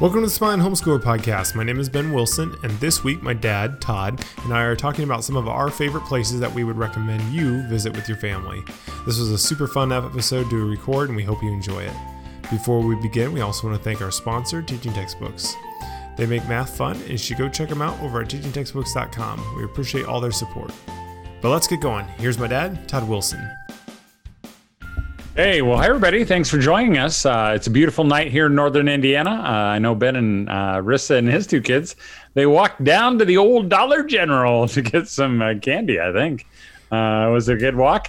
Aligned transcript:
Welcome 0.00 0.20
to 0.20 0.28
the 0.28 0.32
Smiling 0.32 0.60
Homeschooler 0.60 1.00
Podcast. 1.00 1.56
My 1.56 1.64
name 1.64 1.80
is 1.80 1.88
Ben 1.88 2.12
Wilson, 2.12 2.54
and 2.62 2.70
this 2.78 3.02
week 3.02 3.20
my 3.20 3.32
dad, 3.32 3.80
Todd, 3.80 4.24
and 4.44 4.54
I 4.54 4.62
are 4.62 4.76
talking 4.76 5.02
about 5.02 5.24
some 5.24 5.34
of 5.34 5.48
our 5.48 5.72
favorite 5.72 6.04
places 6.04 6.38
that 6.38 6.54
we 6.54 6.62
would 6.62 6.76
recommend 6.76 7.20
you 7.32 7.66
visit 7.66 7.92
with 7.96 8.08
your 8.08 8.16
family. 8.16 8.62
This 9.06 9.18
was 9.18 9.32
a 9.32 9.36
super 9.36 9.66
fun 9.66 9.90
episode 9.90 10.48
to 10.50 10.70
record, 10.70 11.08
and 11.08 11.16
we 11.16 11.24
hope 11.24 11.42
you 11.42 11.52
enjoy 11.52 11.82
it. 11.82 11.96
Before 12.48 12.78
we 12.80 12.94
begin, 12.94 13.32
we 13.32 13.40
also 13.40 13.66
want 13.66 13.76
to 13.76 13.82
thank 13.82 14.00
our 14.00 14.12
sponsor, 14.12 14.62
Teaching 14.62 14.92
Textbooks. 14.92 15.52
They 16.16 16.26
make 16.26 16.46
math 16.46 16.76
fun, 16.76 16.94
and 16.94 17.10
you 17.10 17.18
should 17.18 17.36
go 17.36 17.48
check 17.48 17.68
them 17.68 17.82
out 17.82 18.00
over 18.00 18.20
at 18.20 18.28
teachingtextbooks.com. 18.28 19.56
We 19.56 19.64
appreciate 19.64 20.06
all 20.06 20.20
their 20.20 20.30
support. 20.30 20.70
But 21.42 21.50
let's 21.50 21.66
get 21.66 21.80
going. 21.80 22.04
Here's 22.18 22.38
my 22.38 22.46
dad, 22.46 22.88
Todd 22.88 23.08
Wilson. 23.08 23.50
Hey, 25.38 25.62
well, 25.62 25.78
hi, 25.78 25.86
everybody. 25.86 26.24
Thanks 26.24 26.50
for 26.50 26.58
joining 26.58 26.98
us. 26.98 27.24
Uh, 27.24 27.52
it's 27.54 27.68
a 27.68 27.70
beautiful 27.70 28.02
night 28.02 28.32
here 28.32 28.46
in 28.46 28.56
northern 28.56 28.88
Indiana. 28.88 29.30
Uh, 29.30 29.70
I 29.70 29.78
know 29.78 29.94
Ben 29.94 30.16
and 30.16 30.50
uh, 30.50 30.80
Rissa 30.82 31.16
and 31.16 31.28
his 31.28 31.46
two 31.46 31.60
kids, 31.60 31.94
they 32.34 32.44
walked 32.44 32.82
down 32.82 33.20
to 33.20 33.24
the 33.24 33.36
old 33.36 33.68
Dollar 33.68 34.02
General 34.02 34.66
to 34.70 34.82
get 34.82 35.06
some 35.06 35.40
uh, 35.40 35.54
candy, 35.62 36.00
I 36.00 36.12
think. 36.12 36.44
Uh, 36.90 37.30
was 37.32 37.48
it 37.48 37.54
a 37.54 37.56
good 37.56 37.76
walk? 37.76 38.08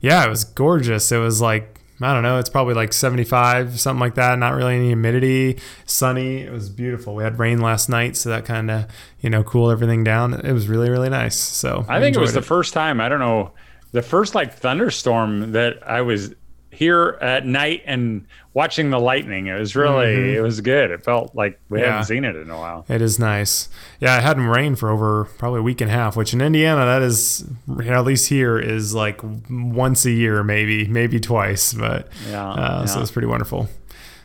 Yeah, 0.00 0.24
it 0.24 0.30
was 0.30 0.44
gorgeous. 0.44 1.12
It 1.12 1.18
was 1.18 1.42
like, 1.42 1.82
I 2.00 2.14
don't 2.14 2.22
know, 2.22 2.38
it's 2.38 2.48
probably 2.48 2.72
like 2.72 2.94
75, 2.94 3.78
something 3.78 4.00
like 4.00 4.14
that. 4.14 4.38
Not 4.38 4.54
really 4.54 4.76
any 4.76 4.86
humidity, 4.86 5.58
sunny. 5.84 6.38
It 6.38 6.50
was 6.50 6.70
beautiful. 6.70 7.14
We 7.14 7.24
had 7.24 7.38
rain 7.38 7.60
last 7.60 7.90
night, 7.90 8.16
so 8.16 8.30
that 8.30 8.46
kind 8.46 8.70
of, 8.70 8.86
you 9.20 9.28
know, 9.28 9.44
cooled 9.44 9.70
everything 9.70 10.02
down. 10.02 10.32
It 10.32 10.52
was 10.54 10.66
really, 10.66 10.88
really 10.88 11.10
nice. 11.10 11.38
So 11.38 11.84
I 11.90 12.00
think 12.00 12.16
it 12.16 12.20
was 12.20 12.30
it. 12.30 12.40
the 12.40 12.42
first 12.46 12.72
time, 12.72 13.02
I 13.02 13.10
don't 13.10 13.20
know, 13.20 13.52
the 13.92 14.00
first 14.00 14.34
like 14.34 14.54
thunderstorm 14.54 15.52
that 15.52 15.86
I 15.86 16.00
was 16.00 16.34
here 16.80 17.18
at 17.20 17.44
night 17.44 17.82
and 17.84 18.26
watching 18.54 18.88
the 18.88 18.98
lightning. 18.98 19.48
It 19.48 19.60
was 19.60 19.76
really, 19.76 20.16
mm-hmm. 20.16 20.38
it 20.38 20.40
was 20.40 20.62
good. 20.62 20.90
It 20.90 21.04
felt 21.04 21.34
like 21.34 21.60
we 21.68 21.78
yeah. 21.78 21.90
haven't 21.90 22.06
seen 22.06 22.24
it 22.24 22.34
in 22.34 22.48
a 22.48 22.56
while. 22.56 22.86
It 22.88 23.02
is 23.02 23.18
nice. 23.18 23.68
Yeah, 24.00 24.16
it 24.16 24.22
hadn't 24.22 24.46
rained 24.46 24.78
for 24.78 24.88
over 24.88 25.26
probably 25.36 25.60
a 25.60 25.62
week 25.62 25.82
and 25.82 25.90
a 25.90 25.92
half, 25.92 26.16
which 26.16 26.32
in 26.32 26.40
Indiana, 26.40 26.86
that 26.86 27.02
is, 27.02 27.44
at 27.84 28.04
least 28.06 28.30
here, 28.30 28.58
is 28.58 28.94
like 28.94 29.20
once 29.50 30.06
a 30.06 30.10
year, 30.10 30.42
maybe, 30.42 30.86
maybe 30.86 31.20
twice. 31.20 31.74
But 31.74 32.08
yeah, 32.30 32.48
uh, 32.48 32.80
yeah. 32.80 32.84
so 32.86 33.02
it's 33.02 33.10
pretty 33.10 33.28
wonderful. 33.28 33.68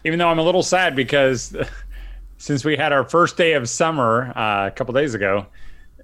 Even 0.06 0.18
though 0.18 0.30
I'm 0.30 0.40
a 0.40 0.44
little 0.44 0.64
sad 0.64 0.96
because 0.96 1.54
since 2.38 2.64
we 2.64 2.78
had 2.78 2.94
our 2.94 3.04
first 3.04 3.36
day 3.36 3.52
of 3.52 3.68
summer 3.68 4.32
uh, 4.34 4.68
a 4.68 4.72
couple 4.72 4.94
days 4.94 5.14
ago, 5.14 5.46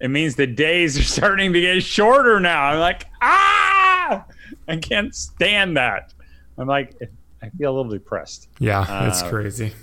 it 0.02 0.09
means 0.09 0.36
the 0.36 0.47
days 0.47 0.99
are 0.99 1.03
starting 1.19 1.53
to 1.53 1.61
get 1.61 1.81
shorter 1.81 2.41
now. 2.41 2.63
I'm 2.65 2.80
like, 2.80 3.05
ah, 3.21 4.25
I 4.67 4.75
can't 4.75 5.15
stand 5.15 5.77
that. 5.77 6.13
I'm 6.62 6.67
like, 6.67 6.95
I 7.42 7.50
feel 7.50 7.72
a 7.72 7.76
little 7.76 7.92
depressed. 7.92 8.50
Yeah, 8.59 9.08
it's 9.08 9.23
uh, 9.23 9.30
crazy. 9.30 9.73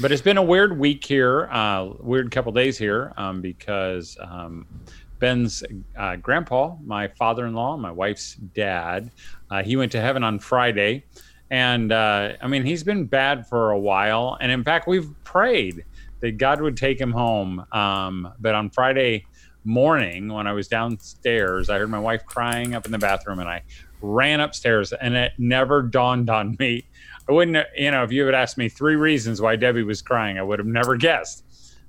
But 0.00 0.10
it's 0.10 0.22
been 0.22 0.38
a 0.38 0.42
weird 0.42 0.78
week 0.78 1.04
here, 1.04 1.48
uh, 1.52 1.90
weird 2.00 2.30
couple 2.30 2.50
days 2.52 2.78
here, 2.78 3.12
um, 3.18 3.42
because 3.42 4.16
um, 4.20 4.66
Ben's 5.18 5.62
uh, 5.96 6.16
grandpa, 6.16 6.74
my 6.82 7.08
father-in-law, 7.08 7.76
my 7.76 7.92
wife's 7.92 8.34
dad, 8.34 9.10
uh, 9.50 9.62
he 9.62 9.76
went 9.76 9.92
to 9.92 10.00
heaven 10.00 10.24
on 10.24 10.38
Friday, 10.38 11.04
and 11.50 11.92
uh, 11.92 12.32
I 12.40 12.48
mean 12.48 12.64
he's 12.64 12.82
been 12.82 13.04
bad 13.04 13.46
for 13.46 13.72
a 13.72 13.78
while, 13.78 14.38
and 14.40 14.50
in 14.50 14.64
fact 14.64 14.88
we've 14.88 15.10
prayed 15.24 15.84
that 16.20 16.38
God 16.38 16.62
would 16.62 16.76
take 16.76 16.98
him 16.98 17.12
home. 17.12 17.64
Um, 17.72 18.32
but 18.40 18.54
on 18.54 18.70
Friday 18.70 19.26
morning, 19.64 20.32
when 20.32 20.46
I 20.46 20.52
was 20.54 20.68
downstairs, 20.68 21.68
I 21.68 21.78
heard 21.78 21.90
my 21.90 21.98
wife 21.98 22.24
crying 22.24 22.74
up 22.74 22.86
in 22.86 22.92
the 22.92 22.98
bathroom, 22.98 23.40
and 23.40 23.48
I 23.48 23.62
ran 24.02 24.40
upstairs, 24.40 24.92
and 24.92 25.14
it 25.14 25.32
never 25.38 25.82
dawned 25.82 26.28
on 26.28 26.56
me. 26.58 26.84
I 27.28 27.32
wouldn't, 27.32 27.66
you 27.76 27.90
know, 27.90 28.02
if 28.02 28.12
you 28.12 28.26
had 28.26 28.34
asked 28.34 28.58
me 28.58 28.68
three 28.68 28.96
reasons 28.96 29.40
why 29.40 29.56
Debbie 29.56 29.84
was 29.84 30.02
crying, 30.02 30.38
I 30.38 30.42
would 30.42 30.58
have 30.58 30.66
never 30.66 30.96
guessed. 30.96 31.44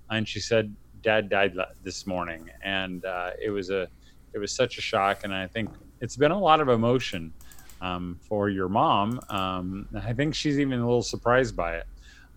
And 0.10 0.28
she 0.28 0.40
said, 0.40 0.76
"Dad 1.02 1.30
died 1.30 1.56
this 1.84 2.06
morning," 2.06 2.50
and 2.62 3.04
uh, 3.04 3.32
it 3.42 3.50
was 3.50 3.70
a, 3.70 3.88
it 4.34 4.40
was 4.40 4.52
such 4.52 4.78
a 4.78 4.82
shock. 4.82 5.24
And 5.24 5.34
I 5.34 5.48
think 5.48 5.70
it's 6.02 6.16
been 6.16 6.32
a 6.32 6.40
lot 6.40 6.62
of 6.62 6.70
emotion 6.70 7.34
um, 7.82 8.20
for 8.22 8.50
your 8.50 8.70
mom. 8.70 9.20
Um, 9.30 9.88
I 9.96 10.14
think 10.14 10.36
she's 10.36 10.60
even 10.60 10.80
a 10.80 10.86
little 10.86 11.02
surprised 11.04 11.56
by 11.56 11.78
it. 11.78 11.88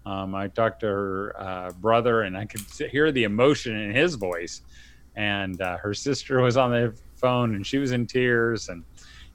Um, 0.07 0.35
I 0.35 0.49
talked 0.49 0.81
to 0.81 0.87
her 0.87 1.35
uh, 1.39 1.71
brother, 1.81 2.23
and 2.23 2.37
I 2.37 2.47
could 2.47 2.63
hear 2.91 3.11
the 3.13 3.25
emotion 3.25 3.77
in 3.77 3.95
his 3.95 4.15
voice. 4.15 4.63
And 5.17 5.61
uh, 5.61 5.79
her 5.79 5.95
sister 5.95 6.41
was 6.41 6.57
on 6.57 6.71
the 6.71 6.95
phone, 7.17 7.55
and 7.55 7.67
she 7.67 7.79
was 7.79 7.93
in 7.93 8.07
tears, 8.07 8.69
and 8.69 8.85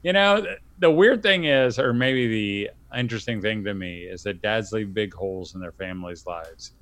you 0.03 0.13
know, 0.13 0.45
the 0.79 0.91
weird 0.91 1.21
thing 1.21 1.45
is, 1.45 1.77
or 1.77 1.93
maybe 1.93 2.27
the 2.27 2.71
interesting 2.97 3.41
thing 3.41 3.63
to 3.63 3.73
me, 3.73 4.03
is 4.03 4.23
that 4.23 4.41
dads 4.41 4.71
leave 4.71 4.93
big 4.93 5.13
holes 5.13 5.53
in 5.53 5.61
their 5.61 5.71
families' 5.71 6.25
lives. 6.25 6.73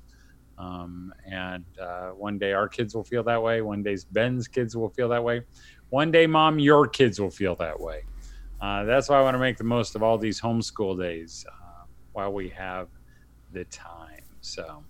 Um, 0.58 1.12
and 1.30 1.64
uh, 1.80 2.10
one 2.10 2.38
day 2.38 2.52
our 2.52 2.68
kids 2.68 2.94
will 2.94 3.04
feel 3.04 3.22
that 3.24 3.42
way. 3.42 3.62
One 3.62 3.82
day 3.82 3.96
Ben's 4.12 4.46
kids 4.48 4.76
will 4.76 4.90
feel 4.90 5.08
that 5.08 5.22
way. 5.22 5.42
One 5.88 6.10
day, 6.10 6.26
mom, 6.26 6.58
your 6.58 6.86
kids 6.86 7.20
will 7.20 7.30
feel 7.30 7.56
that 7.56 7.78
way. 7.78 8.04
Uh, 8.60 8.84
that's 8.84 9.08
why 9.08 9.18
I 9.18 9.22
want 9.22 9.34
to 9.34 9.38
make 9.38 9.56
the 9.56 9.64
most 9.64 9.94
of 9.94 10.02
all 10.02 10.18
these 10.18 10.40
homeschool 10.40 10.98
days 10.98 11.46
uh, 11.50 11.84
while 12.12 12.32
we 12.32 12.50
have 12.50 12.88
the 13.52 13.64
time. 13.64 14.22
So, 14.42 14.84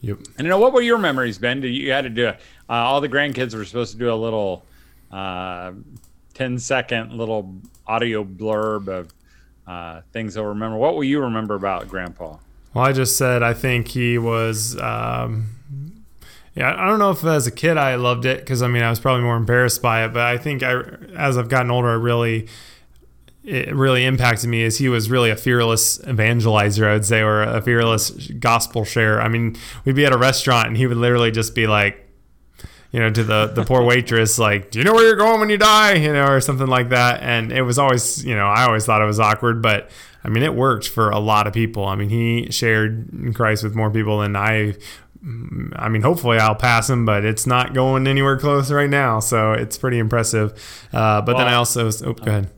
yep. 0.00 0.18
And 0.36 0.46
you 0.46 0.48
know, 0.48 0.58
what 0.58 0.72
were 0.72 0.82
your 0.82 0.98
memories, 0.98 1.38
Ben? 1.38 1.62
You 1.62 1.92
had 1.92 2.02
to 2.02 2.10
do 2.10 2.26
uh, 2.26 2.34
all 2.68 3.00
the 3.00 3.08
grandkids 3.08 3.54
were 3.54 3.64
supposed 3.64 3.92
to 3.92 3.98
do 3.98 4.12
a 4.12 4.14
little 4.14 4.64
uh, 5.12 5.72
10 6.34 6.58
second 6.58 7.12
little 7.12 7.54
audio 7.86 8.24
blurb 8.24 8.88
of 8.88 9.12
uh, 9.66 10.00
things 10.12 10.34
they'll 10.34 10.44
remember. 10.44 10.76
What 10.76 10.94
will 10.94 11.04
you 11.04 11.20
remember 11.20 11.54
about 11.54 11.88
Grandpa? 11.88 12.36
Well, 12.74 12.84
I 12.84 12.92
just 12.92 13.16
said 13.16 13.42
I 13.42 13.54
think 13.54 13.88
he 13.88 14.18
was. 14.18 14.78
Um, 14.80 15.50
yeah, 16.54 16.74
I 16.76 16.86
don't 16.86 16.98
know 16.98 17.10
if 17.10 17.24
as 17.24 17.46
a 17.46 17.50
kid 17.50 17.76
I 17.78 17.94
loved 17.94 18.26
it 18.26 18.40
because 18.40 18.62
I 18.62 18.68
mean 18.68 18.82
I 18.82 18.90
was 18.90 19.00
probably 19.00 19.22
more 19.22 19.36
embarrassed 19.36 19.80
by 19.80 20.04
it, 20.04 20.12
but 20.12 20.22
I 20.22 20.36
think 20.36 20.62
I, 20.62 20.82
as 21.16 21.38
I've 21.38 21.48
gotten 21.48 21.70
older, 21.70 21.88
I 21.88 21.94
really 21.94 22.48
it 23.44 23.74
really 23.74 24.04
impacted 24.04 24.48
me 24.48 24.64
as 24.64 24.78
he 24.78 24.88
was 24.88 25.10
really 25.10 25.30
a 25.30 25.36
fearless 25.36 25.98
evangelizer, 25.98 26.86
I 26.86 26.92
would 26.92 27.04
say, 27.04 27.22
or 27.22 27.42
a 27.42 27.60
fearless 27.60 28.10
gospel 28.38 28.84
share. 28.84 29.20
I 29.20 29.28
mean, 29.28 29.56
we'd 29.84 29.96
be 29.96 30.06
at 30.06 30.12
a 30.12 30.18
restaurant 30.18 30.68
and 30.68 30.76
he 30.76 30.86
would 30.86 30.96
literally 30.96 31.32
just 31.32 31.54
be 31.54 31.66
like, 31.66 32.08
you 32.92 33.00
know, 33.00 33.10
to 33.10 33.24
the 33.24 33.46
the 33.46 33.64
poor 33.64 33.82
waitress, 33.82 34.38
like, 34.38 34.70
"Do 34.70 34.78
you 34.78 34.84
know 34.84 34.92
where 34.92 35.04
you're 35.04 35.16
going 35.16 35.40
when 35.40 35.48
you 35.48 35.58
die?" 35.58 35.94
You 35.94 36.12
know, 36.12 36.26
or 36.26 36.40
something 36.40 36.66
like 36.66 36.90
that. 36.90 37.22
And 37.22 37.50
it 37.50 37.62
was 37.62 37.78
always, 37.78 38.24
you 38.24 38.36
know, 38.36 38.46
I 38.46 38.64
always 38.64 38.84
thought 38.84 39.00
it 39.00 39.06
was 39.06 39.18
awkward, 39.18 39.62
but 39.62 39.90
I 40.22 40.28
mean, 40.28 40.42
it 40.42 40.54
worked 40.54 40.88
for 40.88 41.10
a 41.10 41.18
lot 41.18 41.46
of 41.46 41.54
people. 41.54 41.86
I 41.86 41.96
mean, 41.96 42.10
he 42.10 42.50
shared 42.50 43.32
Christ 43.34 43.64
with 43.64 43.74
more 43.74 43.90
people 43.90 44.18
than 44.20 44.36
I. 44.36 44.74
I 45.76 45.88
mean, 45.88 46.02
hopefully 46.02 46.38
I'll 46.38 46.54
pass 46.54 46.90
him, 46.90 47.06
but 47.06 47.24
it's 47.24 47.46
not 47.46 47.74
going 47.74 48.06
anywhere 48.06 48.36
close 48.36 48.70
right 48.72 48.90
now. 48.90 49.20
So 49.20 49.52
it's 49.52 49.78
pretty 49.78 49.98
impressive. 49.98 50.52
Uh, 50.92 51.22
but 51.22 51.36
well, 51.36 51.38
then 51.38 51.46
I 51.46 51.54
also, 51.54 51.86
oh, 52.04 52.12
go 52.12 52.24
ahead. 52.30 52.50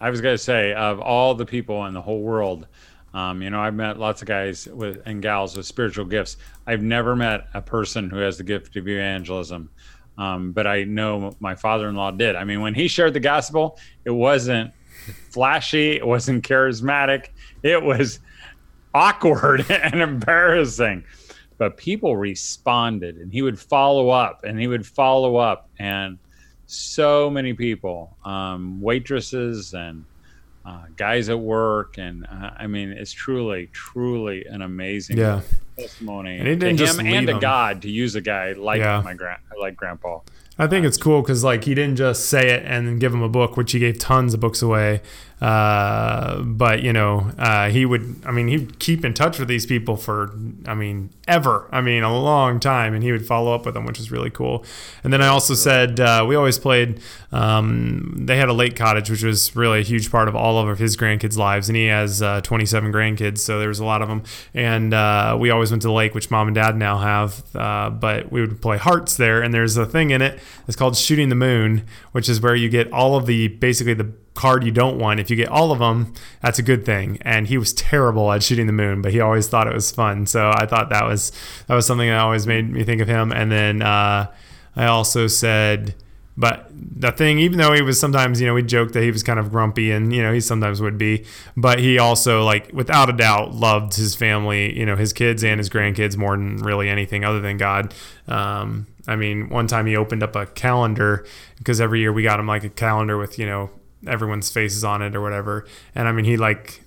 I 0.00 0.08
was 0.08 0.22
going 0.22 0.34
to 0.34 0.42
say, 0.42 0.72
of 0.72 1.00
all 1.00 1.34
the 1.34 1.44
people 1.44 1.84
in 1.84 1.92
the 1.92 2.00
whole 2.00 2.22
world 2.22 2.66
um, 3.14 3.42
you 3.42 3.50
know, 3.50 3.60
I've 3.60 3.74
met 3.74 3.98
lots 3.98 4.22
of 4.22 4.28
guys 4.28 4.66
with 4.66 5.02
and 5.04 5.20
gals 5.20 5.56
with 5.56 5.66
spiritual 5.66 6.04
gifts. 6.04 6.36
I've 6.66 6.82
never 6.82 7.14
met 7.14 7.48
a 7.54 7.60
person 7.60 8.08
who 8.08 8.16
has 8.18 8.38
the 8.38 8.44
gift 8.44 8.76
of 8.76 8.88
evangelism, 8.88 9.70
um, 10.16 10.52
but 10.52 10.66
I 10.66 10.84
know 10.84 11.34
my 11.38 11.54
father-in-law 11.54 12.12
did. 12.12 12.36
I 12.36 12.44
mean, 12.44 12.60
when 12.60 12.74
he 12.74 12.88
shared 12.88 13.12
the 13.12 13.20
gospel, 13.20 13.78
it 14.04 14.10
wasn't 14.10 14.72
flashy, 15.30 15.92
it 15.92 16.06
wasn't 16.06 16.46
charismatic, 16.46 17.28
it 17.62 17.82
was 17.82 18.20
awkward 18.94 19.70
and 19.70 20.00
embarrassing. 20.00 21.04
But 21.58 21.76
people 21.76 22.16
responded, 22.16 23.16
and 23.16 23.32
he 23.32 23.42
would 23.42 23.58
follow 23.58 24.08
up, 24.08 24.42
and 24.44 24.58
he 24.58 24.66
would 24.66 24.86
follow 24.86 25.36
up, 25.36 25.68
and 25.78 26.18
so 26.66 27.28
many 27.28 27.52
people, 27.52 28.16
um, 28.24 28.80
waitresses 28.80 29.74
and 29.74 30.04
uh, 30.64 30.84
guys 30.96 31.28
at 31.28 31.38
work, 31.38 31.98
and 31.98 32.26
uh, 32.26 32.50
I 32.58 32.66
mean, 32.66 32.90
it's 32.90 33.12
truly, 33.12 33.68
truly 33.72 34.44
an 34.46 34.62
amazing 34.62 35.18
yeah. 35.18 35.40
testimony. 35.76 36.38
And 36.38 36.46
he 36.46 36.54
didn't 36.54 36.76
to 36.76 36.84
just 36.84 37.00
him 37.00 37.06
and 37.06 37.26
to 37.26 37.38
God 37.38 37.82
to 37.82 37.90
use 37.90 38.14
a 38.14 38.20
guy 38.20 38.52
like 38.52 38.78
yeah. 38.78 39.00
my 39.02 39.14
grand, 39.14 39.40
like 39.58 39.76
Grandpa. 39.76 40.20
I 40.62 40.68
think 40.68 40.86
it's 40.86 40.96
cool 40.96 41.22
because 41.22 41.42
like 41.42 41.64
he 41.64 41.74
didn't 41.74 41.96
just 41.96 42.26
say 42.26 42.50
it 42.50 42.62
and 42.64 42.86
then 42.86 43.00
give 43.00 43.12
him 43.12 43.20
a 43.20 43.28
book, 43.28 43.56
which 43.56 43.72
he 43.72 43.80
gave 43.80 43.98
tons 43.98 44.32
of 44.32 44.38
books 44.38 44.62
away. 44.62 45.00
Uh, 45.42 46.40
but 46.42 46.84
you 46.84 46.92
know, 46.92 47.32
uh, 47.36 47.68
he 47.68 47.84
would. 47.84 48.22
I 48.24 48.30
mean, 48.30 48.46
he'd 48.46 48.78
keep 48.78 49.04
in 49.04 49.12
touch 49.12 49.40
with 49.40 49.48
these 49.48 49.66
people 49.66 49.96
for, 49.96 50.32
I 50.66 50.74
mean, 50.74 51.10
ever. 51.26 51.68
I 51.72 51.80
mean, 51.80 52.04
a 52.04 52.16
long 52.16 52.60
time, 52.60 52.94
and 52.94 53.02
he 53.02 53.10
would 53.10 53.26
follow 53.26 53.52
up 53.52 53.66
with 53.66 53.74
them, 53.74 53.84
which 53.84 53.98
is 53.98 54.12
really 54.12 54.30
cool. 54.30 54.64
And 55.02 55.12
then 55.12 55.20
I 55.20 55.26
also 55.26 55.54
said 55.54 55.98
uh, 55.98 56.24
we 56.28 56.36
always 56.36 56.60
played. 56.60 57.00
Um, 57.32 58.14
they 58.24 58.36
had 58.36 58.50
a 58.50 58.52
lake 58.52 58.76
cottage, 58.76 59.10
which 59.10 59.24
was 59.24 59.56
really 59.56 59.80
a 59.80 59.82
huge 59.82 60.12
part 60.12 60.28
of 60.28 60.36
all 60.36 60.58
of 60.58 60.78
his 60.78 60.96
grandkids' 60.96 61.36
lives, 61.36 61.68
and 61.68 61.74
he 61.74 61.86
has 61.86 62.22
uh, 62.22 62.40
27 62.42 62.92
grandkids, 62.92 63.38
so 63.38 63.58
there 63.58 63.68
was 63.68 63.80
a 63.80 63.84
lot 63.84 64.00
of 64.00 64.08
them. 64.08 64.22
And 64.54 64.94
uh, 64.94 65.36
we 65.40 65.50
always 65.50 65.72
went 65.72 65.82
to 65.82 65.88
the 65.88 65.94
lake, 65.94 66.14
which 66.14 66.30
mom 66.30 66.46
and 66.46 66.54
dad 66.54 66.76
now 66.76 66.98
have. 66.98 67.42
Uh, 67.56 67.90
but 67.90 68.30
we 68.30 68.42
would 68.42 68.62
play 68.62 68.78
hearts 68.78 69.16
there, 69.16 69.42
and 69.42 69.52
there's 69.52 69.76
a 69.76 69.86
thing 69.86 70.10
in 70.10 70.22
it 70.22 70.38
It's 70.66 70.76
called 70.76 70.96
Shooting 70.96 71.28
the 71.28 71.34
Moon, 71.34 71.84
which 72.12 72.28
is 72.28 72.40
where 72.40 72.54
you 72.54 72.68
get 72.68 72.92
all 72.92 73.16
of 73.16 73.26
the 73.26 73.48
basically 73.48 73.94
the 73.94 74.12
card 74.34 74.64
you 74.64 74.70
don't 74.70 74.98
want. 74.98 75.20
If 75.20 75.30
you 75.30 75.36
get 75.36 75.48
all 75.48 75.72
of 75.72 75.78
them, 75.78 76.14
that's 76.40 76.58
a 76.58 76.62
good 76.62 76.84
thing. 76.84 77.18
And 77.22 77.46
he 77.46 77.58
was 77.58 77.72
terrible 77.72 78.32
at 78.32 78.42
shooting 78.42 78.66
the 78.66 78.72
moon, 78.72 79.02
but 79.02 79.12
he 79.12 79.20
always 79.20 79.48
thought 79.48 79.66
it 79.66 79.74
was 79.74 79.90
fun. 79.90 80.26
So 80.26 80.50
I 80.54 80.66
thought 80.66 80.90
that 80.90 81.04
was 81.06 81.32
that 81.66 81.74
was 81.74 81.86
something 81.86 82.08
that 82.08 82.18
always 82.18 82.46
made 82.46 82.70
me 82.70 82.84
think 82.84 83.00
of 83.00 83.08
him. 83.08 83.32
And 83.32 83.52
then 83.52 83.82
uh, 83.82 84.32
I 84.76 84.86
also 84.86 85.26
said 85.26 85.94
but 86.36 86.66
the 86.70 87.12
thing, 87.12 87.38
even 87.38 87.58
though 87.58 87.72
he 87.72 87.82
was 87.82 88.00
sometimes, 88.00 88.40
you 88.40 88.46
know, 88.46 88.54
we 88.54 88.62
joked 88.62 88.94
that 88.94 89.02
he 89.02 89.10
was 89.10 89.22
kind 89.22 89.38
of 89.38 89.50
grumpy 89.50 89.90
and, 89.90 90.14
you 90.14 90.22
know, 90.22 90.32
he 90.32 90.40
sometimes 90.40 90.80
would 90.80 90.96
be, 90.96 91.26
but 91.56 91.78
he 91.78 91.98
also, 91.98 92.42
like, 92.42 92.72
without 92.72 93.10
a 93.10 93.12
doubt, 93.12 93.54
loved 93.54 93.94
his 93.94 94.14
family, 94.14 94.76
you 94.78 94.86
know, 94.86 94.96
his 94.96 95.12
kids 95.12 95.44
and 95.44 95.58
his 95.58 95.68
grandkids 95.68 96.16
more 96.16 96.36
than 96.36 96.56
really 96.56 96.88
anything 96.88 97.22
other 97.22 97.40
than 97.40 97.58
God. 97.58 97.92
Um, 98.28 98.86
I 99.06 99.16
mean, 99.16 99.48
one 99.48 99.66
time 99.66 99.86
he 99.86 99.96
opened 99.96 100.22
up 100.22 100.36
a 100.36 100.46
calendar 100.46 101.26
because 101.58 101.80
every 101.80 102.00
year 102.00 102.12
we 102.12 102.22
got 102.22 102.38
him 102.38 102.46
like 102.46 102.64
a 102.64 102.68
calendar 102.68 103.18
with, 103.18 103.38
you 103.38 103.46
know, 103.46 103.70
everyone's 104.06 104.50
faces 104.50 104.84
on 104.84 105.02
it 105.02 105.14
or 105.16 105.20
whatever. 105.20 105.66
And 105.94 106.06
I 106.08 106.12
mean, 106.12 106.24
he 106.24 106.36
like, 106.36 106.82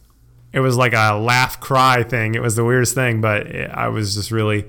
it 0.54 0.60
was 0.62 0.78
like 0.78 0.94
a 0.94 1.14
laugh 1.16 1.60
cry 1.60 2.04
thing. 2.04 2.36
It 2.36 2.42
was 2.42 2.56
the 2.56 2.64
weirdest 2.64 2.96
thing, 2.96 3.20
but 3.22 3.48
it, 3.48 3.70
I 3.70 3.90
was 3.90 4.16
just 4.16 4.32
really 4.32 4.66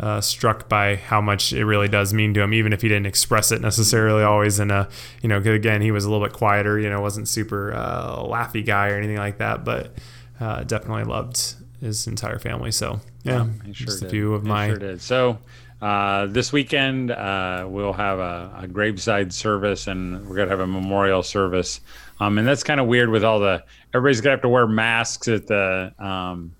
uh, 0.00 0.20
struck 0.20 0.68
by 0.68 0.96
how 0.96 1.20
much 1.20 1.52
it 1.52 1.64
really 1.64 1.88
does 1.88 2.12
mean 2.12 2.34
to 2.34 2.40
him, 2.42 2.52
even 2.52 2.72
if 2.72 2.82
he 2.82 2.88
didn't 2.88 3.06
express 3.06 3.52
it 3.52 3.60
necessarily 3.62 4.22
always 4.22 4.58
in 4.58 4.70
a, 4.70 4.88
you 5.22 5.28
know, 5.28 5.36
again, 5.38 5.80
he 5.80 5.90
was 5.90 6.04
a 6.04 6.10
little 6.10 6.26
bit 6.26 6.34
quieter, 6.34 6.78
you 6.78 6.90
know, 6.90 7.00
wasn't 7.00 7.28
super 7.28 7.72
uh, 7.72 8.16
laughy 8.18 8.64
guy 8.64 8.88
or 8.90 8.96
anything 8.96 9.16
like 9.16 9.38
that, 9.38 9.64
but 9.64 9.94
uh, 10.40 10.64
definitely 10.64 11.04
loved 11.04 11.54
his 11.80 12.06
entire 12.06 12.38
family. 12.38 12.72
So, 12.72 13.00
yeah, 13.22 13.46
He 13.64 13.72
sure 13.72 13.86
just 13.86 13.98
a 13.98 14.04
did. 14.06 14.10
few 14.10 14.34
of 14.34 14.44
my. 14.44 14.68
sure 14.68 14.78
did. 14.78 15.00
So 15.00 15.38
uh, 15.82 16.26
this 16.26 16.52
weekend 16.52 17.10
uh, 17.10 17.66
we'll 17.68 17.92
have 17.92 18.20
a, 18.20 18.54
a 18.60 18.68
graveside 18.68 19.32
service, 19.32 19.88
and 19.88 20.24
we're 20.28 20.36
gonna 20.36 20.48
have 20.48 20.60
a 20.60 20.66
memorial 20.66 21.24
service. 21.24 21.80
Um, 22.20 22.38
and 22.38 22.46
that's 22.46 22.62
kind 22.62 22.78
of 22.78 22.86
weird 22.86 23.08
with 23.08 23.24
all 23.24 23.40
the 23.40 23.64
everybody's 23.92 24.20
gonna 24.20 24.34
have 24.34 24.42
to 24.42 24.48
wear 24.48 24.68
masks 24.68 25.26
at 25.26 25.48
the 25.48 25.92
um, 25.98 26.54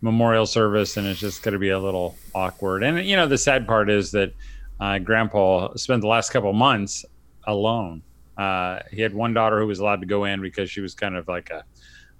memorial 0.00 0.44
service, 0.44 0.96
and 0.96 1.06
it's 1.06 1.20
just 1.20 1.44
gonna 1.44 1.60
be 1.60 1.70
a 1.70 1.78
little 1.78 2.16
awkward. 2.34 2.82
And 2.82 3.06
you 3.06 3.14
know, 3.14 3.28
the 3.28 3.38
sad 3.38 3.64
part 3.64 3.88
is 3.90 4.10
that 4.10 4.32
uh, 4.80 4.98
Grandpa 4.98 5.74
spent 5.76 6.00
the 6.00 6.08
last 6.08 6.30
couple 6.30 6.52
months 6.52 7.04
alone. 7.46 8.02
Uh, 8.36 8.80
he 8.90 9.00
had 9.00 9.14
one 9.14 9.34
daughter 9.34 9.60
who 9.60 9.68
was 9.68 9.78
allowed 9.78 10.00
to 10.00 10.06
go 10.06 10.24
in 10.24 10.40
because 10.40 10.68
she 10.68 10.80
was 10.80 10.96
kind 10.96 11.14
of 11.14 11.28
like 11.28 11.50
a 11.50 11.62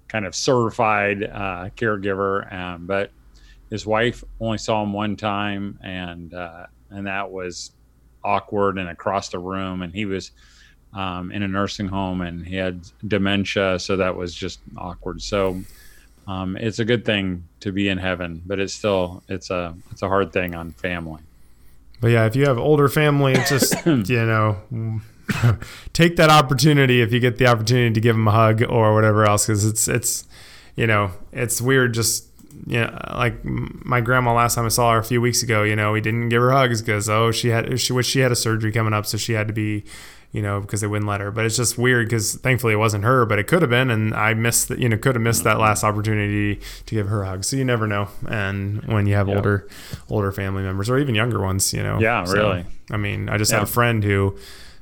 kind 0.07 0.25
of 0.25 0.33
certified 0.33 1.21
uh, 1.23 1.69
caregiver, 1.75 2.51
um, 2.53 2.85
but 2.85 3.11
his 3.69 3.85
wife 3.85 4.23
only 4.39 4.57
saw 4.57 4.83
him 4.83 4.93
one 4.93 5.15
time, 5.15 5.79
and 5.81 6.33
uh, 6.33 6.65
and 6.89 7.07
that 7.07 7.31
was 7.31 7.71
awkward 8.23 8.77
and 8.77 8.89
across 8.89 9.29
the 9.29 9.39
room, 9.39 9.81
and 9.81 9.93
he 9.93 10.05
was 10.05 10.31
um, 10.93 11.31
in 11.31 11.43
a 11.43 11.47
nursing 11.47 11.87
home 11.87 12.21
and 12.21 12.45
he 12.45 12.55
had 12.55 12.81
dementia, 13.07 13.79
so 13.79 13.97
that 13.97 14.15
was 14.15 14.33
just 14.33 14.59
awkward. 14.77 15.21
So 15.21 15.61
um, 16.27 16.57
it's 16.57 16.79
a 16.79 16.85
good 16.85 17.05
thing 17.05 17.47
to 17.59 17.71
be 17.71 17.89
in 17.89 17.97
heaven, 17.97 18.41
but 18.45 18.59
it's 18.59 18.73
still 18.73 19.23
it's 19.27 19.49
a 19.49 19.75
it's 19.91 20.01
a 20.01 20.07
hard 20.07 20.31
thing 20.31 20.55
on 20.55 20.71
family. 20.71 21.21
But 22.01 22.09
yeah, 22.09 22.25
if 22.25 22.35
you 22.35 22.45
have 22.45 22.57
older 22.57 22.87
family, 22.87 23.33
it's 23.33 23.49
just 23.49 23.85
you 23.85 24.25
know, 24.25 25.01
take 25.93 26.15
that 26.15 26.29
opportunity 26.29 27.01
if 27.01 27.11
you 27.11 27.19
get 27.19 27.37
the 27.37 27.47
opportunity 27.47 27.93
to 27.93 28.01
give 28.01 28.15
them 28.15 28.27
a 28.27 28.31
hug 28.31 28.63
or 28.63 28.93
whatever 28.93 29.25
else, 29.25 29.45
because 29.45 29.65
it's 29.65 29.87
it's 29.87 30.27
you 30.75 30.87
know 30.87 31.11
it's 31.31 31.61
weird 31.61 31.93
just. 31.93 32.25
You 32.67 32.81
know, 32.81 32.97
like 33.15 33.43
my 33.43 34.01
grandma 34.01 34.33
last 34.33 34.55
time 34.55 34.65
I 34.65 34.69
saw 34.69 34.91
her 34.93 34.99
a 34.99 35.03
few 35.03 35.21
weeks 35.21 35.41
ago, 35.43 35.63
you 35.63 35.75
know, 35.75 35.91
we 35.91 36.01
didn't 36.01 36.29
give 36.29 36.41
her 36.41 36.51
hugs 36.51 36.81
because 36.81 37.09
oh 37.09 37.31
she 37.31 37.49
had 37.49 37.79
she 37.79 37.93
wish 37.93 38.07
she 38.07 38.19
had 38.19 38.31
a 38.31 38.35
surgery 38.35 38.71
coming 38.71 38.93
up, 38.93 39.05
so 39.05 39.17
she 39.17 39.33
had 39.33 39.47
to 39.47 39.53
be, 39.53 39.85
you 40.31 40.41
know, 40.41 40.59
because 40.59 40.81
they 40.81 40.87
wouldn't 40.87 41.07
let 41.09 41.21
her. 41.21 41.31
But 41.31 41.45
it's 41.45 41.55
just 41.55 41.77
weird 41.77 42.07
because 42.07 42.35
thankfully 42.35 42.73
it 42.73 42.77
wasn't 42.77 43.03
her, 43.05 43.25
but 43.25 43.39
it 43.39 43.47
could 43.47 43.61
have 43.61 43.69
been, 43.71 43.89
and 43.89 44.13
I 44.13 44.33
missed 44.33 44.67
the, 44.67 44.79
you 44.79 44.89
know 44.89 44.97
could 44.97 45.15
have 45.15 45.21
missed 45.21 45.43
that 45.45 45.57
last 45.59 45.83
opportunity 45.83 46.59
to 46.85 46.95
give 46.95 47.07
her 47.07 47.23
a 47.23 47.27
hug. 47.27 47.43
So 47.45 47.55
you 47.55 47.63
never 47.65 47.87
know. 47.87 48.09
And 48.27 48.83
when 48.85 49.07
you 49.07 49.15
have 49.15 49.27
Yeah. 49.29 49.35
older 49.35 49.67
older 50.09 50.31
family 50.31 50.63
members 50.63 50.89
or 50.89 50.97
even 50.97 51.15
younger 51.15 51.39
ones, 51.39 51.73
you 51.73 51.81
know, 51.81 51.99
Yeah, 51.99 52.23
So, 52.25 52.33
really. 52.33 52.65
I 52.91 52.97
mean, 52.97 53.29
I 53.29 53.37
just 53.37 53.51
Yeah. 53.51 53.59
had 53.59 53.63
a 53.63 53.71
friend 53.71 54.03
who, 54.03 54.35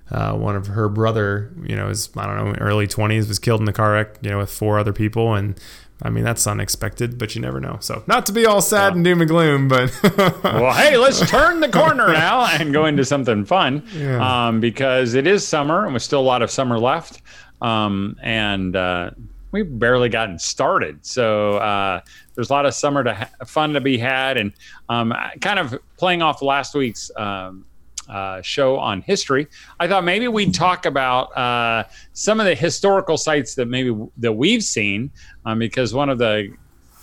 uh, 0.10 0.34
one 0.34 0.56
of 0.56 0.68
her 0.68 0.90
brother, 0.90 1.52
you 1.64 1.76
know, 1.76 1.90
is 1.90 2.10
I 2.18 2.26
don't 2.26 2.38
know, 2.54 2.56
early 2.60 2.88
twenties, 2.88 3.28
was 3.28 3.40
killed 3.40 3.60
in 3.62 3.66
the 3.66 3.74
car 3.74 3.92
wreck, 3.94 4.16
you 4.22 4.30
know, 4.32 4.40
with 4.40 4.50
four 4.52 4.80
other 4.80 4.94
people, 4.94 5.36
and 5.36 5.56
I 6.02 6.10
mean 6.12 6.24
that's 6.24 6.46
unexpected, 6.46 7.18
but 7.18 7.34
you 7.36 7.42
never 7.42 7.60
know. 7.60 7.78
So 7.82 8.04
not 8.08 8.26
to 8.28 8.32
be 8.32 8.46
all 8.46 8.62
sad 8.62 8.90
Yeah. 8.90 8.96
and 8.98 9.04
doom 9.04 9.22
and 9.22 9.30
gloom, 9.30 9.68
but 9.68 9.92
well, 10.44 10.74
hey, 10.74 10.96
let's 10.98 11.28
turn 11.30 11.60
the 11.60 11.70
corner 11.70 12.08
now 12.14 12.46
and 12.46 12.72
go 12.72 12.86
into 12.86 13.04
something 13.04 13.46
fun 13.46 13.84
Yeah. 13.96 14.48
um, 14.48 14.60
because 14.60 15.16
it 15.16 15.26
is 15.26 15.48
summer 15.48 15.86
and 15.86 15.94
there's 15.96 16.04
still 16.04 16.20
a 16.20 16.22
lot 16.22 16.42
of 16.44 16.52
summer 16.52 16.78
left. 16.78 17.22
Um, 17.62 18.16
and 18.22 18.76
uh, 18.76 19.10
we've 19.52 19.80
barely 19.80 20.10
gotten 20.10 20.38
started. 20.38 21.04
So 21.04 21.58
uh, 21.58 22.02
there's 22.36 22.52
a 22.52 22.54
lot 22.54 22.68
of 22.68 22.76
summer 22.76 23.04
to 23.04 23.16
ha- 23.16 23.30
fun 23.48 23.74
to 23.74 23.82
be 23.82 23.98
had. 23.98 24.38
And 24.38 24.54
um, 24.90 25.12
kind 25.42 25.58
of 25.58 25.80
playing 25.98 26.22
off 26.22 26.44
last 26.44 26.76
week's 26.76 27.10
um, 27.18 27.66
uh, 28.10 28.42
show 28.42 28.78
on 28.78 29.02
history, 29.02 29.48
I 29.80 29.88
thought 29.88 30.04
maybe 30.04 30.28
we'd 30.28 30.54
talk 30.54 30.86
about 30.86 31.36
uh, 31.38 31.84
some 32.14 32.40
of 32.40 32.46
the 32.46 32.56
historical 32.56 33.18
sites 33.18 33.56
that 33.56 33.68
maybe 33.68 33.96
that 34.18 34.34
we've 34.34 34.64
seen 34.64 35.12
um, 35.46 35.60
because 35.60 35.94
one 35.94 36.10
of 36.10 36.18
the 36.18 36.54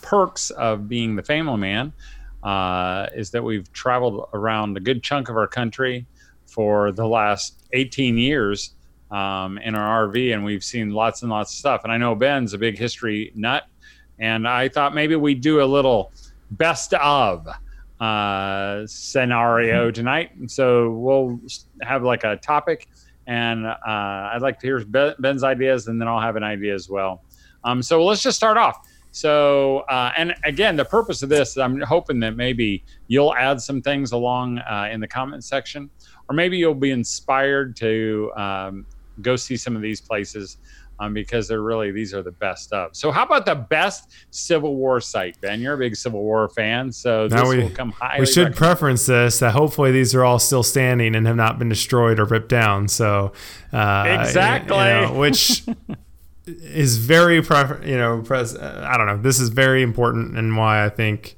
perks 0.02 0.50
of 0.50 0.88
being 0.88 1.16
the 1.16 1.22
family 1.22 1.56
man 1.56 1.92
uh, 2.42 3.06
is 3.14 3.30
that 3.30 3.42
we've 3.42 3.72
traveled 3.72 4.28
around 4.34 4.76
a 4.76 4.80
good 4.80 5.02
chunk 5.02 5.28
of 5.28 5.36
our 5.36 5.46
country 5.46 6.06
for 6.46 6.92
the 6.92 7.06
last 7.06 7.64
18 7.72 8.18
years 8.18 8.74
um, 9.10 9.58
in 9.58 9.74
our 9.74 10.08
RV, 10.08 10.34
and 10.34 10.44
we've 10.44 10.64
seen 10.64 10.90
lots 10.90 11.22
and 11.22 11.30
lots 11.30 11.52
of 11.52 11.58
stuff. 11.58 11.84
And 11.84 11.92
I 11.92 11.96
know 11.96 12.14
Ben's 12.14 12.52
a 12.52 12.58
big 12.58 12.78
history 12.78 13.32
nut, 13.34 13.64
and 14.18 14.46
I 14.46 14.68
thought 14.68 14.94
maybe 14.94 15.16
we'd 15.16 15.40
do 15.40 15.62
a 15.62 15.64
little 15.64 16.12
best 16.50 16.94
of 16.94 17.48
uh, 18.04 18.86
scenario 18.86 19.90
tonight. 19.90 20.36
And 20.36 20.50
so 20.50 20.90
we'll 20.90 21.40
have 21.82 22.02
like 22.02 22.24
a 22.24 22.36
topic, 22.36 22.88
and 23.26 23.66
uh, 23.66 23.74
I'd 23.86 24.42
like 24.42 24.58
to 24.60 24.66
hear 24.66 24.84
Ben's 25.18 25.44
ideas, 25.44 25.88
and 25.88 26.00
then 26.00 26.08
I'll 26.08 26.20
have 26.20 26.36
an 26.36 26.42
idea 26.42 26.74
as 26.74 26.88
well. 26.88 27.22
Um, 27.64 27.82
so 27.82 28.04
let's 28.04 28.22
just 28.22 28.36
start 28.36 28.58
off. 28.58 28.86
So, 29.12 29.78
uh, 29.88 30.10
and 30.16 30.34
again, 30.44 30.76
the 30.76 30.84
purpose 30.84 31.22
of 31.22 31.28
this, 31.28 31.56
I'm 31.56 31.80
hoping 31.80 32.18
that 32.20 32.36
maybe 32.36 32.84
you'll 33.06 33.34
add 33.34 33.60
some 33.60 33.80
things 33.80 34.12
along 34.12 34.58
uh, 34.58 34.88
in 34.92 35.00
the 35.00 35.08
comment 35.08 35.44
section, 35.44 35.88
or 36.28 36.34
maybe 36.34 36.58
you'll 36.58 36.74
be 36.74 36.90
inspired 36.90 37.76
to 37.76 38.32
um, 38.36 38.86
go 39.22 39.36
see 39.36 39.56
some 39.56 39.76
of 39.76 39.82
these 39.82 40.00
places 40.00 40.58
um, 41.00 41.12
because 41.14 41.48
they're 41.48 41.60
really, 41.62 41.90
these 41.90 42.14
are 42.14 42.22
the 42.22 42.30
best 42.32 42.72
of. 42.72 42.94
So, 42.94 43.10
how 43.10 43.24
about 43.24 43.46
the 43.46 43.54
best 43.54 44.10
Civil 44.30 44.76
War 44.76 45.00
site, 45.00 45.40
Ben? 45.40 45.60
You're 45.60 45.74
a 45.74 45.78
big 45.78 45.96
Civil 45.96 46.22
War 46.22 46.48
fan, 46.48 46.92
so 46.92 47.26
Now 47.28 47.44
this 47.44 47.48
we- 47.56 47.62
will 47.64 47.70
come 47.70 47.90
highly. 47.92 48.20
we 48.20 48.26
should 48.26 48.36
recommended. 48.48 48.56
preference 48.58 49.06
this 49.06 49.38
that 49.40 49.52
hopefully 49.52 49.90
these 49.92 50.14
are 50.14 50.24
all 50.24 50.38
still 50.38 50.62
standing 50.62 51.14
and 51.14 51.26
have 51.26 51.36
not 51.36 51.58
been 51.58 51.68
destroyed 51.68 52.18
or 52.20 52.24
ripped 52.24 52.48
down. 52.48 52.88
So 52.88 53.32
uh, 53.72 54.04
Exactly. 54.20 54.76
you 54.76 54.82
know, 54.84 55.14
which 55.14 55.64
is 56.46 56.98
very 56.98 57.42
prefer- 57.42 57.82
you 57.84 57.96
know 57.96 58.22
pres- 58.22 58.56
I 58.56 58.96
don't 58.96 59.06
know. 59.06 59.16
This 59.16 59.40
is 59.40 59.48
very 59.48 59.82
important 59.82 60.36
and 60.36 60.56
why 60.56 60.84
I 60.84 60.88
think 60.90 61.36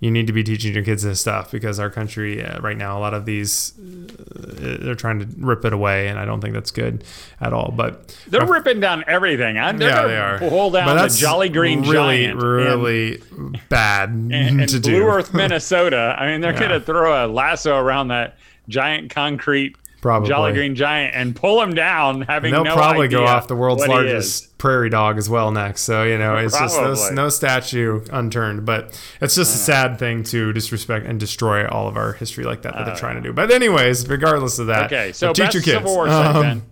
you 0.00 0.10
need 0.10 0.26
to 0.26 0.32
be 0.32 0.42
teaching 0.42 0.72
your 0.74 0.82
kids 0.82 1.02
this 1.02 1.20
stuff 1.20 1.50
because 1.52 1.78
our 1.78 1.90
country 1.90 2.42
uh, 2.42 2.58
right 2.60 2.76
now 2.76 2.98
a 2.98 3.00
lot 3.00 3.12
of 3.14 3.26
these 3.26 3.72
uh, 3.78 4.78
they're 4.80 4.94
trying 4.94 5.18
to 5.20 5.26
rip 5.38 5.64
it 5.64 5.72
away 5.74 6.08
and 6.08 6.18
I 6.18 6.24
don't 6.24 6.40
think 6.40 6.54
that's 6.54 6.70
good 6.70 7.04
at 7.40 7.52
all. 7.52 7.70
But 7.76 8.16
They're 8.26 8.46
ripping 8.46 8.80
down 8.80 9.04
everything. 9.06 9.58
I, 9.58 9.72
they're 9.72 9.88
yeah, 9.90 10.06
they 10.06 10.16
are. 10.16 10.38
pull 10.38 10.70
down 10.70 10.86
But 10.86 11.08
the 11.10 11.14
Jolly 11.16 11.48
Green 11.50 11.82
really, 11.82 12.24
Giant. 12.24 12.40
really 12.42 13.22
bad 13.68 14.08
and, 14.08 14.32
and, 14.34 14.68
to 14.68 14.76
and 14.76 14.84
do. 14.84 14.90
Blue 15.00 15.06
Earth, 15.08 15.34
Minnesota. 15.34 16.16
I 16.18 16.26
mean, 16.26 16.40
they're 16.40 16.52
Yeah. 16.60 16.60
gonna 16.60 16.80
throw 16.80 17.24
a 17.24 17.28
lasso 17.28 17.76
around 17.76 18.08
that 18.08 18.36
giant 18.68 19.10
concrete 19.10 19.76
Probably. 20.00 20.28
Jolly 20.28 20.52
Green 20.54 20.74
Giant 20.74 21.14
and 21.14 21.36
pull 21.36 21.60
him 21.60 21.74
down, 21.74 22.22
having 22.22 22.54
And 22.54 22.66
they'll 22.66 22.74
no 22.74 22.80
probably 22.80 23.08
go 23.08 23.26
off 23.26 23.48
the 23.48 23.56
world's 23.56 23.86
largest 23.86 24.56
prairie 24.56 24.88
dog 24.88 25.18
as 25.18 25.28
well 25.28 25.50
next. 25.50 25.82
So 25.82 26.04
you 26.04 26.16
know, 26.16 26.36
it's 26.36 26.58
just 26.58 26.76
no, 27.12 27.24
no 27.24 27.28
statue 27.28 28.02
unturned. 28.10 28.64
But 28.64 28.98
it's 29.20 29.34
just 29.34 29.54
a 29.54 29.58
sad 29.58 29.98
thing 29.98 30.22
to 30.24 30.52
disrespect 30.52 31.06
and 31.06 31.20
destroy 31.20 31.68
all 31.68 31.86
of 31.86 31.96
our 31.96 32.14
history 32.14 32.44
like 32.44 32.62
that 32.62 32.74
that 32.74 32.86
they're 32.86 32.96
trying 32.96 33.16
to 33.16 33.20
do. 33.20 33.32
But 33.32 33.50
anyways, 33.50 34.08
regardless 34.08 34.58
of 34.58 34.68
that, 34.68 34.86
Okay, 34.86 35.12
so 35.12 35.32
teach 35.32 35.54
your 35.54 35.62
kids. 35.62 35.76
Civil 35.76 35.94
War 35.94 36.08
Um, 36.08 36.62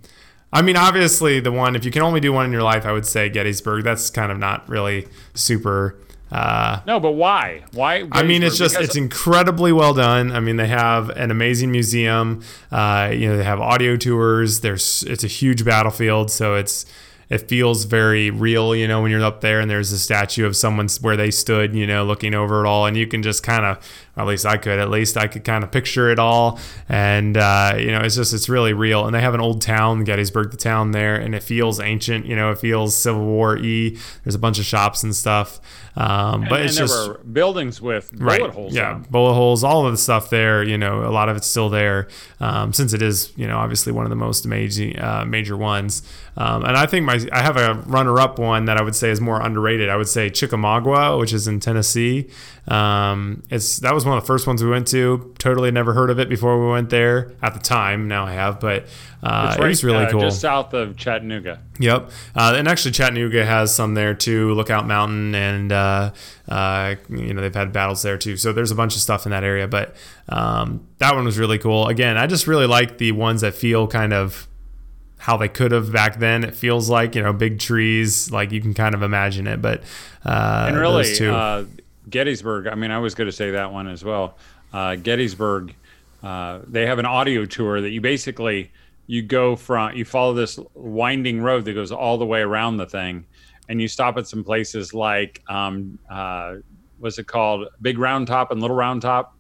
I 0.50 0.62
mean, 0.62 0.76
obviously, 0.76 1.40
the 1.40 1.52
one 1.52 1.76
if 1.76 1.84
you 1.84 1.90
can 1.90 2.00
only 2.02 2.20
do 2.20 2.32
one 2.32 2.46
in 2.46 2.52
your 2.52 2.62
life, 2.62 2.86
I 2.86 2.92
would 2.92 3.06
say 3.06 3.28
Gettysburg. 3.28 3.84
That's 3.84 4.08
kind 4.08 4.32
of 4.32 4.38
not 4.38 4.66
really 4.68 5.06
super. 5.34 5.98
Uh, 6.30 6.80
No, 6.86 7.00
but 7.00 7.12
why? 7.12 7.62
Why? 7.72 8.06
I 8.12 8.22
mean, 8.22 8.42
it's 8.42 8.58
just 8.58 8.76
it's 8.78 8.96
incredibly 8.96 9.72
well 9.72 9.94
done. 9.94 10.30
I 10.32 10.40
mean, 10.40 10.56
they 10.56 10.68
have 10.68 11.08
an 11.10 11.30
amazing 11.30 11.70
museum. 11.70 12.42
Uh, 12.70 13.10
you 13.12 13.28
know, 13.28 13.36
they 13.36 13.44
have 13.44 13.60
audio 13.60 13.96
tours. 13.96 14.60
There's 14.60 15.02
it's 15.04 15.24
a 15.24 15.28
huge 15.28 15.64
battlefield, 15.64 16.30
so 16.30 16.54
it's 16.54 16.84
it 17.30 17.48
feels 17.48 17.84
very 17.84 18.30
real. 18.30 18.74
You 18.74 18.86
know, 18.88 19.00
when 19.02 19.10
you're 19.10 19.24
up 19.24 19.40
there 19.40 19.60
and 19.60 19.70
there's 19.70 19.90
a 19.92 19.98
statue 19.98 20.46
of 20.46 20.54
someone 20.56 20.88
where 21.00 21.16
they 21.16 21.30
stood. 21.30 21.74
You 21.74 21.86
know, 21.86 22.04
looking 22.04 22.34
over 22.34 22.64
it 22.64 22.68
all, 22.68 22.84
and 22.86 22.96
you 22.96 23.06
can 23.06 23.22
just 23.22 23.42
kind 23.42 23.64
of 23.64 23.78
at 24.18 24.26
least 24.26 24.44
I 24.46 24.56
could. 24.56 24.78
At 24.78 24.90
least 24.90 25.16
I 25.16 25.26
could 25.26 25.44
kind 25.44 25.62
of 25.62 25.70
picture 25.70 26.10
it 26.10 26.18
all, 26.18 26.58
and 26.88 27.36
uh, 27.36 27.76
you 27.78 27.90
know, 27.90 28.00
it's 28.00 28.16
just 28.16 28.34
it's 28.34 28.48
really 28.48 28.72
real. 28.72 29.06
And 29.06 29.14
they 29.14 29.20
have 29.20 29.34
an 29.34 29.40
old 29.40 29.62
town, 29.62 30.04
Gettysburg, 30.04 30.50
the 30.50 30.56
town 30.56 30.90
there, 30.90 31.14
and 31.14 31.34
it 31.34 31.42
feels 31.42 31.80
ancient. 31.80 32.26
You 32.26 32.36
know, 32.36 32.50
it 32.50 32.58
feels 32.58 32.96
Civil 32.96 33.24
War 33.24 33.56
e. 33.56 33.96
There's 34.24 34.34
a 34.34 34.38
bunch 34.38 34.58
of 34.58 34.64
shops 34.64 35.02
and 35.02 35.14
stuff, 35.14 35.60
um, 35.96 36.46
but 36.48 36.62
it's 36.62 36.78
and 36.78 36.88
there 36.88 36.96
just 36.96 37.08
were 37.08 37.18
buildings 37.24 37.80
with 37.80 38.12
bullet 38.12 38.40
right. 38.40 38.50
holes. 38.50 38.74
Yeah, 38.74 39.02
bullet 39.10 39.34
holes, 39.34 39.64
all 39.64 39.86
of 39.86 39.92
the 39.92 39.98
stuff 39.98 40.30
there. 40.30 40.62
You 40.62 40.78
know, 40.78 41.06
a 41.06 41.12
lot 41.12 41.28
of 41.28 41.36
it's 41.36 41.46
still 41.46 41.68
there, 41.68 42.08
um, 42.40 42.72
since 42.72 42.92
it 42.92 43.02
is, 43.02 43.32
you 43.36 43.46
know, 43.46 43.58
obviously 43.58 43.92
one 43.92 44.04
of 44.04 44.10
the 44.10 44.16
most 44.16 44.44
amazing 44.44 44.98
uh, 44.98 45.24
major 45.26 45.56
ones. 45.56 46.02
Um, 46.36 46.64
and 46.64 46.76
I 46.76 46.86
think 46.86 47.04
my 47.04 47.20
I 47.32 47.42
have 47.42 47.56
a 47.56 47.74
runner-up 47.86 48.38
one 48.38 48.66
that 48.66 48.76
I 48.76 48.82
would 48.82 48.94
say 48.94 49.10
is 49.10 49.20
more 49.20 49.40
underrated. 49.42 49.88
I 49.88 49.96
would 49.96 50.08
say 50.08 50.30
Chickamauga, 50.30 51.16
which 51.16 51.32
is 51.32 51.48
in 51.48 51.58
Tennessee. 51.58 52.28
Um, 52.68 53.42
it's 53.48 53.78
that 53.78 53.94
was 53.94 54.04
one 54.04 54.18
of 54.18 54.22
the 54.22 54.26
first 54.26 54.46
ones 54.46 54.62
we 54.62 54.68
went 54.68 54.86
to. 54.88 55.34
Totally 55.38 55.70
never 55.70 55.94
heard 55.94 56.10
of 56.10 56.18
it 56.18 56.28
before 56.28 56.62
we 56.62 56.70
went 56.70 56.90
there 56.90 57.32
at 57.42 57.54
the 57.54 57.60
time. 57.60 58.08
Now 58.08 58.26
I 58.26 58.32
have, 58.32 58.60
but 58.60 58.86
uh, 59.22 59.48
It's 59.52 59.58
it 59.58 59.66
was 59.66 59.84
really 59.84 60.04
uh, 60.04 60.10
cool. 60.10 60.20
Just 60.20 60.40
south 60.40 60.74
of 60.74 60.96
Chattanooga. 60.96 61.62
Yep, 61.80 62.10
uh, 62.34 62.54
and 62.56 62.68
actually 62.68 62.92
Chattanooga 62.92 63.44
has 63.46 63.74
some 63.74 63.94
there 63.94 64.12
too. 64.14 64.52
Lookout 64.52 64.86
Mountain, 64.86 65.34
and 65.34 65.72
uh, 65.72 66.12
uh, 66.48 66.96
you 67.08 67.32
know 67.32 67.40
they've 67.40 67.54
had 67.54 67.72
battles 67.72 68.02
there 68.02 68.18
too. 68.18 68.36
So 68.36 68.52
there's 68.52 68.70
a 68.70 68.76
bunch 68.76 68.94
of 68.94 69.00
stuff 69.00 69.24
in 69.24 69.30
that 69.30 69.44
area. 69.44 69.66
But 69.66 69.96
um, 70.28 70.86
that 70.98 71.14
one 71.14 71.24
was 71.24 71.38
really 71.38 71.58
cool. 71.58 71.88
Again, 71.88 72.18
I 72.18 72.26
just 72.26 72.46
really 72.46 72.66
like 72.66 72.98
the 72.98 73.12
ones 73.12 73.40
that 73.40 73.54
feel 73.54 73.88
kind 73.88 74.12
of 74.12 74.46
how 75.18 75.36
they 75.36 75.48
could 75.48 75.72
have 75.72 75.92
back 75.92 76.18
then. 76.18 76.44
It 76.44 76.54
feels 76.54 76.88
like 76.88 77.14
you 77.14 77.22
know 77.22 77.32
big 77.32 77.58
trees, 77.58 78.30
like 78.30 78.52
you 78.52 78.60
can 78.60 78.74
kind 78.74 78.94
of 78.94 79.02
imagine 79.02 79.46
it. 79.46 79.60
But 79.60 79.82
uh, 80.24 80.66
and 80.68 80.76
really, 80.76 81.28
uh, 81.28 81.64
Gettysburg. 82.10 82.66
I 82.66 82.74
mean, 82.74 82.90
I 82.90 82.98
was 82.98 83.14
going 83.14 83.26
to 83.26 83.32
say 83.32 83.50
that 83.52 83.72
one 83.72 83.88
as 83.88 84.04
well. 84.04 84.36
Uh, 84.72 84.96
Gettysburg. 84.96 85.74
Uh, 86.22 86.60
they 86.66 86.84
have 86.84 86.98
an 86.98 87.06
audio 87.06 87.44
tour 87.44 87.80
that 87.80 87.90
you 87.90 88.00
basically 88.00 88.72
you 89.06 89.22
go 89.22 89.54
from 89.56 89.94
you 89.94 90.04
follow 90.04 90.34
this 90.34 90.58
winding 90.74 91.40
road 91.40 91.64
that 91.64 91.74
goes 91.74 91.92
all 91.92 92.18
the 92.18 92.26
way 92.26 92.40
around 92.40 92.76
the 92.76 92.86
thing, 92.86 93.24
and 93.68 93.80
you 93.80 93.88
stop 93.88 94.16
at 94.18 94.26
some 94.26 94.44
places 94.44 94.92
like 94.92 95.42
um, 95.48 95.98
uh, 96.10 96.56
what's 96.98 97.18
it 97.18 97.26
called, 97.26 97.68
Big 97.82 97.98
Round 97.98 98.26
Top 98.26 98.50
and 98.50 98.60
Little 98.60 98.76
Round 98.76 99.00
Top. 99.00 99.36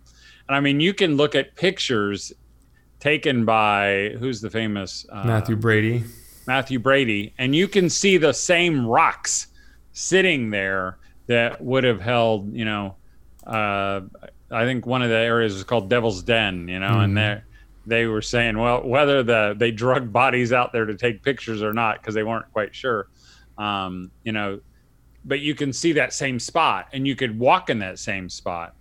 And 0.48 0.56
I 0.56 0.60
mean, 0.60 0.80
you 0.80 0.94
can 0.94 1.16
look 1.16 1.34
at 1.34 1.54
pictures 1.56 2.32
taken 3.00 3.44
by 3.44 4.16
who's 4.18 4.40
the 4.40 4.50
famous 4.50 5.06
uh, 5.10 5.24
Mathew 5.24 5.56
Brady. 5.56 6.04
Mathew 6.46 6.78
Brady, 6.78 7.34
and 7.38 7.54
you 7.54 7.68
can 7.68 7.90
see 7.90 8.16
the 8.16 8.32
same 8.32 8.86
rocks 8.86 9.48
sitting 9.92 10.48
there 10.48 10.96
that 11.28 11.62
would 11.62 11.84
have 11.84 12.00
held, 12.00 12.52
you 12.52 12.64
know, 12.64 12.96
uh, 13.46 14.00
I 14.50 14.64
think 14.64 14.86
one 14.86 15.02
of 15.02 15.10
the 15.10 15.16
areas 15.16 15.54
is 15.54 15.64
called 15.64 15.88
Devil's 15.88 16.22
Den, 16.22 16.68
you 16.68 16.80
know, 16.80 16.86
Mm-hmm. 16.88 17.00
and 17.00 17.16
they 17.16 17.42
they 17.86 18.06
were 18.06 18.20
saying, 18.20 18.58
well, 18.58 18.82
whether 18.82 19.22
the 19.22 19.54
they 19.56 19.70
drug 19.70 20.12
bodies 20.20 20.52
out 20.52 20.72
there 20.72 20.84
to 20.84 20.94
take 20.96 21.22
pictures 21.22 21.62
or 21.62 21.72
not, 21.72 22.00
because 22.00 22.14
they 22.14 22.22
weren't 22.24 22.50
quite 22.52 22.74
sure, 22.74 23.08
um, 23.56 24.10
you 24.24 24.32
know, 24.32 24.60
but 25.24 25.40
you 25.40 25.54
can 25.54 25.72
see 25.72 25.92
that 25.92 26.12
same 26.12 26.38
spot, 26.38 26.88
and 26.92 27.06
you 27.06 27.14
could 27.14 27.38
walk 27.38 27.70
in 27.70 27.78
that 27.78 27.98
same 27.98 28.28
spot, 28.28 28.74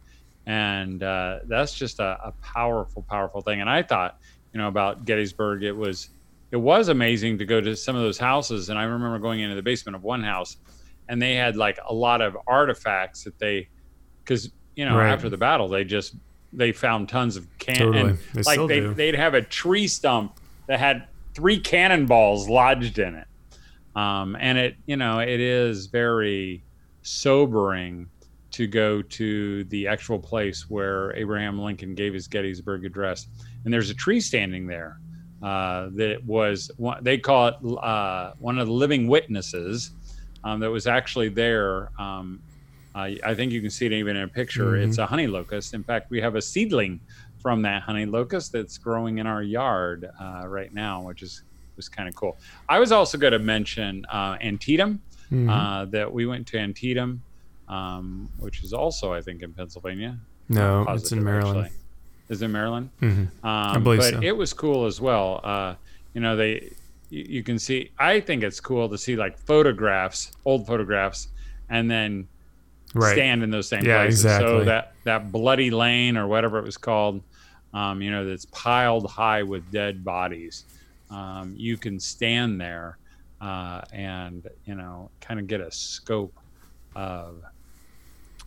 and 0.46 1.04
uh, 1.04 1.40
that's 1.46 1.74
just 1.74 2.00
a, 2.00 2.18
a 2.24 2.34
powerful, 2.42 3.04
powerful 3.10 3.42
thing. 3.42 3.62
And 3.62 3.70
I 3.70 3.84
thought, 3.84 4.18
you 4.54 4.58
know, 4.60 4.68
about 4.68 5.06
Gettysburg, 5.06 5.64
it 5.64 5.74
was 5.76 6.10
it 6.52 6.58
was 6.58 6.88
amazing 6.88 7.38
to 7.38 7.46
go 7.46 7.60
to 7.60 7.76
some 7.76 7.96
of 7.96 8.02
those 8.02 8.18
houses 8.18 8.70
and 8.70 8.80
i 8.80 8.84
remember 8.84 9.20
going 9.20 9.42
into 9.42 9.56
the 9.56 9.62
basement 9.62 9.98
of 9.98 10.04
one 10.04 10.24
house 10.24 10.56
and 11.10 11.22
they 11.22 11.36
had 11.36 11.56
like 11.56 11.80
a 11.88 11.94
lot 11.94 12.22
of 12.22 12.38
artifacts 12.48 13.24
that 13.24 13.38
they 13.40 13.68
because 14.24 14.50
you 14.76 14.86
know 14.86 14.98
Right. 14.98 15.10
after 15.12 15.30
the 15.30 15.38
battle 15.38 15.68
they 15.68 15.84
just 15.84 16.16
they 16.54 16.72
found 16.72 17.10
tons 17.10 17.36
of 17.36 17.46
can 17.60 17.76
Totally. 17.76 18.18
They 18.34 18.42
like 18.44 18.68
they, 18.68 18.80
do. 18.80 18.94
they'd 18.94 19.16
have 19.16 19.34
a 19.34 19.42
tree 19.42 19.88
stump 19.88 20.40
that 20.68 20.80
had 20.80 21.08
three 21.34 21.60
cannonballs 21.60 22.48
lodged 22.50 23.00
in 23.00 23.16
it 23.16 23.28
um, 23.96 24.36
and 24.40 24.58
it 24.58 24.76
you 24.86 24.98
know 24.98 25.20
it 25.20 25.40
is 25.40 25.88
very 25.88 26.64
sobering 27.02 28.10
to 28.52 28.66
go 28.68 29.02
to 29.02 29.64
the 29.66 29.88
actual 29.88 30.20
place 30.20 30.70
where 30.70 31.16
abraham 31.16 31.60
lincoln 31.60 31.96
gave 31.96 32.14
his 32.14 32.28
gettysburg 32.28 32.86
address 32.86 33.28
and 33.66 33.74
there's 33.74 33.90
a 33.90 33.94
tree 33.94 34.20
standing 34.20 34.68
there 34.68 35.00
uh, 35.44 35.90
that 35.94 36.18
was 36.26 36.72
one, 36.78 37.04
they 37.04 37.16
call 37.18 37.48
it 37.50 37.56
uh, 37.84 38.34
one 38.40 38.58
of 38.58 38.66
the 38.66 38.74
living 38.74 39.08
witnesses 39.08 39.92
um, 40.48 40.60
that 40.62 40.72
was 40.72 40.88
actually 40.88 41.30
there. 41.30 41.90
Um, 42.00 42.40
I 42.96 43.18
I 43.24 43.36
think 43.36 43.52
you 43.52 43.62
can 43.62 43.70
see 43.70 43.86
it 43.86 43.92
even 43.94 44.16
in 44.16 44.24
a 44.24 44.28
picture. 44.28 44.72
Mhm. 44.74 44.88
It's 44.88 44.98
a 44.98 45.06
honey 45.06 45.28
locust. 45.28 45.74
In 45.74 45.84
fact, 45.84 46.10
we 46.10 46.22
have 46.22 46.36
a 46.36 46.42
seedling 46.42 47.00
from 47.44 47.62
that 47.64 47.82
honey 47.84 48.06
locust 48.06 48.52
that's 48.52 48.78
growing 48.78 49.18
in 49.20 49.28
our 49.28 49.44
yard 49.44 50.10
uh, 50.20 50.44
right 50.48 50.74
now, 50.74 51.02
which 51.02 51.22
is 51.22 51.44
was 51.76 51.88
kind 51.90 52.10
of 52.10 52.16
cool. 52.16 52.36
I 52.68 52.80
was 52.80 52.92
also 52.92 53.18
going 53.20 53.34
to 53.34 53.40
mention 53.40 54.06
uh, 54.12 54.38
Antietam. 54.42 55.02
Mhm. 55.32 55.50
Uh, 55.50 55.84
that 55.96 56.08
we 56.18 56.26
went 56.26 56.48
to 56.48 56.58
Antietam, 56.58 57.22
um, 57.68 58.30
which 58.40 58.64
is 58.64 58.72
also 58.72 59.12
I 59.12 59.22
think 59.22 59.42
in 59.44 59.52
Pennsylvania. 59.54 60.18
no, 60.48 60.86
Not 60.86 60.96
it's 60.96 61.12
in 61.12 61.22
Maryland. 61.22 61.66
actually. 61.66 61.78
Is 62.30 62.42
it 62.42 62.48
Maryland? 62.48 62.90
Mhm. 63.02 63.28
Um, 63.44 63.84
believe 63.84 64.00
but 64.00 64.14
so. 64.14 64.20
it 64.24 64.36
was 64.38 64.54
cool 64.54 64.86
as 64.86 65.02
well. 65.02 65.42
Uh, 65.44 65.76
you 66.14 66.22
know, 66.22 66.36
they 66.38 66.72
you, 67.10 67.26
you 67.28 67.44
can 67.44 67.60
see. 67.60 67.92
I 68.00 68.20
think 68.20 68.44
it's 68.44 68.60
cool 68.60 68.90
to 68.90 68.98
see 68.98 69.16
like 69.16 69.38
photographs, 69.46 70.32
old 70.46 70.68
photographs, 70.68 71.28
and 71.70 71.90
then 71.90 72.30
Right. 72.96 73.14
stand 73.14 73.44
in 73.44 73.50
those 73.50 73.70
same 73.70 73.86
Yeah, 73.86 74.04
places. 74.04 74.38
So 74.38 74.64
that 74.66 74.86
that 75.06 75.32
bloody 75.32 75.72
lane 75.72 76.18
or 76.18 76.28
whatever 76.28 76.58
it 76.60 76.66
was 76.66 76.78
called, 76.78 77.24
um, 77.74 78.02
you 78.02 78.12
know, 78.12 78.26
that's 78.26 78.46
piled 78.46 79.10
high 79.10 79.44
with 79.44 79.70
dead 79.72 80.04
bodies. 80.04 80.66
Um, 81.10 81.54
you 81.56 81.78
can 81.78 82.00
stand 82.00 82.60
there 82.60 82.98
uh, 83.42 83.82
and 83.92 84.46
you 84.66 84.76
know 84.76 85.12
kind 85.22 85.40
of 85.40 85.48
get 85.48 85.62
a 85.62 85.72
scope 85.72 86.34
of 86.96 87.42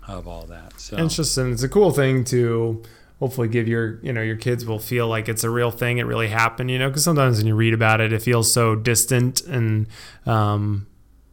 of 0.09 0.27
all 0.27 0.47
that. 0.47 0.81
So 0.81 0.97
And 0.97 1.07
it's 1.07 1.17
just 1.17 1.37
and 1.39 1.53
it's 1.53 1.63
a 1.63 1.69
cool 1.69 1.91
thing 1.91 2.25
to 2.25 2.83
hopefully 3.21 3.47
give 3.49 3.69
your 3.69 4.01
you 4.03 4.13
know 4.13 4.23
your 4.23 4.37
kids 4.37 4.67
will 4.67 4.79
feel 4.79 5.07
like 5.07 5.29
it's 5.29 5.45
a 5.45 5.51
real 5.51 5.71
thing. 5.71 5.99
It 5.99 6.07
really 6.07 6.29
happened 6.29 6.71
you 6.71 6.79
know 6.79 6.89
because 6.89 7.05
sometimes 7.05 7.39
when 7.39 7.47
you 7.47 7.55
read 7.55 7.75
about 7.75 8.01
it 8.01 8.13
it 8.13 8.23
feels 8.23 8.51
so 8.51 8.75
distant 8.75 9.43
and 9.43 9.87
um 10.27 10.87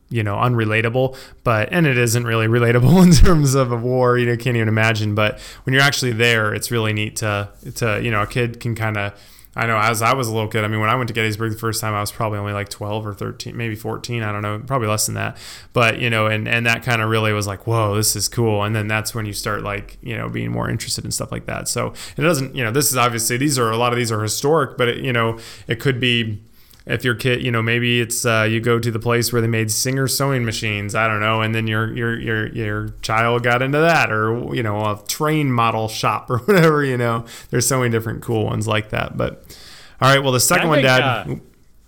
you 0.10 0.22
know 0.22 0.36
unrelatable. 0.36 1.18
But 1.44 1.70
and 1.72 1.88
it 1.88 1.98
isn't 1.98 2.26
really 2.26 2.48
relatable 2.60 3.04
in 3.04 3.12
terms 3.14 3.56
of 3.56 3.72
a 3.72 3.78
war 3.78 4.18
you 4.18 4.28
know 4.28 4.38
can't 4.38 4.56
even 4.56 4.68
imagine. 4.68 5.16
But 5.16 5.40
when 5.64 5.74
you're 5.74 5.84
actually 5.84 6.12
there 6.12 6.54
it's 6.54 6.70
really 6.70 6.94
neat 6.94 7.16
to 7.18 7.50
to 7.76 8.00
you 8.04 8.12
know 8.12 8.22
a 8.22 8.28
kid 8.28 8.60
can 8.60 8.76
kind 8.76 8.98
of 8.98 9.20
I 9.58 9.66
know 9.66 9.78
as 9.78 10.04
I 10.04 10.14
was 10.14 10.28
a 10.28 10.34
little 10.34 10.48
kid, 10.48 10.64
I 10.64 10.68
mean, 10.68 10.80
when 10.80 10.90
I 10.90 10.96
went 10.96 11.08
to 11.08 11.14
Gettysburg 11.14 11.52
the 11.52 11.58
first 11.58 11.82
time, 11.82 11.96
I 11.96 12.00
was 12.00 12.12
probably 12.12 12.38
only 12.38 12.54
like 12.54 12.70
12 12.70 13.08
or 13.08 13.14
13, 13.14 13.58
maybe 13.58 13.76
14. 13.76 14.22
I 14.22 14.32
don't 14.32 14.44
know, 14.44 14.60
probably 14.60 14.88
less 14.88 15.08
than 15.08 15.16
that. 15.16 15.38
But, 15.74 16.00
you 16.00 16.12
know, 16.12 16.28
and, 16.28 16.48
and 16.48 16.66
that 16.68 16.84
kind 16.84 17.02
of 17.02 17.10
really 17.10 17.34
was 17.34 17.48
like, 17.48 17.66
whoa, 17.66 17.96
this 17.96 18.16
is 18.16 18.30
cool. 18.30 18.64
And 18.64 18.76
then 18.76 18.88
that's 18.88 19.16
when 19.16 19.26
you 19.26 19.34
start 19.34 19.64
like, 19.64 19.98
you 20.02 20.16
know, 20.16 20.30
being 20.30 20.52
more 20.52 20.70
interested 20.70 21.06
in 21.06 21.12
stuff 21.12 21.32
like 21.32 21.48
that. 21.48 21.68
So 21.68 21.94
it 22.16 22.22
doesn't, 22.22 22.56
you 22.56 22.64
know, 22.64 22.72
this 22.72 22.92
is 22.92 22.98
obviously, 22.98 23.38
these 23.38 23.58
are, 23.58 23.72
a 23.72 23.78
lot 23.78 23.92
of 23.92 23.98
these 23.98 24.12
are 24.12 24.22
historic, 24.22 24.78
but, 24.78 24.88
it, 24.88 25.04
you 25.04 25.12
know, 25.12 25.40
it 25.68 25.80
could 25.80 26.00
be, 26.00 26.40
if 26.88 27.04
your 27.04 27.16
kid, 27.16 27.44
you 27.44 27.52
know, 27.52 27.62
maybe 27.62 28.00
it's 28.00 28.26
uh, 28.26 28.48
you 28.50 28.62
go 28.62 28.80
to 28.80 28.90
the 28.90 29.00
place 29.00 29.34
where 29.34 29.42
they 29.42 29.48
made 29.48 29.72
Singer 29.72 30.08
sewing 30.08 30.46
machines. 30.46 30.96
I 30.96 31.08
don't 31.08 31.20
know, 31.20 31.42
and 31.42 31.54
then 31.54 31.68
your 31.68 31.94
your 31.96 32.20
your 32.20 32.48
your 32.48 32.90
child 33.02 33.44
got 33.44 33.62
into 33.62 33.80
that, 33.80 34.12
or 34.12 34.56
you 34.56 34.64
know, 34.64 34.80
a 34.80 35.04
train 35.08 35.52
model 35.52 35.88
shop 35.88 36.30
or 36.30 36.40
whatever. 36.40 36.84
You 36.84 36.98
know, 36.98 37.26
there's 37.50 37.68
so 37.68 37.80
many 37.80 37.92
different 37.92 38.22
cool 38.22 38.46
ones 38.46 38.68
like 38.68 38.90
that. 38.90 39.18
But 39.18 39.58
all 40.02 40.10
right, 40.10 40.24
well, 40.24 40.32
the 40.32 40.40
second 40.40 40.68
I 40.68 40.70
one, 40.70 40.82
Dad. 40.82 41.02
uh, 41.02 41.36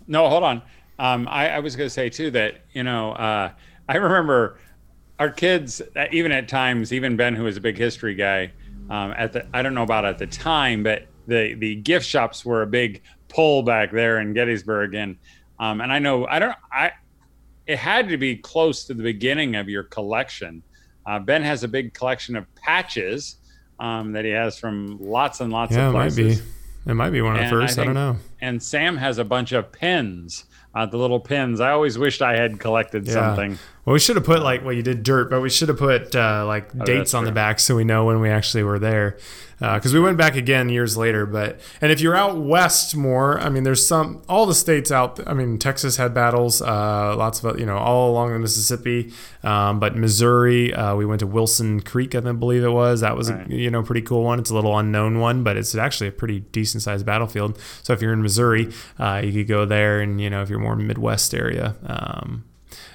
No, 0.08 0.28
hold 0.30 0.44
on. 0.44 0.62
Um, 0.98 1.28
I, 1.30 1.50
I 1.50 1.60
was 1.60 1.78
going 1.78 1.88
to 1.88 1.94
say 1.94 2.10
too 2.10 2.32
that 2.32 2.66
you 2.74 2.84
know 2.84 3.14
uh, 3.14 3.52
I 3.88 3.96
remember 3.96 4.60
our 5.18 5.30
kids, 5.30 5.82
uh, 5.96 6.06
even 6.12 6.32
at 6.32 6.48
times, 6.48 6.92
even 6.92 7.16
Ben, 7.16 7.36
who 7.36 7.44
was 7.44 7.58
a 7.58 7.62
big 7.62 7.78
history 7.78 8.16
guy, 8.16 8.52
um, 8.90 9.14
at 9.18 9.34
the 9.34 9.48
I 9.54 9.62
don't 9.62 9.74
know 9.74 9.84
about 9.84 10.04
at 10.04 10.18
the 10.18 10.28
time, 10.28 10.84
but 10.84 11.08
the 11.28 11.54
the 11.54 11.76
gift 11.76 12.06
shops 12.06 12.44
were 12.44 12.64
a 12.64 12.68
big 12.68 13.02
pull 13.30 13.64
back 13.64 13.92
there 13.92 14.20
in 14.20 14.34
Gettysburg, 14.34 14.94
and 14.96 15.18
um, 15.60 15.82
and 15.82 15.92
I 15.92 16.00
know 16.00 16.28
I 16.28 16.40
don't 16.40 16.56
I 16.72 16.92
it 17.66 17.78
had 17.78 18.10
to 18.10 18.18
be 18.18 18.36
close 18.36 18.86
to 18.86 18.94
the 18.94 19.04
beginning 19.04 19.56
of 19.56 19.70
your 19.70 19.84
collection. 19.84 20.64
Uh, 21.06 21.20
ben 21.20 21.42
has 21.44 21.64
a 21.64 21.68
big 21.68 21.94
collection 21.94 22.36
of 22.36 22.46
patches 22.56 23.38
um, 23.80 24.12
that 24.12 24.26
he 24.26 24.32
has 24.32 24.60
from 24.60 24.98
lots 25.00 25.40
and 25.40 25.52
lots 25.52 25.72
yeah, 25.72 25.88
of 25.88 25.96
it 25.96 25.98
might 25.98 26.16
be. 26.16 26.38
It 26.86 26.94
might 26.94 27.12
be 27.12 27.22
one 27.22 27.36
of 27.36 27.44
the 27.44 27.50
first. 27.50 27.74
I, 27.74 27.76
think- 27.84 27.88
don't 27.88 27.94
know. 27.94 28.18
And 28.42 28.62
Sam 28.62 28.98
has 28.98 29.18
a 29.18 29.24
bunch 29.24 29.52
of 29.52 29.72
pins, 29.72 30.46
uh, 30.74 30.86
the 30.86 30.98
little 30.98 31.20
pins. 31.20 31.60
I 31.60 31.72
always 31.72 31.98
wished 31.98 32.22
I 32.22 32.36
had 32.36 32.60
collected 32.60 33.06
Yeah. 33.06 33.14
something. 33.14 33.60
Well, 33.90 33.96
we 33.96 34.00
should 34.00 34.18
have 34.18 34.26
put 34.26 34.44
like 34.44 34.64
well, 34.64 34.72
you 34.72 34.84
did 34.84 35.02
dirt, 35.02 35.32
but 35.32 35.42
we 35.42 35.50
should 35.50 35.68
have 35.68 35.80
put 35.80 36.16
uh, 36.16 36.46
like 36.46 36.70
Oh, 36.80 36.86
dates 36.86 37.16
on 37.16 37.26
the 37.26 37.32
back 37.32 37.60
so 37.60 37.76
we 37.76 37.84
know 37.84 38.06
when 38.06 38.20
we 38.20 38.30
actually 38.30 38.62
were 38.62 38.78
there. 38.78 39.18
Because 39.58 39.96
we 39.96 40.00
went 40.00 40.16
back 40.16 40.36
again 40.36 40.70
years 40.70 40.96
later, 40.96 41.26
but 41.26 41.60
and 41.82 41.92
if 41.92 42.00
you're 42.00 42.16
out 42.16 42.38
west 42.38 42.96
more, 42.96 43.40
I 43.40 43.50
mean, 43.50 43.64
there's 43.64 43.86
some 43.86 44.22
all 44.30 44.46
the 44.46 44.54
states 44.54 44.92
out. 44.92 45.20
I 45.28 45.34
mean, 45.34 45.58
Texas 45.58 45.98
had 45.98 46.14
battles, 46.14 46.62
uh, 46.62 47.16
lots 47.18 47.44
of 47.44 47.60
you 47.60 47.66
know 47.66 47.78
all 47.78 48.12
along 48.12 48.32
the 48.32 48.38
Mississippi, 48.38 49.12
um, 49.44 49.80
but 49.80 49.98
Missouri, 49.98 50.72
uh, 50.72 50.96
we 50.96 51.08
went 51.08 51.22
to 51.22 51.28
Wilson 51.28 51.82
Creek, 51.82 52.14
I 52.14 52.20
believe 52.20 52.64
it 52.64 52.70
was. 52.72 53.02
That 53.02 53.18
was 53.18 53.32
Right. 53.32 53.50
a 53.50 53.56
you 53.56 53.72
know 53.72 53.82
pretty 53.82 54.04
cool 54.04 54.24
one. 54.24 54.38
It's 54.38 54.52
a 54.52 54.56
little 54.56 54.78
unknown 54.78 55.18
one, 55.20 55.44
but 55.44 55.58
it's 55.58 55.74
actually 55.74 56.10
a 56.10 56.12
pretty 56.12 56.42
decent 56.42 56.84
sized 56.84 57.08
battlefield. 57.08 57.60
So 57.82 57.92
if 57.94 58.04
you're 58.04 58.14
in 58.14 58.22
Missouri, 58.22 58.72
uh, 59.00 59.22
you 59.26 59.34
could 59.34 59.48
go 59.48 59.66
there, 59.66 60.00
and 60.00 60.22
you 60.22 60.30
know 60.30 60.44
if 60.44 60.50
you're 60.52 60.60
more 60.60 60.76
Midwest 60.76 61.34
area. 61.34 61.76
Um, 61.88 62.44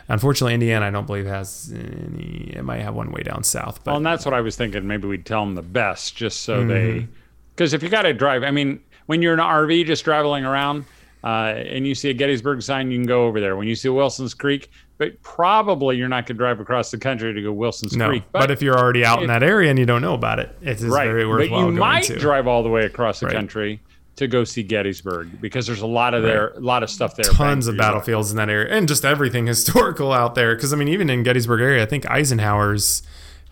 Unfortunately, 0.09 0.55
Indiana, 0.55 0.87
I 0.87 0.91
don't 0.91 1.07
believe 1.07 1.27
has 1.27 1.73
any. 1.75 2.53
It 2.55 2.63
might 2.65 2.81
have 2.81 2.95
one 2.95 3.11
way 3.11 3.23
down 3.23 3.43
south, 3.43 3.83
but 3.85 3.93
Well, 3.93 3.97
and 3.99 4.07
that's 4.07 4.25
what 4.25 4.35
I 4.35 4.41
was 4.41 4.57
thinking. 4.57 4.87
Maybe 4.87 5.09
we'd 5.09 5.25
tell 5.27 5.45
them 5.45 5.55
the 5.55 5.63
best, 5.63 6.15
just 6.17 6.43
so 6.43 6.59
Mm-hmm. 6.61 6.69
they, 6.69 7.09
because 7.55 7.73
if 7.73 7.83
you 7.83 7.89
got 7.89 8.03
to 8.03 8.13
drive, 8.13 8.43
I 8.43 8.51
mean, 8.51 8.81
when 9.07 9.23
you're 9.23 9.35
in 9.35 9.41
an 9.41 9.47
RV 9.47 9.87
just 9.87 10.05
traveling 10.05 10.45
around, 10.45 10.85
uh, 11.23 11.55
and 11.57 11.87
you 11.87 11.95
see 11.95 12.11
a 12.11 12.15
Gettysburg 12.15 12.61
sign, 12.63 12.91
you 12.91 12.99
can 12.99 13.07
go 13.07 13.25
over 13.27 13.41
there. 13.41 13.57
When 13.57 13.67
you 13.67 13.75
see 13.75 13.89
Wilson's 13.89 14.35
Creek, 14.35 14.71
but 14.99 15.21
probably 15.23 15.97
you're 15.97 16.09
not 16.09 16.27
going 16.27 16.37
to 16.37 16.39
drive 16.39 16.61
across 16.61 16.91
the 16.91 16.99
country 16.99 17.33
to 17.33 17.43
go 17.43 17.53
Wilson's 17.53 17.97
no. 17.97 18.09
Creek. 18.09 18.25
But, 18.31 18.51
if 18.51 18.61
you're 18.61 18.77
already 18.79 19.05
out 19.07 19.23
in 19.23 19.29
that 19.29 19.43
area 19.43 19.71
and 19.71 19.79
you 19.79 19.87
don't 19.87 20.03
know 20.03 20.15
about 20.15 20.39
it, 20.39 20.55
it 20.61 20.69
is 20.69 20.85
right, 20.85 21.07
very 21.07 21.25
but 21.25 21.51
you 21.51 21.73
might 21.73 22.05
to. 22.05 22.19
drive 22.19 22.47
all 22.47 22.63
the 22.63 22.69
way 22.69 22.85
across 22.85 23.21
the 23.21 23.27
Right. 23.27 23.35
country 23.35 23.81
to 24.17 24.29
go 24.29 24.45
see 24.45 24.63
Gettysburg 24.63 25.41
because 25.41 25.67
there's 25.67 25.81
a 25.81 25.87
lot 25.87 26.15
of 26.15 26.23
there, 26.23 26.49
a 26.51 26.61
lot 26.61 26.83
of 26.83 26.91
stuff 26.91 27.17
there. 27.17 27.25
Tons 27.25 27.67
of 27.67 27.73
for 27.73 27.77
your 27.77 27.79
buck. 27.83 27.93
battlefields 27.95 28.31
in 28.31 28.37
that 28.37 28.49
area, 28.49 28.73
and 28.75 28.87
just 28.87 29.05
everything 29.05 29.47
historical 29.55 30.13
out 30.13 30.35
there. 30.35 30.55
Because 30.55 30.73
I 30.73 30.77
mean, 30.77 30.89
even 30.89 31.11
in 31.11 31.23
Gettysburg 31.23 31.61
area, 31.61 31.83
I 31.83 31.87
think 31.87 32.09
Eisenhower's 32.11 33.03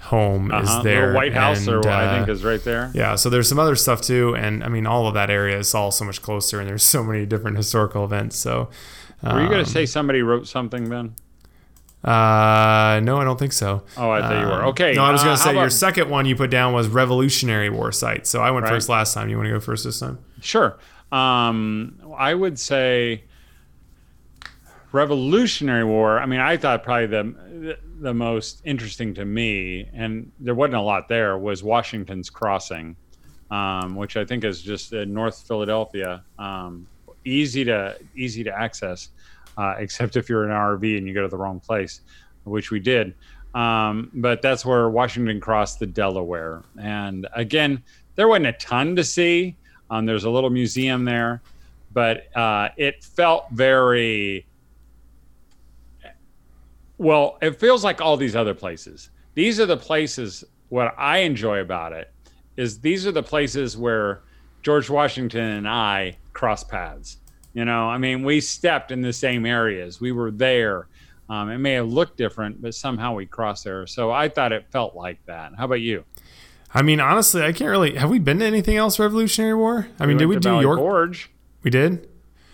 home 0.00 0.50
Uh-huh. 0.50 0.78
is 0.78 0.84
there. 0.84 1.00
Little 1.06 1.14
White 1.14 1.32
House, 1.32 1.66
and, 1.66 1.76
or 1.84 1.88
I 1.88 2.04
uh, 2.06 2.16
think 2.16 2.28
is 2.28 2.42
right 2.44 2.62
there. 2.64 2.90
Yeah, 2.94 3.14
so 3.14 3.30
there's 3.30 3.48
some 3.48 3.58
other 3.58 3.76
stuff 3.76 4.00
too, 4.00 4.34
and 4.36 4.62
I 4.64 4.68
mean, 4.68 4.86
all 4.86 5.06
of 5.06 5.14
that 5.14 5.30
area 5.30 5.58
is 5.58 5.74
all 5.74 5.90
so 5.92 6.04
much 6.04 6.22
closer, 6.22 6.58
and 6.60 6.68
there's 6.68 6.82
so 6.82 7.02
many 7.04 7.24
different 7.26 7.56
historical 7.56 8.04
events. 8.04 8.36
So, 8.36 8.68
Were 9.22 9.40
you 9.40 9.48
going 9.48 9.60
um, 9.60 9.64
to 9.64 9.70
say 9.70 9.86
somebody 9.86 10.22
wrote 10.22 10.46
something 10.48 10.88
then? 10.90 11.14
Uh, 12.04 12.98
no, 13.04 13.18
I 13.18 13.24
don't 13.24 13.38
think 13.38 13.52
so. 13.52 13.84
Oh, 13.96 14.10
I 14.10 14.20
thought 14.22 14.40
you 14.40 14.46
were. 14.46 14.62
Um, 14.62 14.68
Okay, 14.70 14.94
No, 14.94 15.04
I 15.04 15.12
was 15.12 15.20
uh, 15.20 15.24
going 15.26 15.36
to 15.36 15.42
how 15.44 15.50
say 15.52 15.56
your 15.56 15.70
second 15.70 16.10
one 16.10 16.26
you 16.26 16.34
put 16.34 16.50
down 16.50 16.72
was 16.72 16.88
Revolutionary 16.88 17.70
War 17.70 17.92
site. 17.92 18.26
So 18.26 18.40
I 18.42 18.50
went 18.50 18.64
Right. 18.64 18.72
first 18.72 18.88
last 18.88 19.14
time. 19.14 19.28
You 19.28 19.36
want 19.36 19.46
to 19.46 19.52
go 19.52 19.60
first 19.60 19.84
this 19.84 20.00
time? 20.00 20.18
Sure. 20.42 20.78
Um, 21.12 22.00
I 22.16 22.34
would 22.34 22.58
say 22.58 23.24
Revolutionary 24.92 25.84
War. 25.84 26.18
I 26.18 26.26
mean, 26.26 26.40
I 26.40 26.56
thought 26.56 26.82
probably 26.82 27.06
the 27.06 27.78
the 28.00 28.12
most 28.12 28.60
interesting 28.64 29.14
to 29.14 29.24
me, 29.24 29.88
and 29.92 30.30
there 30.40 30.54
wasn't 30.54 30.74
a 30.74 30.80
lot 30.80 31.08
there, 31.08 31.38
was 31.38 31.62
Washington's 31.62 32.28
Crossing, 32.28 32.96
um, 33.50 33.94
which 33.94 34.16
I 34.16 34.24
think 34.24 34.44
is 34.44 34.60
just 34.60 34.92
in 34.92 35.14
North 35.14 35.46
Philadelphia. 35.46 36.24
Um, 36.38 36.86
easy 37.24 37.64
to 37.64 37.96
easy 38.16 38.42
to 38.44 38.50
access, 38.58 39.10
uh, 39.56 39.76
except 39.78 40.16
if 40.16 40.28
you're 40.28 40.44
in 40.44 40.50
an 40.50 40.56
RV 40.56 40.98
and 40.98 41.06
you 41.06 41.14
go 41.14 41.22
to 41.22 41.28
the 41.28 41.38
wrong 41.38 41.60
place, 41.60 42.00
which 42.44 42.70
we 42.70 42.80
did. 42.80 43.14
Um, 43.54 44.10
but 44.14 44.42
that's 44.42 44.64
where 44.64 44.88
Washington 44.90 45.40
crossed 45.40 45.78
the 45.78 45.86
Delaware, 45.86 46.62
and 46.80 47.28
again, 47.34 47.82
there 48.16 48.28
wasn't 48.28 48.46
a 48.46 48.52
ton 48.54 48.96
to 48.96 49.04
see. 49.04 49.56
Um, 49.92 50.06
there's 50.06 50.24
a 50.24 50.30
little 50.30 50.48
museum 50.48 51.04
there, 51.04 51.42
but 51.92 52.34
uh, 52.34 52.70
it 52.78 53.04
felt 53.04 53.44
very 53.50 54.46
well. 56.96 57.36
It 57.42 57.60
feels 57.60 57.84
like 57.84 58.00
all 58.00 58.16
these 58.16 58.34
other 58.34 58.54
places. 58.54 59.10
These 59.34 59.60
are 59.60 59.66
the 59.66 59.76
places. 59.76 60.44
What 60.70 60.94
I 60.96 61.18
enjoy 61.18 61.60
about 61.60 61.92
it 61.92 62.10
is 62.56 62.80
these 62.80 63.06
are 63.06 63.12
the 63.12 63.22
places 63.22 63.76
where 63.76 64.22
George 64.62 64.88
Washington 64.88 65.44
and 65.44 65.68
I 65.68 66.16
cross 66.32 66.64
paths. 66.64 67.18
You 67.52 67.66
know, 67.66 67.90
I 67.90 67.98
mean, 67.98 68.22
we 68.22 68.40
stepped 68.40 68.92
in 68.92 69.02
the 69.02 69.12
same 69.12 69.44
areas. 69.44 70.00
We 70.00 70.12
were 70.12 70.30
there. 70.30 70.86
Um, 71.28 71.50
it 71.50 71.58
may 71.58 71.72
have 71.72 71.88
looked 71.88 72.16
different, 72.16 72.62
but 72.62 72.74
somehow 72.74 73.14
we 73.14 73.26
crossed 73.26 73.64
there. 73.64 73.86
So 73.86 74.10
I 74.10 74.30
thought 74.30 74.52
it 74.52 74.64
felt 74.70 74.96
like 74.96 75.18
that. 75.26 75.52
How 75.58 75.66
about 75.66 75.82
you? 75.82 76.02
I 76.74 76.82
mean, 76.82 77.00
honestly, 77.00 77.42
I 77.42 77.52
can't 77.52 77.70
really. 77.70 77.96
Have 77.96 78.08
we 78.10 78.18
been 78.18 78.38
to 78.38 78.44
anything 78.46 78.76
else 78.76 78.98
Revolutionary 78.98 79.54
War? 79.54 79.88
I 80.00 80.06
mean, 80.06 80.16
did 80.16 80.26
we 80.26 80.36
do 80.36 80.48
Valley 80.48 80.62
York? 80.62 80.78
Forge? 80.78 81.30
We 81.62 81.70
did. 81.70 82.08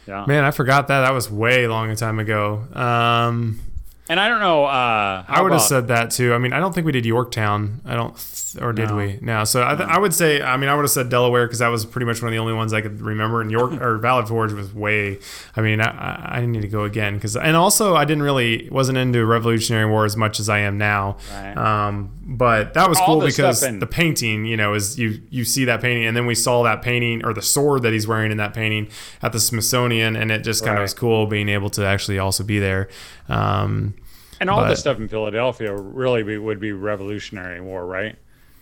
Yeah. 0.07 0.25
Man, 0.27 0.45
I 0.45 0.51
forgot 0.51 0.89
that. 0.89 1.03
That 1.03 1.13
was 1.13 1.31
way 1.31 1.69
long 1.69 1.91
a 1.91 1.97
time 1.97 2.19
ago. 2.19 2.65
Um, 2.73 3.61
And 4.09 4.19
I 4.19 4.29
don't 4.29 4.41
know. 4.41 4.65
Uh, 4.65 5.25
I 5.29 5.43
would 5.43 5.53
have 5.53 5.61
said 5.63 5.89
that 5.89 6.11
too. 6.11 6.33
I 6.35 6.39
mean, 6.39 6.53
I 6.53 6.61
don't 6.61 6.75
think 6.75 6.87
we 6.87 6.93
did 6.93 7.05
Yorktown. 7.07 7.81
I 7.85 7.95
don't, 7.95 8.17
or 8.61 8.73
did 8.73 8.89
No. 8.91 8.97
we? 8.97 9.19
No. 9.21 9.45
So 9.45 9.65
I, 9.67 9.75
th- 9.75 9.89
I 9.89 9.99
would 9.99 10.15
say, 10.15 10.41
I 10.43 10.57
mean, 10.57 10.69
I 10.69 10.75
would 10.75 10.83
have 10.83 10.91
said 10.91 11.09
Delaware 11.09 11.47
because 11.47 11.59
that 11.59 11.69
was 11.69 11.85
pretty 11.85 12.07
much 12.07 12.23
one 12.23 12.29
of 12.29 12.33
the 12.33 12.39
only 12.39 12.53
ones 12.53 12.73
I 12.73 12.81
could 12.81 13.01
remember. 13.01 13.41
And 13.41 13.51
York 13.51 13.73
or 13.81 13.99
Valley 13.99 14.27
Forge 14.27 14.53
was 14.53 14.73
way. 14.73 15.19
I 15.57 15.61
mean, 15.61 15.81
I, 15.81 16.39
I- 16.39 16.47
need 16.47 16.63
to 16.63 16.69
go 16.69 16.85
again 16.85 17.15
because, 17.15 17.37
and 17.37 17.57
also 17.57 17.95
I 17.95 18.05
didn't 18.05 18.23
really 18.23 18.69
wasn't 18.71 18.97
into 18.99 19.25
Revolutionary 19.27 19.85
War 19.91 20.05
as 20.05 20.17
much 20.17 20.41
as 20.41 20.49
I 20.49 20.61
am 20.61 20.79
now. 20.79 21.17
Right. 21.33 21.57
Um, 21.57 22.13
but 22.31 22.75
that 22.75 22.89
was 22.89 22.99
All 22.99 23.07
cool 23.07 23.21
because 23.21 23.63
in- 23.63 23.79
the 23.81 23.87
painting, 23.87 24.45
you 24.45 24.57
know, 24.57 24.75
is 24.75 24.99
you 24.99 25.21
you 25.31 25.45
see 25.45 25.65
that 25.67 25.81
painting, 25.81 26.05
and 26.07 26.17
then 26.17 26.27
we 26.27 26.35
saw 26.35 26.63
that 26.63 26.83
painting 26.83 27.25
or 27.25 27.33
the 27.35 27.43
sword 27.43 27.83
that 27.83 27.93
he's 27.93 28.07
wearing 28.07 28.31
in 28.31 28.37
that 28.39 28.55
painting 28.55 28.89
at 29.23 29.33
the 29.33 29.41
Smithsonian, 29.41 30.15
and 30.17 30.31
it 30.31 30.45
just 30.45 30.63
kind 30.63 30.73
of 30.75 30.79
Right. 30.79 30.83
was 30.83 30.95
cool 30.95 31.27
being 31.27 31.49
able 31.49 31.71
to 31.71 31.85
actually 31.85 32.19
also 32.19 32.45
be 32.45 32.59
there. 32.59 32.89
Um, 33.29 33.95
And 34.41 34.49
all 34.49 34.61
But- 34.61 34.69
the 34.69 34.77
stuff 34.77 34.99
in 34.99 35.09
Philadelphia 35.09 35.75
really 35.75 36.23
be, 36.23 36.39
would 36.39 36.61
be 36.61 36.71
Revolutionary 36.73 37.61
War, 37.61 37.85
right? 37.87 38.17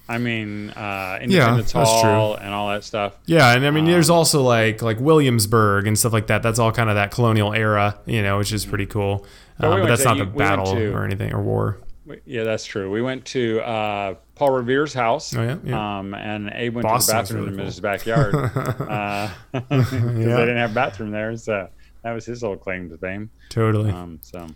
I 0.09 0.19
mean, 0.19 0.71
uh, 0.71 1.19
Independence 1.21 1.73
that's 1.73 1.91
true. 2.01 2.11
Hall 2.11 2.35
and 2.37 2.55
all 2.55 2.69
that 2.71 2.85
stuff. 2.85 3.15
Yeah, 3.27 3.53
and 3.55 3.67
I 3.67 3.71
mean, 3.71 3.85
Um, 3.87 3.91
there's 3.91 4.09
also 4.11 4.43
like 4.43 4.81
like 4.83 5.01
Williamsburg 5.01 5.87
and 5.87 5.99
stuff 5.99 6.13
like 6.13 6.29
that. 6.29 6.43
That's 6.43 6.59
all 6.61 6.71
kind 6.73 6.89
of 6.89 6.95
that 6.95 7.11
colonial 7.11 7.53
era, 7.53 7.99
you 8.07 8.23
know, 8.23 8.39
which 8.39 8.53
is 8.53 8.65
pretty 8.65 8.87
cool. 8.87 9.27
But 9.59 9.73
Um, 9.73 9.81
but 9.81 9.87
that's 9.89 10.03
to- 10.03 10.09
not 10.09 10.19
the 10.19 10.25
we 10.27 10.39
battle 10.39 10.67
to- 10.75 10.93
or 10.93 11.05
anything 11.05 11.33
or 11.33 11.43
war. 11.43 11.79
We- 12.07 12.21
Yeah, 12.25 12.45
that's 12.45 12.65
true. 12.65 12.89
We 12.91 13.03
went 13.03 13.25
to 13.27 13.61
uh, 13.63 14.15
Paul 14.37 14.53
Revere's 14.53 14.95
house. 14.95 15.35
Oh, 15.35 15.43
yeah? 15.43 15.57
Yeah. 15.65 15.99
Um, 15.99 16.15
and 16.15 16.53
Abe 16.55 16.77
went 16.77 16.85
Boston 16.87 17.17
was 17.19 17.29
to 17.29 17.35
the 17.35 17.41
bathroom 17.41 17.51
really 17.51 17.61
in 17.63 17.67
his 17.67 17.81
backyard 17.81 18.33
because 19.53 19.93
Yeah. 19.93 20.09
they 20.11 20.41
didn't 20.47 20.59
have 20.59 20.71
a 20.71 20.75
bathroom 20.75 21.11
there. 21.11 21.37
So 21.37 21.69
that 22.05 22.13
was 22.13 22.25
his 22.27 22.43
little 22.43 22.57
claim 22.57 22.89
to 22.91 22.97
fame. 22.99 23.31
Totally. 23.49 23.91
Um, 23.91 24.21
so 24.23 24.47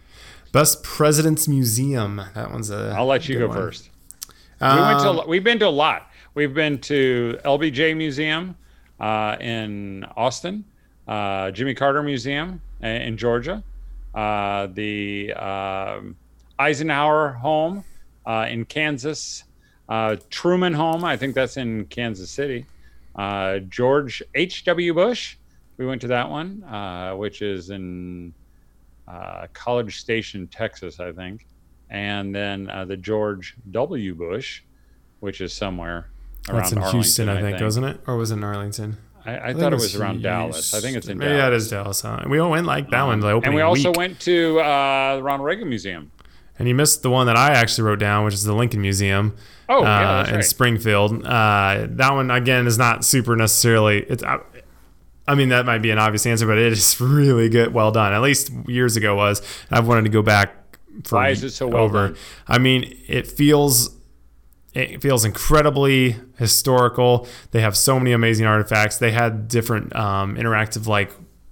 Best 0.53 0.85
President's 0.85 1.49
Museum. 1.49 2.21
That 2.35 2.53
one's 2.53 2.71
a. 2.71 2.95
I'll 2.97 3.07
let 3.07 3.29
you 3.29 3.39
go 3.39 3.49
one. 3.49 3.57
first. 3.57 3.91
We 4.61 4.67
went 4.83 5.01
to. 5.01 5.09
Um, 5.11 5.29
We've 5.29 5.45
been 5.45 5.59
to 5.61 5.69
a 5.69 5.71
lot. 5.71 6.11
We've 6.35 6.55
been 6.55 6.79
to 6.83 7.39
LBJ 7.45 7.97
Museum 7.97 8.57
uh, 9.01 9.37
in 9.41 10.05
Austin, 10.17 10.65
uh, 11.09 11.51
Jimmy 11.51 11.75
Carter 11.75 12.03
Museum 12.03 12.61
i- 12.83 12.89
in 12.89 13.17
Georgia, 13.17 13.63
uh, 14.15 14.67
the 14.69 15.33
um, 15.35 16.17
Eisenhower 16.59 17.31
Home 17.33 17.85
uh, 18.27 18.47
in 18.49 18.65
Kansas, 18.65 19.45
uh, 19.89 20.17
Truman 20.31 20.75
Home. 20.75 21.05
I 21.05 21.17
think 21.17 21.35
that's 21.35 21.57
in 21.57 21.87
Kansas 21.87 22.31
City. 22.31 22.67
Uh, 23.17 23.59
George 23.61 24.23
H. 24.35 24.65
W. 24.65 24.95
Bush. 24.95 25.37
We 25.79 25.87
went 25.87 26.01
to 26.03 26.09
that 26.09 26.29
one, 26.29 26.63
uh, 26.65 27.15
which 27.17 27.41
is 27.43 27.71
in 27.71 28.35
uh, 29.09 29.47
College 29.55 29.99
Station, 29.99 30.47
Texas, 30.49 31.01
I 31.01 31.11
think 31.13 31.47
and 31.91 32.35
then 32.35 32.71
uh, 32.71 32.85
the 32.85 32.97
George 32.97 33.57
W. 33.71 34.15
Bush, 34.15 34.63
which 35.19 35.41
is 35.41 35.53
somewhere 35.53 36.09
around 36.49 36.59
That's 36.59 36.73
in 36.73 36.79
Arlington, 36.79 37.01
Houston, 37.01 37.29
I 37.29 37.41
think, 37.41 37.61
wasn't 37.61 37.87
it? 37.87 38.01
Or 38.07 38.17
was 38.17 38.31
it 38.31 38.35
in 38.35 38.45
Arlington? 38.45 38.97
I, 39.27 39.39
I 39.39 39.47
think 39.49 39.61
thought 39.61 39.73
it 39.73 39.77
was 39.77 39.97
around 39.97 40.23
Dallas. 40.23 40.73
I 40.73 40.81
think 40.81 40.97
it's 40.97 41.09
in 41.09 41.19
Maybe 41.19 41.33
that 41.33 41.51
Dallas. 41.51 41.65
is 41.65 41.71
Dallas. 41.71 42.01
Huh? 42.01 42.25
We 42.27 42.39
all 42.39 42.51
went 42.51 42.67
like 42.67 42.91
that 42.91 43.03
one. 43.03 43.21
The 43.21 43.29
opening 43.29 43.49
and 43.49 43.55
we 43.57 43.63
also 43.63 43.91
week. 43.91 43.99
went 43.99 44.21
to 44.21 44.61
uh, 44.61 45.17
the 45.17 45.23
Ronald 45.23 45.47
Reagan 45.47 45.69
Museum. 45.69 46.11
And 46.59 46.69
you 46.69 46.75
missed 46.75 47.03
the 47.03 47.11
one 47.11 47.27
that 47.27 47.37
I 47.37 47.53
actually 47.53 47.85
wrote 47.85 47.99
down, 47.99 48.25
which 48.25 48.35
is 48.35 48.45
the 48.45 48.55
Lincoln 48.55 48.83
Museum. 48.83 49.37
Oh, 49.69 49.83
yeah, 49.83 50.21
uh, 50.21 50.27
in 50.29 50.35
right. 50.37 50.45
Springfield. 50.45 51.25
Uh, 51.25 51.87
that 51.91 52.13
one 52.13 52.31
again 52.31 52.67
is 52.67 52.79
not 52.79 53.05
super 53.05 53.37
necessarily. 53.37 54.01
It's. 54.03 54.23
I, 54.23 54.41
I 55.29 55.35
mean, 55.37 55.51
that 55.51 55.65
might 55.65 55.79
be 55.79 55.91
an 55.91 55.99
obvious 55.99 56.27
answer, 56.27 56.47
but 56.47 56.59
it 56.59 56.73
is 56.73 57.01
really 57.01 57.49
good, 57.49 57.73
well 57.73 57.93
done. 57.93 58.13
At 58.13 58.21
least 58.21 58.51
years 58.67 58.97
ago 58.97 59.17
was. 59.17 59.43
I've 59.71 59.87
wanted 59.87 60.05
to 60.05 60.11
go 60.11 60.23
back 60.23 60.60
Why 61.09 61.31
is 61.31 61.45
it 61.45 61.51
so 61.51 61.69
well 61.69 61.85
over. 61.85 62.09
done? 62.09 62.17
I 62.47 62.59
mean, 62.59 62.97
it 63.07 63.27
feels. 63.27 63.97
It 64.73 65.03
feels 65.03 65.25
incredibly 65.25 66.15
historical. 66.39 67.27
They 67.51 67.61
have 67.61 67.77
so 67.77 67.99
many 67.99 68.13
amazing 68.13 68.47
artifacts. 68.47 68.99
They 68.99 69.11
had 69.11 69.49
different 69.49 69.97
um, 69.97 70.37
interactive, 70.37 70.87
like 70.87 71.11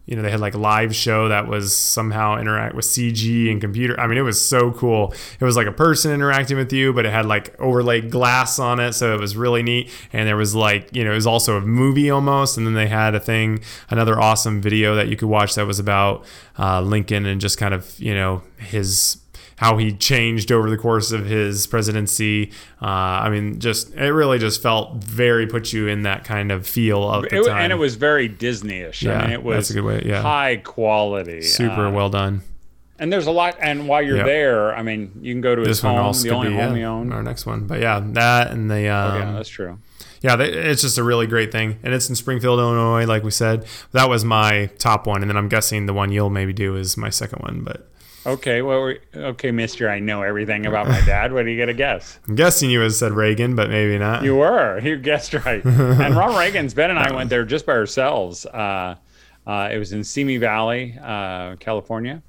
you 0.08 0.16
know, 0.16 0.22
they 0.22 0.30
had 0.30 0.40
like 0.40 0.54
a 0.54 0.58
live 0.58 0.96
show 0.96 1.28
that 1.28 1.48
was 1.48 1.76
somehow 1.76 2.38
interact 2.38 2.74
with 2.74 2.86
CG 2.86 3.50
and 3.52 3.60
computer. 3.60 4.00
I 4.00 4.06
mean, 4.06 4.16
it 4.16 4.22
was 4.22 4.42
so 4.42 4.72
cool. 4.72 5.12
It 5.38 5.44
was 5.44 5.54
like 5.54 5.66
a 5.66 5.72
person 5.72 6.12
interacting 6.12 6.56
with 6.56 6.72
you, 6.72 6.94
but 6.94 7.04
it 7.04 7.12
had 7.12 7.26
like 7.26 7.54
overlaid 7.60 8.10
glass 8.10 8.58
on 8.58 8.80
it, 8.80 8.94
so 8.94 9.14
it 9.14 9.20
was 9.20 9.36
really 9.36 9.62
neat. 9.62 9.90
And 10.10 10.26
there 10.26 10.38
was 10.38 10.54
like, 10.54 10.88
you 10.96 11.04
know, 11.04 11.12
it 11.12 11.16
was 11.16 11.26
also 11.26 11.58
a 11.58 11.60
movie 11.60 12.08
almost. 12.08 12.56
And 12.56 12.66
then 12.66 12.72
they 12.72 12.86
had 12.86 13.14
a 13.14 13.20
thing, 13.20 13.60
another 13.90 14.18
awesome 14.18 14.62
video 14.62 14.94
that 14.94 15.08
you 15.08 15.16
could 15.16 15.28
watch 15.28 15.56
that 15.56 15.66
was 15.66 15.78
about 15.78 16.24
uh, 16.58 16.80
Lincoln 16.80 17.26
and 17.26 17.38
just 17.38 17.58
kind 17.58 17.74
of, 17.74 17.94
you 18.00 18.14
know, 18.14 18.40
his 18.56 19.18
how 19.58 19.76
he 19.76 19.92
changed 19.92 20.50
over 20.50 20.70
the 20.70 20.76
course 20.78 21.12
of 21.12 21.26
his 21.26 21.66
presidency. 21.66 22.52
Uh, 22.80 22.86
I 22.86 23.28
mean, 23.30 23.58
just 23.60 23.92
it 23.94 24.12
really 24.12 24.38
just 24.38 24.62
felt 24.62 25.02
very 25.04 25.46
put 25.46 25.72
you 25.72 25.88
in 25.88 26.02
that 26.02 26.24
kind 26.24 26.50
of 26.50 26.66
feel 26.66 27.08
of 27.08 27.22
the 27.28 27.36
It- 27.40 27.44
time. 27.46 27.62
and 27.64 27.72
it 27.72 27.76
was 27.76 27.96
very 27.96 28.28
Disney-ish. 28.28 29.02
Yeah, 29.02 29.18
I 29.18 29.22
mean, 29.22 29.30
it 29.32 29.42
was 29.42 29.56
that's 29.56 29.70
a 29.70 29.74
good 29.74 29.84
way- 29.84 30.02
yeah. 30.06 30.22
high 30.22 30.56
quality, 30.56 31.42
super 31.42 31.86
uh, 31.86 31.90
well 31.90 32.08
done. 32.08 32.42
And 33.00 33.12
there's 33.12 33.26
a 33.28 33.30
lot. 33.30 33.56
And 33.60 33.86
while 33.86 34.02
you're 34.02 34.16
Yep. 34.16 34.26
there, 34.26 34.76
I 34.76 34.82
mean, 34.82 35.12
you 35.20 35.32
can 35.32 35.40
go 35.40 35.54
to 35.54 35.60
his 35.60 35.68
This 35.68 35.82
one 35.84 35.94
home, 35.94 36.06
also 36.06 36.22
the 36.28 36.34
only 36.34 36.48
be 36.48 36.54
home 36.56 36.72
yeah, 36.72 36.78
he 36.78 36.84
owned. 36.84 37.12
our 37.12 37.22
next 37.22 37.46
one, 37.46 37.66
but 37.66 37.80
yeah, 37.80 38.00
that 38.14 38.50
and 38.50 38.68
the 38.70 38.88
um, 38.88 39.18
yeah, 39.20 39.32
that's 39.36 39.48
true. 39.48 39.78
yeah, 40.20 40.34
they, 40.34 40.48
it's 40.50 40.82
just 40.82 40.98
a 40.98 41.04
really 41.04 41.26
great 41.28 41.52
thing, 41.52 41.78
and 41.84 41.94
it's 41.94 42.08
in 42.08 42.16
Springfield, 42.16 42.58
Illinois, 42.58 43.06
like 43.06 43.22
we 43.22 43.30
said. 43.30 43.66
That 43.92 44.08
was 44.08 44.24
my 44.24 44.66
top 44.78 45.06
one, 45.06 45.22
and 45.22 45.30
then 45.30 45.36
I'm 45.36 45.48
guessing 45.48 45.86
the 45.86 45.92
one 45.94 46.10
you'll 46.10 46.30
maybe 46.30 46.52
do 46.52 46.74
is 46.74 46.96
my 46.96 47.08
second 47.10 47.40
one, 47.40 47.60
but 47.62 47.87
Okay, 48.28 48.60
well, 48.60 48.84
we- 48.84 48.98
okay, 49.16 49.50
Mister, 49.50 49.88
I 49.88 50.00
know 50.00 50.22
everything 50.22 50.66
about 50.66 50.86
my 50.86 51.00
dad. 51.06 51.32
What 51.32 51.44
do 51.44 51.50
you 51.50 51.56
get 51.56 51.70
a 51.70 51.72
guess? 51.74 52.18
I'm 52.28 52.34
guessing 52.34 52.68
you 52.70 52.80
would 52.80 52.84
have 52.84 52.94
said 52.94 53.12
Reagan, 53.12 53.56
but 53.56 53.70
maybe 53.70 53.96
not. 53.98 54.22
You 54.22 54.36
were. 54.36 54.78
You 54.80 54.98
guessed 54.98 55.32
right. 55.32 55.64
and 55.64 56.14
Ronald 56.14 56.38
Reagan's 56.38 56.74
Ben 56.74 56.90
and 56.90 56.98
I 56.98 57.10
went 57.14 57.30
there 57.30 57.44
just 57.46 57.64
by 57.64 57.72
ourselves. 57.72 58.44
Uh, 58.44 58.96
uh, 59.46 59.70
it 59.72 59.78
was 59.78 59.92
in 59.94 60.04
Simi 60.04 60.36
Valley, 60.36 60.94
uh, 61.02 61.56
California. 61.56 62.22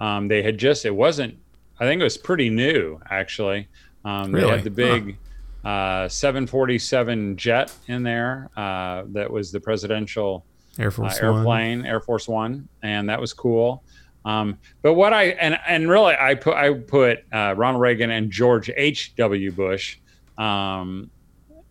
Um, 0.00 0.26
they 0.26 0.42
had 0.42 0.56
just. 0.56 0.86
It 0.86 0.94
wasn't. 0.94 1.36
I 1.78 1.84
think 1.84 2.00
it 2.00 2.04
was 2.04 2.16
pretty 2.16 2.48
new 2.48 2.98
actually. 3.10 3.68
Um, 4.06 4.32
They 4.32 4.40
Really? 4.40 4.52
had 4.52 4.64
the 4.64 4.70
big 4.70 5.16
uh, 5.64 6.08
747 6.08 7.36
jet 7.36 7.72
in 7.88 8.02
there. 8.02 8.48
Uh, 8.56 9.02
that 9.08 9.30
was 9.30 9.52
the 9.52 9.60
presidential 9.60 10.46
Air 10.78 10.88
uh, 10.88 10.90
Force 10.90 11.20
One. 11.20 11.36
airplane, 11.36 11.84
Air 11.86 12.00
Force 12.00 12.26
One, 12.26 12.68
and 12.82 13.08
that 13.10 13.20
was 13.20 13.34
cool. 13.34 13.82
Um, 14.24 14.58
but 14.82 14.94
what 14.94 15.12
I 15.12 15.24
and 15.30 15.58
and 15.66 15.88
really 15.88 16.14
I 16.18 16.34
put 16.34 16.54
I 16.54 16.72
put 16.74 17.24
uh, 17.32 17.54
Ronald 17.56 17.80
Reagan 17.80 18.10
and 18.10 18.30
George 18.30 18.70
H. 18.76 19.14
W. 19.16 19.50
Bush. 19.50 19.98
Um, 20.38 21.10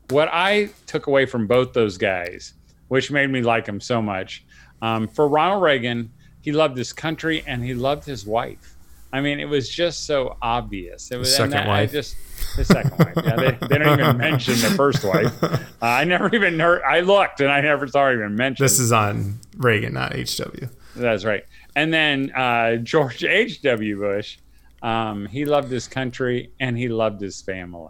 what 0.09 0.29
I 0.31 0.69
took 0.87 1.07
away 1.07 1.25
from 1.25 1.47
both 1.47 1.73
those 1.73 1.97
guys, 1.97 2.53
which 2.89 3.11
made 3.11 3.29
me 3.29 3.41
like 3.41 3.65
him 3.65 3.79
so 3.79 4.01
much, 4.01 4.43
um, 4.81 5.07
for 5.07 5.27
Ronald 5.27 5.63
Reagan, 5.63 6.11
he 6.41 6.51
loved 6.51 6.77
his 6.77 6.91
country 6.91 7.43
and 7.47 7.63
he 7.63 7.73
loved 7.73 8.05
his 8.05 8.25
wife. 8.25 8.75
I 9.13 9.19
mean, 9.21 9.39
it 9.39 9.45
was 9.45 9.69
just 9.69 10.05
so 10.05 10.37
obvious. 10.41 11.11
It 11.11 11.17
was 11.17 11.33
second 11.35 11.51
that- 11.51 11.67
wife. 11.67 11.89
I 11.89 11.91
just 11.91 12.15
the 12.55 12.65
second 12.65 12.97
wife. 12.97 13.13
Yeah, 13.23 13.35
they, 13.35 13.67
they 13.67 13.77
don't 13.77 13.99
even 13.99 14.17
mention 14.17 14.55
the 14.55 14.73
first 14.75 15.03
wife. 15.03 15.31
Uh, 15.83 15.87
I 15.87 16.03
never 16.03 16.29
even 16.35 16.59
heard. 16.59 16.83
I 16.83 16.99
looked 16.99 17.41
and 17.41 17.51
I 17.51 17.59
never 17.61 17.87
saw 17.87 18.05
her 18.05 18.13
even 18.13 18.35
mentioned. 18.35 18.63
This 18.63 18.79
is 18.79 18.91
on 18.91 19.39
Reagan, 19.57 19.95
not 19.95 20.13
HW. 20.13 20.67
That's 20.95 21.25
right. 21.25 21.43
And 21.75 21.93
then 21.93 22.31
uh, 22.35 22.77
George 22.77 23.23
H.W. 23.23 23.97
Bush, 23.99 24.37
um, 24.81 25.25
he 25.27 25.45
loved 25.45 25.71
his 25.71 25.87
country 25.87 26.51
and 26.59 26.77
he 26.77 26.87
loved 26.89 27.21
his 27.21 27.41
family. 27.41 27.89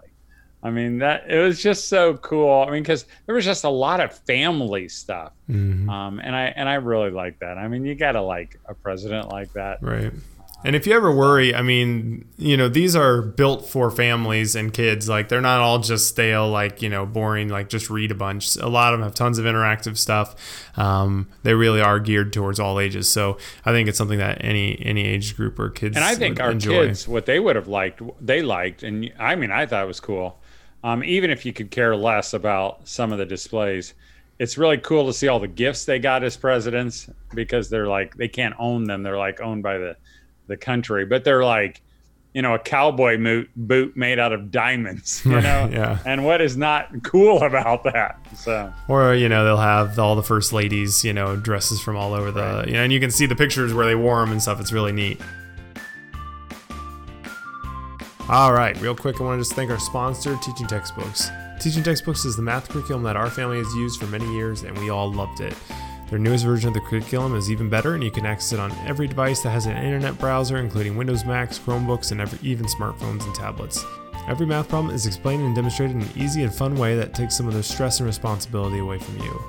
I 0.63 0.69
mean, 0.69 0.99
that 0.99 1.23
it 1.27 1.39
was 1.39 1.59
just 1.61 1.89
so 1.89 2.15
cool. 2.17 2.63
I 2.67 2.69
mean, 2.69 2.83
because 2.83 3.05
there 3.25 3.33
was 3.33 3.45
just 3.45 3.63
a 3.63 3.69
lot 3.69 3.99
of 3.99 4.13
family 4.27 4.87
stuff, 4.89 5.33
Mhm. 5.49 5.89
um, 5.89 6.19
and 6.19 6.35
I 6.35 6.53
and 6.55 6.69
I 6.69 6.75
really 6.75 7.09
like 7.09 7.39
that. 7.39 7.57
I 7.57 7.67
mean, 7.67 7.83
you 7.83 7.95
gotta 7.95 8.21
like 8.21 8.55
a 8.69 8.75
president 8.75 9.31
like 9.31 9.51
that. 9.53 9.79
Right. 9.81 10.13
And 10.63 10.75
if 10.75 10.85
you 10.85 10.93
ever 10.93 11.11
worry, 11.13 11.55
I 11.55 11.63
mean, 11.63 12.25
you 12.37 12.55
know, 12.55 12.69
these 12.69 12.95
are 12.95 13.21
built 13.21 13.67
for 13.67 13.89
families 13.89 14.55
and 14.55 14.71
kids. 14.71 15.09
Like 15.09 15.27
they're 15.27 15.41
not 15.41 15.59
all 15.59 15.79
just 15.79 16.07
stale, 16.07 16.49
like 16.49 16.81
you 16.81 16.89
know, 16.89 17.05
boring. 17.05 17.49
Like 17.49 17.67
just 17.67 17.89
read 17.89 18.11
a 18.11 18.15
bunch. 18.15 18.55
A 18.57 18.67
lot 18.69 18.93
of 18.93 18.99
them 18.99 19.03
have 19.07 19.15
tons 19.15 19.39
of 19.39 19.45
interactive 19.45 19.97
stuff. 19.97 20.35
Um, 20.77 21.29
they 21.43 21.55
really 21.55 21.81
are 21.81 21.99
geared 21.99 22.31
towards 22.31 22.59
all 22.59 22.79
ages. 22.79 23.09
So 23.09 23.37
I 23.65 23.71
think 23.71 23.89
it's 23.89 23.97
something 23.97 24.19
that 24.19 24.43
any 24.43 24.79
any 24.85 25.05
age 25.07 25.35
group 25.35 25.57
or 25.57 25.69
kids 25.69 25.95
And 25.95 26.05
I 26.05 26.13
think 26.15 26.37
would 26.37 26.41
our 26.43 26.51
enjoy. 26.51 26.87
kids, 26.87 27.07
what 27.07 27.25
they 27.25 27.39
would 27.39 27.55
have 27.55 27.67
liked, 27.67 28.01
they 28.23 28.43
liked, 28.43 28.83
and 28.83 29.11
I 29.17 29.35
mean, 29.35 29.51
I 29.51 29.65
thought 29.65 29.83
it 29.83 29.87
was 29.87 29.99
cool. 29.99 30.39
Um, 30.83 31.03
even 31.03 31.29
if 31.29 31.45
you 31.45 31.53
could 31.53 31.71
care 31.71 31.95
less 31.95 32.33
about 32.33 32.87
some 32.87 33.11
of 33.11 33.17
the 33.17 33.25
displays, 33.25 33.93
it's 34.39 34.57
really 34.57 34.77
cool 34.77 35.05
to 35.05 35.13
see 35.13 35.27
all 35.27 35.39
the 35.39 35.47
gifts 35.47 35.85
they 35.85 35.99
got 35.99 36.23
as 36.23 36.35
presidents 36.37 37.09
because 37.33 37.69
they're 37.69 37.87
like 37.87 38.15
they 38.15 38.27
can't 38.27 38.55
own 38.59 38.83
them; 38.85 39.01
they're 39.03 39.17
like 39.17 39.41
owned 39.41 39.63
by 39.63 39.77
the 39.77 39.95
the 40.47 40.57
country, 40.57 41.05
but 41.05 41.23
they're 41.23 41.43
like, 41.43 41.81
you 42.33 42.41
know, 42.41 42.53
a 42.53 42.59
cowboy 42.59 43.17
mo- 43.17 43.45
boot 43.57 43.97
made 43.97 44.17
out 44.17 44.31
of 44.31 44.51
diamonds, 44.51 45.21
you 45.25 45.33
Right, 45.35 45.43
know. 45.43 45.69
yeah. 45.71 45.99
And 46.05 46.23
what 46.23 46.39
is 46.39 46.55
not 46.55 47.03
cool 47.03 47.43
about 47.43 47.83
that? 47.83 48.17
So 48.37 48.71
Or 48.87 49.13
you 49.13 49.27
know 49.27 49.43
they'll 49.43 49.57
have 49.57 49.99
all 49.99 50.15
the 50.15 50.23
first 50.23 50.53
ladies, 50.53 51.03
you 51.03 51.11
know, 51.13 51.35
dresses 51.35 51.81
from 51.81 51.97
all 51.97 52.13
over 52.13 52.31
the, 52.31 52.63
you 52.67 52.73
know, 52.73 52.83
and 52.83 52.93
you 52.93 52.99
can 53.01 53.11
see 53.11 53.25
the 53.25 53.35
pictures 53.35 53.73
where 53.73 53.85
they 53.85 53.95
wore 53.95 54.21
them 54.21 54.31
and 54.31 54.41
stuff. 54.41 54.61
It's 54.61 54.71
really 54.71 54.93
neat. 54.93 55.19
All 58.29 58.53
right, 58.53 58.79
real 58.79 58.95
quick, 58.95 59.19
I 59.19 59.23
want 59.25 59.39
to 59.39 59.41
just 59.41 59.53
thank 59.55 59.69
our 59.69 59.79
sponsor, 59.79 60.37
Teaching 60.41 60.67
Textbooks. 60.67 61.29
Teaching 61.59 61.83
Textbooks 61.83 62.23
is 62.23 62.35
the 62.37 62.41
math 62.41 62.69
curriculum 62.69 63.03
that 63.03 63.17
our 63.17 63.29
family 63.29 63.57
has 63.57 63.73
used 63.75 63.99
for 63.99 64.07
many 64.07 64.31
years, 64.33 64.63
and 64.63 64.77
we 64.77 64.89
all 64.89 65.11
loved 65.11 65.41
it. 65.41 65.53
Their 66.11 66.19
newest 66.19 66.43
version 66.43 66.67
of 66.67 66.73
the 66.73 66.81
curriculum 66.81 67.35
is 67.35 67.49
even 67.49 67.69
better, 67.69 67.95
and 67.95 68.03
you 68.03 68.11
can 68.11 68.25
access 68.25 68.51
it 68.51 68.59
on 68.59 68.73
every 68.85 69.07
device 69.07 69.41
that 69.41 69.51
has 69.51 69.65
an 69.65 69.77
internet 69.77 70.19
browser, 70.19 70.57
including 70.57 70.97
Windows, 70.97 71.23
Macs, 71.23 71.57
Chromebooks, 71.57 72.11
and 72.11 72.19
every, 72.19 72.37
even 72.47 72.65
smartphones 72.65 73.25
and 73.25 73.33
tablets. 73.33 73.83
Every 74.27 74.45
math 74.45 74.67
problem 74.67 74.93
is 74.93 75.05
explained 75.05 75.43
and 75.43 75.55
demonstrated 75.55 75.95
in 75.95 76.01
an 76.01 76.09
easy 76.17 76.43
and 76.43 76.53
fun 76.53 76.75
way 76.75 76.97
that 76.97 77.13
takes 77.13 77.37
some 77.37 77.47
of 77.47 77.53
the 77.53 77.63
stress 77.63 78.01
and 78.01 78.07
responsibility 78.07 78.79
away 78.79 78.99
from 78.99 79.17
you. 79.19 79.41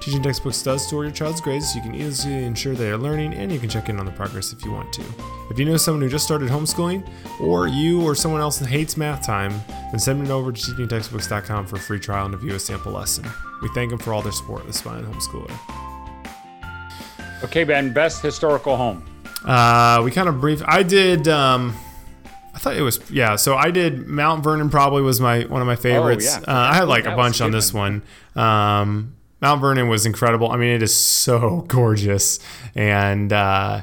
Teaching 0.00 0.22
Textbooks 0.22 0.62
does 0.62 0.84
store 0.84 1.04
your 1.04 1.12
child's 1.12 1.40
grades 1.40 1.70
so 1.70 1.76
you 1.76 1.82
can 1.82 1.94
easily 1.94 2.42
ensure 2.42 2.74
they 2.74 2.90
are 2.90 2.96
learning 2.96 3.34
and 3.34 3.52
you 3.52 3.60
can 3.60 3.68
check 3.68 3.88
in 3.88 4.00
on 4.00 4.06
the 4.06 4.12
progress 4.12 4.52
if 4.52 4.64
you 4.64 4.72
want 4.72 4.92
to. 4.94 5.02
If 5.50 5.58
you 5.58 5.64
know 5.64 5.76
someone 5.76 6.02
who 6.02 6.08
just 6.08 6.24
started 6.24 6.48
homeschooling, 6.48 7.06
or 7.38 7.68
you 7.68 8.02
or 8.02 8.14
someone 8.16 8.40
else 8.40 8.58
hates 8.58 8.96
math 8.96 9.24
time, 9.24 9.52
then 9.90 10.00
send 10.00 10.24
them 10.24 10.32
over 10.32 10.50
to 10.50 10.60
teachingtextbooks.com 10.60 11.66
for 11.66 11.76
a 11.76 11.80
free 11.80 12.00
trial 12.00 12.24
and 12.24 12.32
to 12.32 12.38
view 12.38 12.54
a 12.54 12.58
sample 12.58 12.92
lesson. 12.92 13.26
We 13.62 13.68
thank 13.74 13.90
them 13.90 13.98
for 13.98 14.12
all 14.12 14.22
their 14.22 14.32
support 14.32 14.62
of 14.62 14.68
the 14.68 14.72
Smiling 14.72 15.04
Homeschooler. 15.04 15.89
Okay, 17.44 17.64
Ben, 17.64 17.92
best 17.92 18.22
historical 18.22 18.76
home. 18.76 19.04
Uh, 19.44 20.02
we 20.04 20.10
kind 20.10 20.28
of 20.28 20.40
brief. 20.40 20.62
I 20.66 20.82
did. 20.82 21.28
Um, 21.28 21.74
I 22.54 22.58
thought 22.58 22.76
it 22.76 22.82
was 22.82 23.00
yeah. 23.10 23.36
So 23.36 23.56
I 23.56 23.70
did 23.70 24.06
Mount 24.06 24.44
Vernon. 24.44 24.70
Probably 24.70 25.02
was 25.02 25.20
my 25.20 25.42
one 25.44 25.60
of 25.60 25.66
my 25.66 25.76
favorites. 25.76 26.26
yeah. 26.26 26.52
uh, 26.52 26.70
I 26.70 26.74
had 26.74 26.88
like 26.88 27.04
That 27.04 27.14
a 27.14 27.16
bunch 27.16 27.40
on 27.40 27.50
this 27.52 27.72
one. 27.72 28.02
Um, 28.36 29.14
Mount 29.40 29.60
Vernon 29.60 29.88
was 29.88 30.04
incredible. 30.04 30.50
I 30.50 30.56
mean, 30.56 30.70
it 30.70 30.82
is 30.82 30.94
so 30.94 31.64
gorgeous, 31.68 32.38
and 32.74 33.32
uh, 33.32 33.82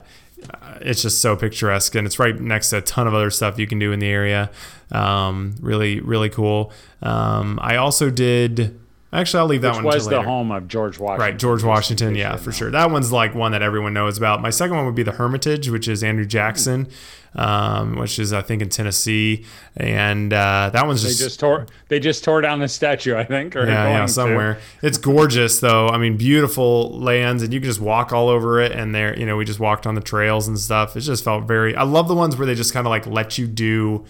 it's 0.81 1.01
just 1.01 1.21
so 1.21 1.35
picturesque, 1.35 1.95
and 1.95 2.05
it's 2.05 2.19
right 2.19 2.39
next 2.39 2.69
to 2.69 2.77
a 2.77 2.81
ton 2.81 3.07
of 3.07 3.13
other 3.13 3.31
stuff 3.31 3.57
you 3.57 3.67
can 3.67 3.79
do 3.79 3.91
in 3.91 3.99
the 3.99 4.07
area. 4.07 4.51
Um, 4.91 5.55
really, 5.59 5.99
really 5.99 6.29
cool. 6.29 6.71
Um, 7.01 7.59
I 7.61 7.77
also 7.77 8.09
did. 8.09 8.79
Actually, 9.13 9.39
I'll 9.39 9.45
leave 9.47 9.61
that 9.61 9.75
Which 9.75 9.83
one. 9.85 9.85
was 9.95 10.05
the 10.05 10.17
later. 10.17 10.27
home 10.27 10.51
of 10.51 10.67
George 10.67 10.99
Washington. 10.99 11.21
Right, 11.21 11.39
George 11.39 11.63
Washington. 11.63 12.15
Yeah, 12.15 12.35
for 12.35 12.51
sure. 12.51 12.69
That 12.69 12.91
one's 12.91 13.09
like 13.11 13.33
one 13.33 13.53
that 13.53 13.61
everyone 13.61 13.93
knows 13.93 14.17
about. 14.17 14.41
My 14.41 14.49
second 14.49 14.75
one 14.75 14.85
would 14.85 14.95
be 14.95 15.03
the 15.03 15.13
Hermitage, 15.13 15.69
which 15.69 15.87
is 15.87 16.03
Andrew 16.03 16.25
Jackson, 16.25 16.89
um, 17.33 17.95
which 17.95 18.19
is 18.19 18.33
I 18.33 18.41
think 18.41 18.61
in 18.61 18.67
Tennessee, 18.67 19.45
and 19.77 20.33
uh, 20.33 20.71
that 20.73 20.85
one's 20.85 21.03
They 21.03 21.09
just, 21.09 21.19
just 21.21 21.39
tore. 21.39 21.67
They 21.87 22.01
just 22.01 22.25
tore 22.25 22.41
down 22.41 22.59
the 22.59 22.67
statue, 22.67 23.15
I 23.15 23.23
think, 23.23 23.55
or 23.55 23.65
yeah, 23.65 23.89
yeah, 23.91 24.01
to. 24.01 24.07
somewhere. 24.09 24.59
It's 24.81 24.97
gorgeous 24.97 25.61
though. 25.61 25.87
I 25.87 25.97
mean, 25.97 26.17
beautiful 26.17 26.99
lands, 26.99 27.43
and 27.43 27.53
you 27.53 27.61
can 27.61 27.69
just 27.69 27.79
walk 27.79 28.11
all 28.11 28.27
over 28.27 28.59
it. 28.59 28.73
And 28.73 28.93
there, 28.93 29.17
you 29.17 29.25
know, 29.25 29.37
we 29.37 29.45
just 29.45 29.61
walked 29.61 29.87
on 29.87 29.95
the 29.95 30.01
trails 30.01 30.49
and 30.49 30.59
stuff. 30.59 30.97
It 30.97 31.01
just 31.01 31.23
felt 31.23 31.45
very. 31.45 31.73
I 31.77 31.83
love 31.83 32.09
the 32.09 32.15
ones 32.15 32.35
where 32.35 32.45
they 32.45 32.55
just 32.55 32.73
kind 32.73 32.85
of 32.85 32.89
like 32.91 33.07
let 33.07 33.37
you 33.37 33.47
do. 33.47 34.03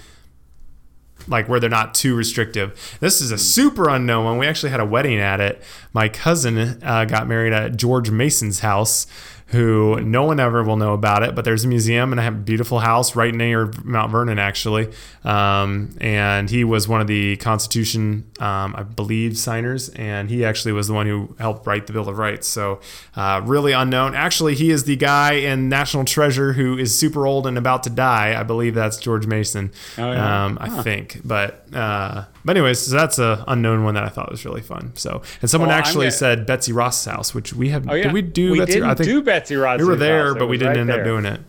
Like 1.27 1.49
where 1.49 1.59
they're 1.59 1.69
not 1.69 1.93
too 1.93 2.15
restrictive. 2.15 2.97
This 2.99 3.21
is 3.21 3.31
a 3.31 3.37
super 3.37 3.89
unknown 3.89 4.25
one. 4.25 4.37
We 4.37 4.47
actually 4.47 4.69
had 4.69 4.79
a 4.79 4.85
wedding 4.85 5.19
at 5.19 5.39
it. 5.41 5.61
My 5.93 6.07
cousin 6.09 6.81
uh, 6.83 7.05
got 7.05 7.27
married 7.27 7.53
at 7.53 7.75
George 7.75 8.09
Mason's 8.09 8.59
house, 8.59 9.07
who 9.47 9.99
no 10.01 10.23
one 10.23 10.39
ever 10.39 10.61
will 10.63 10.75
know 10.75 10.93
about 10.93 11.23
it. 11.23 11.33
But 11.35 11.45
there's 11.45 11.63
a 11.63 11.67
museum 11.67 12.11
and 12.11 12.19
I 12.19 12.23
have 12.25 12.33
a 12.33 12.37
beautiful 12.37 12.79
house 12.79 13.15
right 13.15 13.33
near 13.33 13.71
Mount 13.83 14.11
Vernon, 14.11 14.39
actually. 14.39 14.89
Um, 15.23 15.95
and 16.01 16.49
he 16.49 16.63
was 16.63 16.87
one 16.87 17.01
of 17.01 17.07
the 17.07 17.37
Constitution, 17.37 18.29
um, 18.39 18.75
I 18.75 18.83
believe, 18.83 19.37
signers, 19.37 19.89
and 19.89 20.29
he 20.29 20.43
actually 20.45 20.71
was 20.71 20.87
the 20.87 20.93
one 20.93 21.05
who 21.05 21.35
helped 21.39 21.65
write 21.67 21.87
the 21.87 21.93
Bill 21.93 22.07
of 22.09 22.17
Rights. 22.17 22.47
So 22.47 22.79
uh, 23.15 23.41
really 23.43 23.71
unknown. 23.73 24.15
Actually, 24.15 24.55
he 24.55 24.69
is 24.71 24.83
the 24.85 24.95
guy 24.95 25.33
in 25.33 25.69
National 25.69 26.05
Treasure 26.05 26.53
who 26.53 26.77
is 26.77 26.97
super 26.97 27.25
old 27.25 27.47
and 27.47 27.57
about 27.57 27.83
to 27.83 27.89
die. 27.89 28.39
I 28.39 28.43
believe 28.43 28.73
that's 28.75 28.97
George 28.97 29.27
Mason. 29.27 29.71
Oh, 29.97 30.11
yeah. 30.11 30.45
um, 30.45 30.57
I 30.61 30.81
think, 30.83 31.21
but 31.23 31.65
uh, 31.73 32.25
but 32.45 32.55
anyways, 32.57 32.79
so 32.79 32.95
that's 32.95 33.19
a 33.19 33.43
unknown 33.47 33.83
one 33.83 33.95
that 33.95 34.03
I 34.03 34.09
thought 34.09 34.29
was 34.31 34.45
really 34.45 34.61
fun. 34.61 34.91
So 34.95 35.21
and 35.41 35.49
someone 35.49 35.69
Well, 35.69 35.77
actually 35.77 36.05
gonna- 36.05 36.11
said 36.11 36.45
Betsy 36.45 36.71
Ross's 36.73 37.05
house, 37.05 37.33
which 37.33 37.53
we 37.53 37.69
have. 37.69 37.89
Oh 37.89 37.93
yeah, 37.95 38.03
Did 38.03 38.13
we 38.13 38.21
do 38.21 38.51
We 38.53 38.59
Betsy? 38.59 38.73
didn't 38.73 38.89
I 38.89 38.93
think 38.93 39.09
do 39.09 39.21
Betsy 39.21 39.36
Ross's 39.45 39.85
we 39.85 39.91
were 39.91 39.95
there. 39.95 40.35
But 40.35 40.47
we 40.47 40.57
didn't 40.57 40.69
right 40.69 40.77
end 40.77 40.89
there. 40.89 40.99
up 40.99 41.05
doing 41.05 41.25
it. 41.25 41.41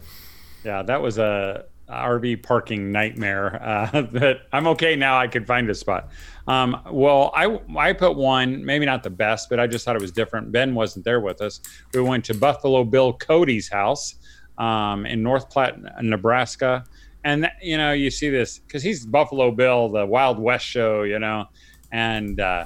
Yeah, 0.65 0.83
that 0.83 1.01
was 1.01 1.19
a 1.19 1.65
RV 1.89 2.43
parking 2.43 2.93
nightmare. 2.93 3.63
Uh, 3.63 4.03
that 4.13 4.43
I'm 4.53 4.67
okay 4.69 4.97
now. 4.97 5.19
I 5.19 5.27
could 5.27 5.47
find 5.47 5.69
a 5.71 5.75
spot. 5.75 6.11
Um, 6.47 6.81
well, 6.91 7.31
I 7.35 7.61
I 7.77 7.93
put 7.93 8.17
one, 8.17 8.65
maybe 8.65 8.87
not 8.87 9.03
the 9.03 9.11
best, 9.11 9.49
but 9.49 9.61
I 9.61 9.67
just 9.67 9.85
thought 9.85 9.97
it 9.97 10.03
was 10.03 10.13
different. 10.13 10.53
Ben 10.53 10.75
wasn't 10.75 11.05
there 11.05 11.21
with 11.21 11.41
us. 11.41 11.61
We 11.95 12.01
went 12.01 12.25
to 12.27 12.35
Buffalo 12.35 12.85
Bill 12.85 13.13
Cody's 13.13 13.69
house 13.69 14.17
um, 14.57 15.07
in 15.07 15.23
North 15.23 15.51
Platte, 15.51 15.79
Nebraska, 16.03 16.85
and 17.25 17.45
that, 17.45 17.55
you 17.63 17.77
know 17.77 17.93
you 17.93 18.11
see 18.11 18.31
this 18.31 18.59
because 18.59 18.83
he's 18.83 19.07
Buffalo 19.07 19.51
Bill, 19.51 19.89
the 19.89 20.07
Wild 20.07 20.39
West 20.39 20.65
show, 20.65 21.03
you 21.03 21.19
know, 21.19 21.47
and 21.93 22.41
uh, 22.41 22.65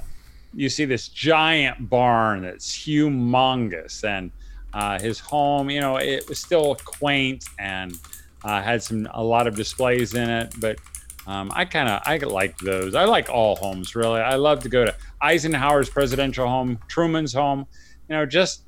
you 0.55 0.69
see 0.69 0.85
this 0.85 1.09
giant 1.09 1.89
barn 1.89 2.43
that's 2.43 2.77
humongous, 2.77 4.05
and 4.05 4.31
uh, 4.73 4.99
his 4.99 5.19
home, 5.19 5.71
you 5.71 5.81
know, 5.81 5.97
it 5.97 6.29
was 6.29 6.39
still 6.39 6.77
quaint 6.85 7.45
and 7.59 7.99
uh, 8.45 8.63
had 8.63 8.83
some 8.83 9.09
a 9.13 9.23
lot 9.23 9.47
of 9.47 9.55
displays 9.57 10.15
in 10.15 10.29
it, 10.29 10.55
but. 10.59 10.79
Um, 11.25 11.53
I 11.55 11.67
kind 11.67 11.89
of 11.89 12.03
I 12.05 12.17
like 12.17 12.59
those. 12.59 12.97
I 12.97 13.05
like 13.05 13.29
all 13.29 13.55
homes 13.55 13.95
really. 13.95 14.21
I 14.21 14.35
love 14.35 14.59
to 14.65 14.69
go 14.69 14.85
to 14.85 14.93
Eisenhower's 15.21 15.89
presidential 15.89 16.49
home, 16.49 16.81
Truman's 16.89 17.33
home. 17.33 17.65
You 18.09 18.17
know, 18.17 18.27
just 18.27 18.63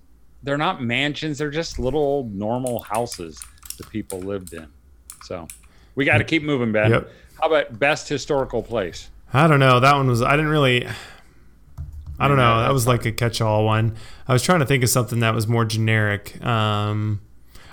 they're 0.45 0.57
not 0.57 0.81
mansions; 0.81 1.39
they're 1.39 1.51
just 1.51 1.81
little 1.81 2.01
old 2.01 2.33
normal 2.33 2.81
houses 2.85 3.43
that 3.77 3.91
people 3.91 4.21
lived 4.21 4.53
in. 4.53 4.69
So 5.25 5.49
we 5.97 6.05
got 6.05 6.19
to 6.19 6.25
keep 6.25 6.45
moving, 6.45 6.71
Ben. 6.71 6.91
Yep. 6.91 7.11
How 7.41 7.49
about 7.49 7.79
best 7.79 8.09
historical 8.09 8.63
place? 8.63 9.11
I 9.33 9.49
don't 9.49 9.59
know. 9.59 9.81
That 9.81 9.97
one 9.97 10.07
was. 10.07 10.23
I 10.23 10.37
didn't 10.37 10.51
really. 10.51 10.87
I 12.19 12.29
don't 12.29 12.37
know. 12.37 12.61
That 12.61 12.73
was 12.73 12.87
like 12.87 13.05
a 13.07 13.13
catch-all 13.13 13.65
one. 13.65 13.97
I 14.29 14.33
was 14.33 14.43
trying 14.43 14.61
to 14.61 14.67
think 14.67 14.83
of 14.83 14.91
something 14.91 15.21
that 15.21 15.35
was 15.35 15.47
more 15.47 15.65
generic. 15.65 16.45
Um, 16.45 17.21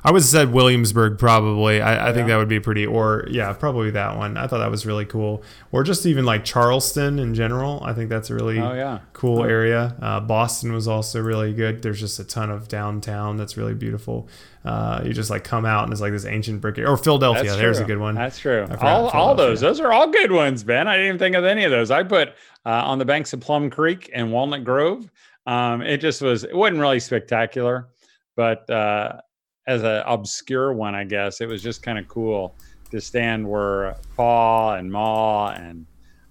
I 0.03 0.11
would 0.11 0.21
have 0.21 0.27
said 0.27 0.51
Williamsburg 0.51 1.19
probably. 1.19 1.81
I, 1.81 2.09
I 2.09 2.13
think 2.13 2.27
that 2.27 2.37
would 2.37 2.47
be 2.47 2.59
pretty. 2.59 2.85
Or 2.85 3.25
yeah, 3.29 3.53
probably 3.53 3.91
that 3.91 4.17
one. 4.17 4.35
I 4.35 4.47
thought 4.47 4.59
that 4.59 4.71
was 4.71 4.85
really 4.85 5.05
cool. 5.05 5.43
Or 5.71 5.83
just 5.83 6.05
even 6.05 6.25
like 6.25 6.43
Charleston 6.43 7.19
in 7.19 7.35
general. 7.35 7.83
I 7.83 7.93
think 7.93 8.09
that's 8.09 8.29
a 8.29 8.35
really 8.35 8.59
Oh 8.59 8.73
yeah, 8.73 8.99
cool 9.13 9.43
area. 9.43 9.95
Uh, 10.01 10.19
Boston 10.19 10.73
was 10.73 10.87
also 10.87 11.21
really 11.21 11.53
good. 11.53 11.81
There's 11.83 11.99
just 11.99 12.19
a 12.19 12.23
ton 12.23 12.49
of 12.49 12.67
downtown 12.67 13.37
that's 13.37 13.57
really 13.57 13.75
beautiful. 13.75 14.27
Uh, 14.65 15.01
you 15.03 15.13
just 15.13 15.29
like 15.29 15.43
come 15.43 15.65
out 15.65 15.83
and 15.83 15.91
it's 15.91 16.01
like 16.01 16.11
this 16.11 16.25
ancient 16.25 16.61
brick. 16.61 16.77
Or 16.79 16.97
Philadelphia. 16.97 17.55
There's 17.55 17.79
a 17.79 17.85
good 17.85 17.99
one. 17.99 18.15
That's 18.15 18.39
true. 18.39 18.67
All, 18.79 19.09
all 19.09 19.35
those, 19.35 19.59
those 19.59 19.79
are 19.79 19.91
all 19.91 20.07
good 20.07 20.31
ones, 20.31 20.63
Ben. 20.63 20.87
I 20.87 20.93
didn't 20.93 21.07
even 21.07 21.19
think 21.19 21.35
of 21.35 21.45
any 21.45 21.63
of 21.63 21.71
those. 21.71 21.91
I 21.91 22.03
put 22.03 22.29
uh, 22.65 22.69
on 22.69 22.99
the 22.99 23.05
banks 23.05 23.33
of 23.33 23.39
Plum 23.39 23.69
Creek 23.69 24.09
and 24.13 24.31
Walnut 24.31 24.63
Grove. 24.63 25.09
Um, 25.47 25.81
it 25.81 25.97
just 25.97 26.21
was. 26.21 26.43
It 26.43 26.55
wasn't 26.55 26.79
really 26.79 26.99
spectacular, 26.99 27.87
but 28.35 28.69
uh, 28.69 29.21
as 29.67 29.83
an 29.83 30.03
obscure 30.05 30.73
one, 30.73 30.95
I 30.95 31.03
guess 31.03 31.41
it 31.41 31.47
was 31.47 31.61
just 31.61 31.83
kind 31.83 31.99
of 31.99 32.07
cool 32.07 32.55
to 32.91 32.99
stand 32.99 33.47
where 33.47 33.95
Pa 34.15 34.75
and 34.75 34.91
Ma 34.91 35.51
and 35.51 35.85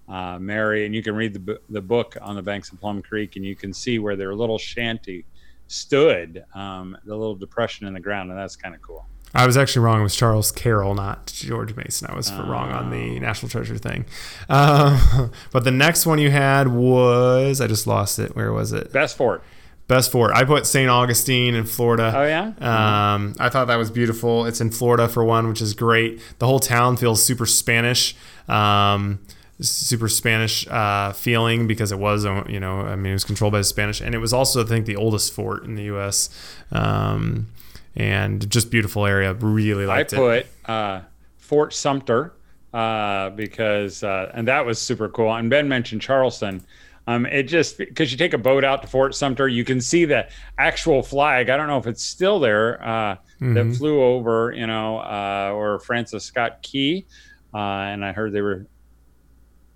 uh, 0.09 0.39
Mary, 0.39 0.87
and 0.87 0.95
you 0.95 1.03
can 1.03 1.15
read 1.15 1.35
the 1.35 1.61
the 1.71 1.81
book 1.81 2.17
on 2.21 2.35
the 2.35 2.43
banks 2.43 2.71
of 2.73 2.81
Plum 2.81 3.01
Creek, 3.03 3.37
and 3.37 3.45
you 3.45 3.55
can 3.55 3.73
see 3.73 3.99
where 3.99 4.17
their 4.17 4.35
little 4.35 4.59
shanty 4.59 5.25
stood, 5.69 6.45
um, 6.55 6.97
the 7.05 7.17
little 7.17 7.37
depression 7.37 7.87
in 7.87 7.95
the 7.95 8.01
ground, 8.01 8.31
and 8.31 8.39
that's 8.39 8.57
kind 8.57 8.75
of 8.75 8.83
cool. 8.83 9.07
I 9.33 9.47
was 9.47 9.57
actually 9.57 9.85
wrong. 9.85 10.01
It 10.01 10.03
was 10.03 10.17
Charles 10.17 10.51
Carroll, 10.51 10.95
not 10.95 11.27
George 11.27 11.77
Mason. 11.77 12.09
I 12.11 12.17
was 12.17 12.29
for 12.29 12.43
wrong 12.43 12.73
on 12.73 12.91
the. 12.91 13.21
National 13.21 13.49
Treasure 13.49 13.79
thing. 13.79 14.05
Uh, 14.49 15.29
but 15.53 15.63
the 15.63 15.71
next 15.71 16.05
one 16.05 16.19
you 16.19 16.31
had 16.31 16.67
was 16.67 17.61
I 17.61 17.69
just 17.69 17.87
lost 17.87 18.19
it. 18.19 18.35
Where 18.35 18.53
was 18.53 18.73
it? 18.73 18.93
Best 18.93 19.17
fort. 19.17 19.45
Best 19.91 20.13
fort. 20.13 20.31
I 20.37 20.45
put 20.45 20.67
St. 20.67 20.89
Augustine 20.89 21.57
in 21.57 21.65
Florida. 21.65 22.13
Oh 22.15 22.23
yeah. 22.23 22.53
Um, 22.61 23.35
I 23.41 23.49
thought 23.49 23.65
that 23.65 23.75
was 23.75 23.91
beautiful. 23.91 24.47
It's 24.47 24.61
in 24.61 24.71
Florida 24.71 25.09
for 25.09 25.25
one, 25.25 25.49
which 25.49 25.61
is 25.61 25.75
great. 25.75 26.21
The 26.39 26.47
whole 26.47 26.61
town 26.61 26.97
feels 26.97 27.21
super 27.21 27.45
Spanish, 27.45 28.15
um, 28.49 29.19
super 29.61 30.07
Spanish 30.09 30.65
uh, 30.69 31.11
feeling 31.13 31.67
because 31.67 31.91
it 31.91 31.99
was, 31.99 32.25
uh, 32.25 32.45
you 32.49 32.61
know, 32.61 32.83
I 32.83 32.95
mean, 32.95 33.11
it 33.11 33.15
was 33.15 33.25
controlled 33.25 33.51
by 33.51 33.59
the 33.59 33.65
Spanish, 33.65 34.01
and 34.01 34.15
it 34.15 34.19
was 34.19 34.33
also, 34.33 34.63
I 34.63 34.69
think, 34.69 34.87
the 34.87 34.95
oldest 34.95 35.33
fort 35.33 35.65
in 35.65 35.75
the 35.75 35.83
U.S. 35.83 36.31
Um, 36.71 37.49
and 37.97 38.49
just 38.49 38.71
beautiful 38.71 39.07
area. 39.07 39.35
Really 39.35 39.87
liked 39.87 40.13
it. 40.13 40.21
I 40.21 40.21
put 40.21 40.71
uh, 40.71 41.01
Fort 41.39 41.75
Sumter 41.75 42.33
uh, 42.73 43.31
because, 43.31 44.05
uh, 44.05 44.31
and 44.35 44.47
that 44.47 44.65
was 44.65 44.81
super 44.81 45.09
cool. 45.09 45.35
And 45.35 45.51
Ben 45.51 45.69
mentioned 45.69 46.01
Charleston. 46.01 46.63
Um, 47.11 47.27
it 47.27 47.45
just 47.45 47.79
because 47.79 48.13
you 48.13 48.19
take 48.19 48.35
a 48.35 48.39
boat 48.39 48.63
out 48.65 48.83
to 48.83 48.89
Fort 48.89 49.15
Sumter, 49.15 49.49
you 49.49 49.65
can 49.65 49.81
see 49.81 50.05
the 50.05 50.29
actual 50.59 51.03
flag. 51.03 51.49
I 51.51 51.57
don't 51.57 51.67
know 51.67 51.79
if 51.79 51.87
it's 51.87 52.05
still 52.05 52.39
there 52.41 52.83
uh, 52.83 53.17
Mm-hmm. 53.41 53.55
that 53.55 53.77
flew 53.79 54.03
over, 54.03 54.53
you 54.55 54.67
know, 54.67 54.99
uh, 54.99 55.51
or 55.55 55.79
Francis 55.81 56.25
Scott 56.25 56.61
Key. 56.63 57.07
Uh, 57.55 57.59
and 57.59 58.05
I 58.05 58.13
heard 58.13 58.33
they 58.35 58.43
were 58.43 58.67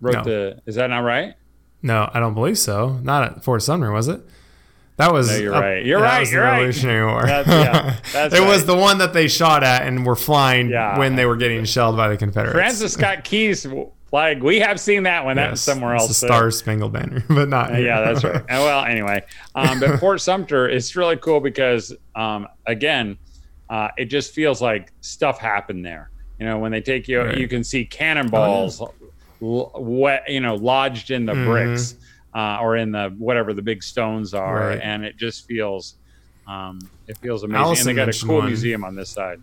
wrote 0.03 0.17
No. 0.17 0.23
the. 0.25 0.61
Is 0.67 0.75
that 0.75 0.91
not 0.91 0.99
right? 0.99 1.35
No, 1.83 2.09
I 2.13 2.21
don't 2.21 2.35
believe 2.35 2.59
so. 2.59 2.99
Not 3.03 3.23
at 3.25 3.43
Fort 3.45 3.63
Sumter, 3.63 3.91
was 3.91 4.09
it? 4.09 4.21
That 4.97 5.13
was. 5.15 5.31
No, 5.31 5.37
you're 5.39 5.55
up- 5.55 5.63
right. 5.63 5.85
You're 5.85 6.01
right. 6.01 6.21
was 6.21 6.31
You're 6.33 6.43
right. 6.45 6.53
Revolutionary 6.59 7.07
War. 7.07 7.27
That's- 7.27 7.47
yeah, 7.67 7.97
that's 8.13 8.35
it 8.35 8.47
was 8.47 8.67
the 8.67 8.77
one 8.77 8.99
that 8.99 9.13
they 9.15 9.29
shot 9.29 9.65
at 9.65 9.87
and 9.87 10.05
were 10.07 10.15
flying 10.15 10.69
Yeah. 10.69 10.99
when 10.99 11.17
they 11.17 11.25
were 11.27 11.37
getting 11.37 11.65
shelled 11.65 11.97
by 11.97 12.09
the 12.09 12.17
Confederates. 12.19 12.55
Francis 12.55 12.93
Scott 12.93 13.25
Key's 13.25 13.67
flag. 14.15 14.45
We 14.45 14.61
have 14.61 14.79
seen 14.79 15.03
that 15.03 15.25
one. 15.25 15.37
Yes, 15.39 15.61
somewhere 15.61 15.95
it's 15.97 16.03
else. 16.05 16.21
The 16.21 16.27
Star 16.27 16.51
Spangled 16.53 16.93
Banner, 16.93 17.25
but 17.29 17.49
not. 17.49 17.75
Here. 17.75 17.87
yeah, 17.87 18.01
that's 18.01 18.23
right. 18.23 18.45
Well, 18.49 18.85
anyway, 18.85 19.25
um, 19.57 19.81
but 19.81 19.99
Fort 19.99 20.21
Sumter 20.21 20.69
is 20.69 20.95
really 20.95 21.17
cool 21.17 21.41
because, 21.41 21.93
um, 22.15 22.47
again, 22.67 23.19
uh, 23.69 23.89
it 23.97 24.05
just 24.05 24.33
feels 24.33 24.63
like 24.63 24.93
stuff 25.01 25.41
happened 25.41 25.85
there. 25.85 26.11
You 26.39 26.47
know, 26.47 26.59
when 26.59 26.71
they 26.71 26.81
take 26.81 27.09
you, 27.09 27.23
Right. 27.23 27.37
you 27.39 27.49
can 27.49 27.65
see 27.65 27.85
cannonballs, 27.85 28.81
l- 29.43 29.73
wet, 29.75 30.23
you 30.29 30.39
know, 30.41 30.55
lodged 30.55 31.11
in 31.11 31.27
the 31.27 31.33
Mhm. 31.33 31.47
bricks 31.47 31.97
uh, 32.37 32.59
or 32.61 32.77
in 32.77 32.93
the 32.93 33.13
whatever 33.19 33.53
the 33.53 33.63
big 33.63 33.83
stones 33.83 34.33
are, 34.33 34.69
Right. 34.69 34.81
and 34.81 35.05
it 35.05 35.17
just 35.17 35.45
feels, 35.49 35.97
um, 36.47 36.79
it 37.09 37.19
feels 37.19 37.43
amazing. 37.43 37.65
Allison 37.65 37.89
and 37.91 37.99
they 37.99 38.05
got 38.07 38.15
a 38.15 38.27
cool 38.27 38.37
one. 38.39 38.47
museum 38.47 38.85
on 38.85 38.95
this 38.95 39.11
side. 39.11 39.41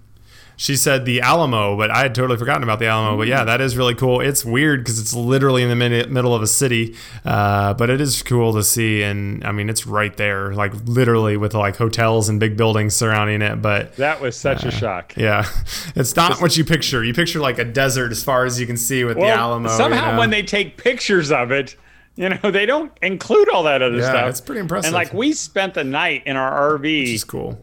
She 0.62 0.76
said 0.76 1.06
the 1.06 1.22
Alamo, 1.22 1.76
but 1.76 1.90
I 1.90 2.04
had 2.04 2.14
totally 2.14 2.38
forgotten 2.38 2.62
about 2.62 2.78
the 2.78 2.86
Alamo. 2.86 3.18
But 3.18 3.26
yeah, 3.28 3.44
that 3.46 3.62
is 3.62 3.76
really 3.76 3.96
cool. 3.96 4.22
It's 4.22 4.46
weird 4.46 4.82
because 4.82 5.00
it's 5.00 5.12
literally 5.12 5.64
in 5.64 5.70
the 5.70 5.76
mid- 5.76 6.12
middle 6.12 6.36
of 6.36 6.44
a 6.44 6.48
city, 6.48 6.96
uh, 7.26 7.74
but 7.74 7.90
it 7.90 8.00
is 8.00 8.22
cool 8.22 8.54
to 8.54 8.62
see. 8.62 9.02
And 9.02 9.44
I 9.44 9.54
mean, 9.54 9.70
it's 9.72 9.88
right 9.88 10.16
there, 10.18 10.54
like 10.54 10.72
literally 10.86 11.36
with 11.36 11.56
like 11.56 11.78
hotels 11.78 12.30
and 12.30 12.40
big 12.40 12.58
buildings 12.58 12.94
surrounding 12.96 13.42
it. 13.42 13.60
But 13.60 13.96
That 13.96 14.22
was 14.22 14.38
such 14.38 14.64
a 14.64 14.70
shock. 14.70 15.18
yeah, 15.18 15.50
it's 15.96 16.16
not 16.16 16.40
what 16.40 16.56
you 16.56 16.64
picture. 16.64 17.04
You 17.04 17.16
picture 17.16 17.40
like 17.40 17.58
a 17.58 17.66
desert 17.66 18.12
as 18.12 18.24
far 18.24 18.46
as 18.46 18.60
you 18.60 18.68
can 18.68 18.78
see 18.78 19.04
with 19.04 19.18
the 19.18 19.26
Alamo. 19.30 19.68
you 19.68 19.76
somehow 19.76 20.12
know? 20.12 20.20
when 20.20 20.30
they 20.30 20.44
take 20.44 20.78
pictures 20.78 21.32
of 21.32 21.50
it, 21.52 21.76
you 22.16 22.30
know, 22.30 22.52
they 22.52 22.68
don't 22.68 22.92
include 23.02 23.50
all 23.50 23.64
that 23.64 23.82
other 23.82 23.98
Yeah, 23.98 24.10
stuff. 24.12 24.30
it's 24.30 24.42
pretty 24.42 24.62
impressive. 24.62 24.90
And 24.90 24.94
like 24.94 25.12
we 25.12 25.34
spent 25.34 25.74
the 25.74 25.84
night 25.84 26.22
in 26.28 26.36
our 26.36 26.78
which 26.78 26.82
RV 26.84 27.14
is 27.16 27.24
cool. 27.24 27.60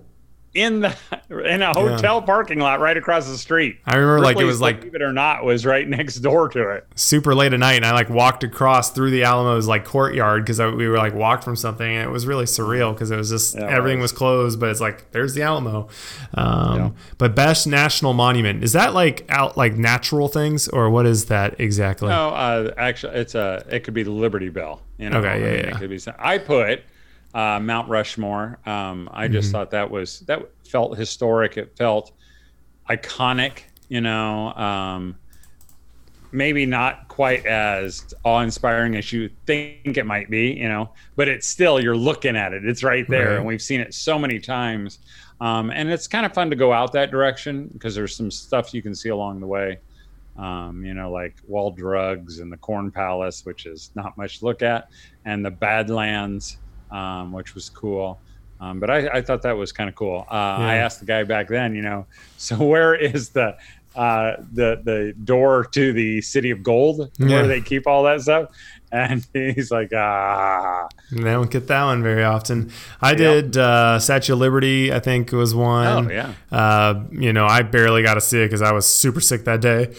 In 0.58 0.80
the 0.80 0.94
in 1.30 1.62
a 1.62 1.72
hotel 1.72 2.20
parking 2.22 2.58
lot 2.58 2.80
right 2.80 2.96
across 2.96 3.28
the 3.28 3.38
street. 3.38 3.78
I 3.86 3.96
remember 3.96 4.20
like 4.24 4.38
it 4.38 4.44
was 4.44 4.60
like 4.60 4.80
believe 4.80 4.94
it 4.96 5.02
or 5.02 5.12
not, 5.12 5.44
was 5.44 5.64
right 5.64 5.86
next 5.88 6.16
door 6.16 6.48
to 6.50 6.70
it. 6.70 6.86
super 6.94 7.34
late 7.34 7.52
at 7.52 7.60
night 7.60 7.74
and 7.76 7.84
I 7.86 7.92
like 7.92 8.08
walked 8.10 8.44
across 8.44 8.90
through 8.90 9.10
the 9.12 9.22
Alamo's 9.24 9.66
like 9.68 9.84
courtyard 9.84 10.44
because 10.44 10.58
we 10.60 10.88
were 10.88 10.96
like 10.98 11.14
walked 11.14 11.44
from 11.44 11.56
something 11.56 11.88
and 11.90 12.08
it 12.08 12.10
was 12.12 12.26
really 12.26 12.44
surreal 12.46 12.92
because 12.92 13.10
it 13.10 13.16
was 13.16 13.30
just 13.30 13.54
Yeah, 13.54 13.66
everything 13.66 14.00
was. 14.00 14.12
was 14.12 14.18
closed 14.18 14.58
but 14.60 14.70
it's 14.70 14.80
like 14.80 15.10
there's 15.12 15.34
the 15.34 15.42
Alamo 15.42 15.88
um, 16.34 16.76
Yeah. 16.76 16.90
but 17.18 17.34
best 17.34 17.66
national 17.66 18.12
monument 18.14 18.64
is 18.64 18.72
that 18.72 18.94
like 18.94 19.24
out 19.28 19.56
like 19.56 19.76
natural 19.76 20.28
things 20.28 20.68
or 20.68 20.90
what 20.90 21.06
is 21.06 21.26
that 21.26 21.60
exactly 21.60 22.08
No, 22.08 22.30
uh, 22.30 22.72
actually, 22.76 23.14
it's 23.16 23.34
a 23.34 23.64
it 23.70 23.84
could 23.84 23.94
be 23.94 24.02
the 24.02 24.10
Liberty 24.10 24.48
Bell. 24.48 24.82
You 24.98 25.10
know, 25.10 25.18
Okay, 25.18 25.28
I 25.28 25.36
yeah, 25.36 25.44
mean, 25.44 25.54
yeah. 25.54 25.60
It 25.68 25.74
could 25.76 25.90
be. 25.90 26.00
I 26.18 26.38
put 26.38 26.82
uh, 27.34 27.60
Mount 27.60 27.88
Rushmore. 27.88 28.58
Um, 28.66 29.08
I 29.12 29.24
Mm-hmm. 29.24 29.32
just 29.32 29.52
thought 29.52 29.70
that 29.72 29.90
was 29.90 30.20
that 30.20 30.40
felt 30.66 30.96
historic. 30.98 31.56
It 31.56 31.76
felt 31.76 32.12
iconic. 32.88 33.62
You 33.88 34.00
know, 34.02 34.52
um, 34.54 35.16
maybe 36.30 36.66
not 36.66 37.08
quite 37.08 37.46
as 37.46 38.12
awe-inspiring 38.22 38.96
as 38.96 39.10
you 39.12 39.30
think 39.46 39.96
it 39.96 40.04
might 40.04 40.28
be. 40.30 40.52
You 40.52 40.68
know, 40.68 40.92
but 41.16 41.28
it's 41.28 41.48
still 41.48 41.80
you're 41.82 41.96
looking 41.96 42.36
at 42.36 42.52
it. 42.52 42.64
It's 42.66 42.82
right 42.84 43.06
there, 43.08 43.30
Right. 43.30 43.36
and 43.38 43.46
we've 43.46 43.62
seen 43.62 43.80
it 43.80 43.94
so 43.94 44.18
many 44.18 44.38
times. 44.38 44.98
Um, 45.40 45.70
and 45.70 45.88
it's 45.88 46.06
kind 46.08 46.26
of 46.26 46.34
fun 46.34 46.50
to 46.50 46.56
go 46.56 46.72
out 46.72 46.92
that 46.92 47.10
direction 47.12 47.68
because 47.72 47.94
there's 47.94 48.14
some 48.16 48.30
stuff 48.30 48.74
you 48.74 48.82
can 48.82 48.92
see 48.94 49.08
along 49.10 49.38
the 49.40 49.46
way 49.46 49.78
um, 50.36 50.84
you 50.84 50.94
know, 50.94 51.10
like 51.10 51.34
Wall 51.48 51.70
Drugs 51.72 52.38
and 52.38 52.52
the 52.52 52.56
Corn 52.56 52.92
Palace, 52.92 53.44
which 53.44 53.66
is 53.66 53.90
not 53.96 54.16
much 54.16 54.38
to 54.38 54.44
look 54.44 54.62
at, 54.62 54.88
and 55.24 55.44
the 55.44 55.50
Badlands, 55.50 56.58
um, 56.90 57.32
which 57.32 57.54
was 57.54 57.68
cool. 57.70 58.20
Um, 58.60 58.80
but 58.80 58.90
I, 58.90 59.08
I 59.18 59.22
thought 59.22 59.42
that 59.42 59.56
was 59.56 59.70
kind 59.70 59.88
of 59.88 59.94
cool. 59.94 60.26
Uh, 60.30 60.34
I 60.34 60.76
asked 60.76 60.98
the 61.00 61.06
guy 61.06 61.22
back 61.22 61.46
then, 61.48 61.74
you 61.76 61.82
know, 61.82 62.06
so 62.36 62.56
where 62.56 62.94
is 62.94 63.30
the 63.30 63.56
uh, 63.96 64.36
the 64.52 64.80
the 64.84 65.14
door 65.24 65.64
to 65.64 65.92
the 65.92 66.20
City 66.20 66.50
of 66.50 66.62
Gold, 66.62 67.10
Yeah. 67.18 67.28
where 67.28 67.46
they 67.46 67.60
keep 67.60 67.86
all 67.86 68.02
that 68.04 68.20
stuff? 68.20 68.50
And 68.90 69.26
he's 69.34 69.70
like, 69.70 69.92
ah, 69.94 70.88
they 71.12 71.22
don't 71.22 71.50
get 71.50 71.66
that 71.68 71.84
one 71.84 72.02
very 72.02 72.24
often 72.24 72.70
I 73.02 73.14
did 73.14 73.56
uh, 73.56 73.98
Statue 73.98 74.32
of 74.34 74.38
Liberty 74.38 74.92
I 74.92 74.98
think 75.00 75.30
was 75.32 75.54
one 75.54 76.10
oh 76.10 76.10
yeah, 76.10 76.32
Uh, 76.50 77.04
you 77.12 77.32
know, 77.32 77.46
I 77.46 77.62
barely 77.62 78.02
got 78.02 78.14
to 78.14 78.20
see 78.20 78.40
it 78.40 78.46
because 78.46 78.62
I 78.62 78.72
was 78.72 78.86
super 78.86 79.20
sick 79.20 79.44
that 79.44 79.60
day. 79.60 79.94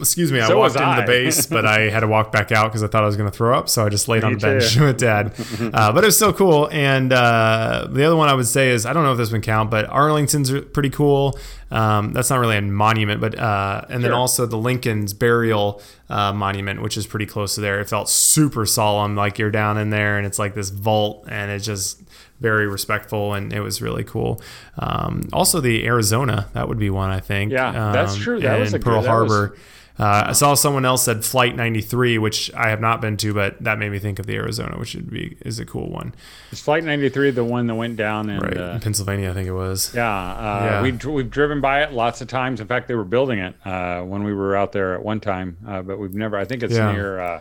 Excuse 0.00 0.32
me, 0.32 0.40
I 0.40 0.48
So 0.48 0.58
walked 0.58 0.74
into 0.76 0.86
I. 0.86 1.00
the 1.00 1.06
base, 1.06 1.46
but 1.46 1.64
I 1.66 1.80
had 1.90 2.00
to 2.00 2.08
walk 2.08 2.32
back 2.32 2.50
out 2.52 2.64
because 2.68 2.82
I 2.82 2.86
thought 2.88 3.02
I 3.02 3.06
was 3.06 3.16
going 3.16 3.30
to 3.30 3.36
throw 3.36 3.56
up. 3.56 3.68
So 3.68 3.84
I 3.86 3.88
just 3.88 4.08
laid 4.08 4.24
on 4.24 4.32
Me 4.34 4.38
the 4.38 4.46
bench 4.46 4.74
too. 4.74 4.84
with 4.86 4.98
dad. 4.98 5.34
Uh, 5.60 5.92
but 5.92 6.04
it 6.04 6.06
was 6.06 6.16
still 6.16 6.32
cool. 6.32 6.68
And 6.72 7.12
uh, 7.12 7.86
the 7.90 8.04
other 8.04 8.16
one 8.16 8.28
I 8.28 8.34
would 8.34 8.46
say 8.46 8.70
is 8.70 8.86
I 8.86 8.92
don't 8.92 9.04
know 9.04 9.12
if 9.12 9.18
this 9.18 9.30
would 9.32 9.42
count, 9.42 9.70
but 9.70 9.86
Arlington's 9.88 10.50
pretty 10.72 10.90
cool. 10.90 11.38
Um, 11.70 12.12
that's 12.14 12.30
not 12.30 12.38
really 12.40 12.56
a 12.56 12.62
monument, 12.62 13.20
but 13.20 13.38
uh, 13.38 13.82
and 13.90 14.02
then 14.02 14.12
also 14.12 14.46
the 14.46 14.56
Lincoln's 14.56 15.12
burial 15.12 15.82
uh, 16.08 16.32
monument, 16.32 16.80
which 16.80 16.96
is 16.96 17.06
pretty 17.06 17.26
close 17.26 17.56
to 17.56 17.60
there. 17.60 17.78
It 17.80 17.88
felt 17.90 18.08
super 18.08 18.64
solemn, 18.64 19.14
like 19.16 19.38
you're 19.38 19.50
down 19.50 19.76
in 19.76 19.90
there, 19.90 20.16
and 20.16 20.26
it's 20.26 20.38
like 20.38 20.54
this 20.54 20.70
vault, 20.70 21.26
and 21.28 21.50
it 21.50 21.58
just 21.60 22.00
very 22.40 22.66
respectful, 22.68 23.34
and 23.34 23.52
it 23.52 23.60
was 23.60 23.82
really 23.82 24.04
cool. 24.04 24.40
Um, 24.78 25.22
also, 25.32 25.60
the 25.60 25.86
Arizona 25.86 26.48
that 26.52 26.68
would 26.68 26.78
be 26.78 26.90
one 26.90 27.10
I 27.10 27.20
think. 27.20 27.52
Yeah, 27.52 27.92
that's 27.92 28.14
um, 28.14 28.20
true. 28.20 28.40
That 28.40 28.60
was 28.60 28.72
a 28.74 28.78
Pearl 28.78 29.00
good- 29.02 29.08
that 29.10 29.20
was- 29.22 29.32
Harbor. 29.32 29.56
Uh, 30.00 30.26
I 30.28 30.32
saw 30.32 30.54
someone 30.54 30.84
else 30.84 31.02
said 31.06 31.24
Flight 31.24 31.56
93, 31.56 32.18
which 32.18 32.54
I 32.54 32.68
have 32.68 32.80
not 32.80 33.00
been 33.00 33.16
to, 33.16 33.34
but 33.34 33.60
that 33.64 33.80
made 33.80 33.90
me 33.90 33.98
think 33.98 34.20
of 34.20 34.26
the 34.26 34.36
Arizona, 34.36 34.78
which 34.78 34.94
would 34.94 35.10
be 35.10 35.36
is 35.44 35.58
a 35.58 35.64
cool 35.66 35.90
one, 35.90 36.14
Is 36.52 36.60
Flight 36.60 36.84
93 36.84 37.32
the 37.32 37.42
one 37.42 37.66
that 37.66 37.74
went 37.74 37.96
down 37.96 38.30
and 38.30 38.40
right? 38.40 38.56
uh, 38.56 38.62
in 38.74 38.80
Pennsylvania, 38.80 39.28
I 39.28 39.34
think 39.34 39.48
it 39.48 39.52
was. 39.52 39.92
Yeah, 39.96 40.08
uh, 40.08 40.60
Yeah. 40.64 40.82
We, 40.82 40.92
we've 41.12 41.28
driven 41.32 41.60
by 41.60 41.82
it 41.82 41.92
lots 41.92 42.20
of 42.20 42.28
times. 42.28 42.60
In 42.60 42.68
fact, 42.68 42.86
they 42.86 42.94
were 42.94 43.02
building 43.02 43.40
it 43.40 43.56
uh, 43.66 44.02
when 44.02 44.22
we 44.22 44.32
were 44.32 44.54
out 44.54 44.70
there 44.70 44.94
at 44.94 45.02
one 45.04 45.18
time, 45.18 45.56
uh, 45.66 45.82
but 45.82 45.98
we've 45.98 46.14
never. 46.14 46.36
I 46.38 46.44
think 46.44 46.62
it's 46.62 46.74
Yeah. 46.76 46.92
near 46.92 47.18
uh, 47.18 47.40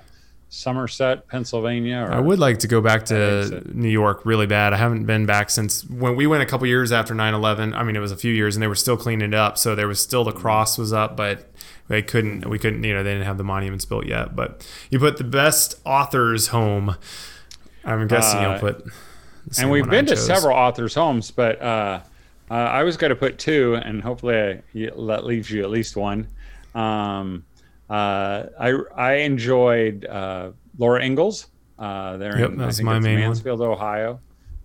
Somerset, 0.49 1.27
Pennsylvania. 1.27 2.05
Or, 2.07 2.13
I 2.13 2.19
would 2.19 2.39
like 2.39 2.59
to 2.59 2.67
go 2.67 2.79
back 2.81 3.05
to. 3.05 3.61
New 3.73 3.89
York 3.89 4.25
really 4.25 4.45
bad. 4.45 4.73
I 4.73 4.77
haven't 4.77 5.05
been 5.05 5.25
back 5.25 5.49
since 5.49 5.83
when 5.89 6.15
we 6.15 6.25
went 6.25 6.41
a 6.41 6.45
couple 6.45 6.65
years 6.67 6.91
after 6.91 7.13
9/11. 7.13 7.75
I 7.75 7.83
mean, 7.83 7.95
it 7.95 7.99
was 7.99 8.11
a 8.11 8.17
few 8.17 8.33
years, 8.33 8.55
and 8.55 8.63
they 8.63 8.67
were 8.67 8.75
still 8.75 8.95
cleaning 8.97 9.33
it 9.33 9.35
up. 9.35 9.57
So 9.57 9.75
there 9.75 9.87
was 9.87 10.01
still 10.01 10.23
the 10.23 10.31
cross 10.31 10.77
was 10.77 10.93
up, 10.93 11.17
but 11.17 11.51
they 11.89 12.01
couldn't. 12.01 12.49
We 12.49 12.59
couldn't. 12.59 12.83
You 12.83 12.93
know, 12.93 13.03
they 13.03 13.11
didn't 13.11 13.25
have 13.25 13.37
the 13.37 13.43
monuments 13.43 13.85
built 13.85 14.05
yet. 14.05 14.35
But 14.35 14.65
you 14.89 14.99
put 14.99 15.17
the 15.17 15.23
best 15.25 15.79
author's 15.85 16.47
home. 16.47 16.95
I'm 17.83 18.07
guessing 18.07 18.39
Uh, 18.39 18.51
you'll 18.51 18.59
put. 18.59 18.85
and 19.59 19.69
we've 19.69 19.89
been 19.89 20.05
to 20.07 20.15
several 20.17 20.55
authors' 20.55 20.93
homes, 20.93 21.31
but 21.31 21.61
uh, 21.61 21.99
uh, 22.49 22.53
I 22.53 22.83
was 22.83 22.95
going 22.97 23.09
to 23.09 23.15
put 23.15 23.37
two, 23.37 23.75
and 23.75 24.01
hopefully 24.01 24.35
I, 24.37 24.61
that 24.73 25.25
leaves 25.25 25.51
you 25.51 25.63
at 25.63 25.69
least 25.69 25.95
one. 25.97 26.27
Um, 26.75 27.43
I 27.89 28.73
I 28.95 29.13
enjoyed 29.13 30.05
uh, 30.05 30.51
Laura 30.77 31.03
Ingalls. 31.03 31.47
Uh, 31.79 32.17
there 32.17 32.39
Yep, 32.39 32.49
in 32.51 32.57
that's 32.57 32.81
my 32.81 32.99
main 32.99 33.19
one. 33.19 33.29
Mansfield, 33.29 33.61
Ohio, 33.61 34.19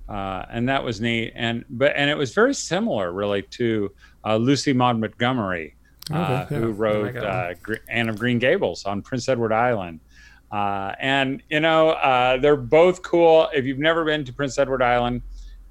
uh, 0.09 0.47
and 0.51 0.69
that 0.69 0.83
was 0.83 1.01
neat. 1.01 1.33
And 1.35 1.65
but 1.71 1.93
and 1.95 2.09
it 2.11 2.17
was 2.17 2.33
very 2.35 2.55
similar, 2.55 3.13
really, 3.13 3.43
to 3.43 3.93
uh, 4.25 4.37
Lucy 4.37 4.73
Maud 4.73 4.99
Montgomery, 4.99 5.77
uh, 6.11 6.15
Okay, 6.15 6.55
yeah. 6.55 6.61
who 6.61 6.71
wrote 6.73 7.17
uh, 7.17 7.55
Gr- 7.63 7.75
Anne 7.89 8.09
of 8.09 8.19
Green 8.19 8.39
Gables 8.39 8.85
on 8.87 9.03
Prince 9.03 9.29
Edward 9.29 9.53
Island. 9.53 10.01
Uh, 10.51 10.95
and 11.01 11.43
you 11.49 11.61
know 11.61 11.91
uh, 11.91 12.37
they're 12.39 12.57
both 12.57 13.03
cool. 13.03 13.49
If 13.55 13.65
you've 13.65 13.79
never 13.79 14.05
been 14.05 14.25
to 14.25 14.33
Prince 14.33 14.59
Edward 14.59 14.83
Island, 14.83 15.23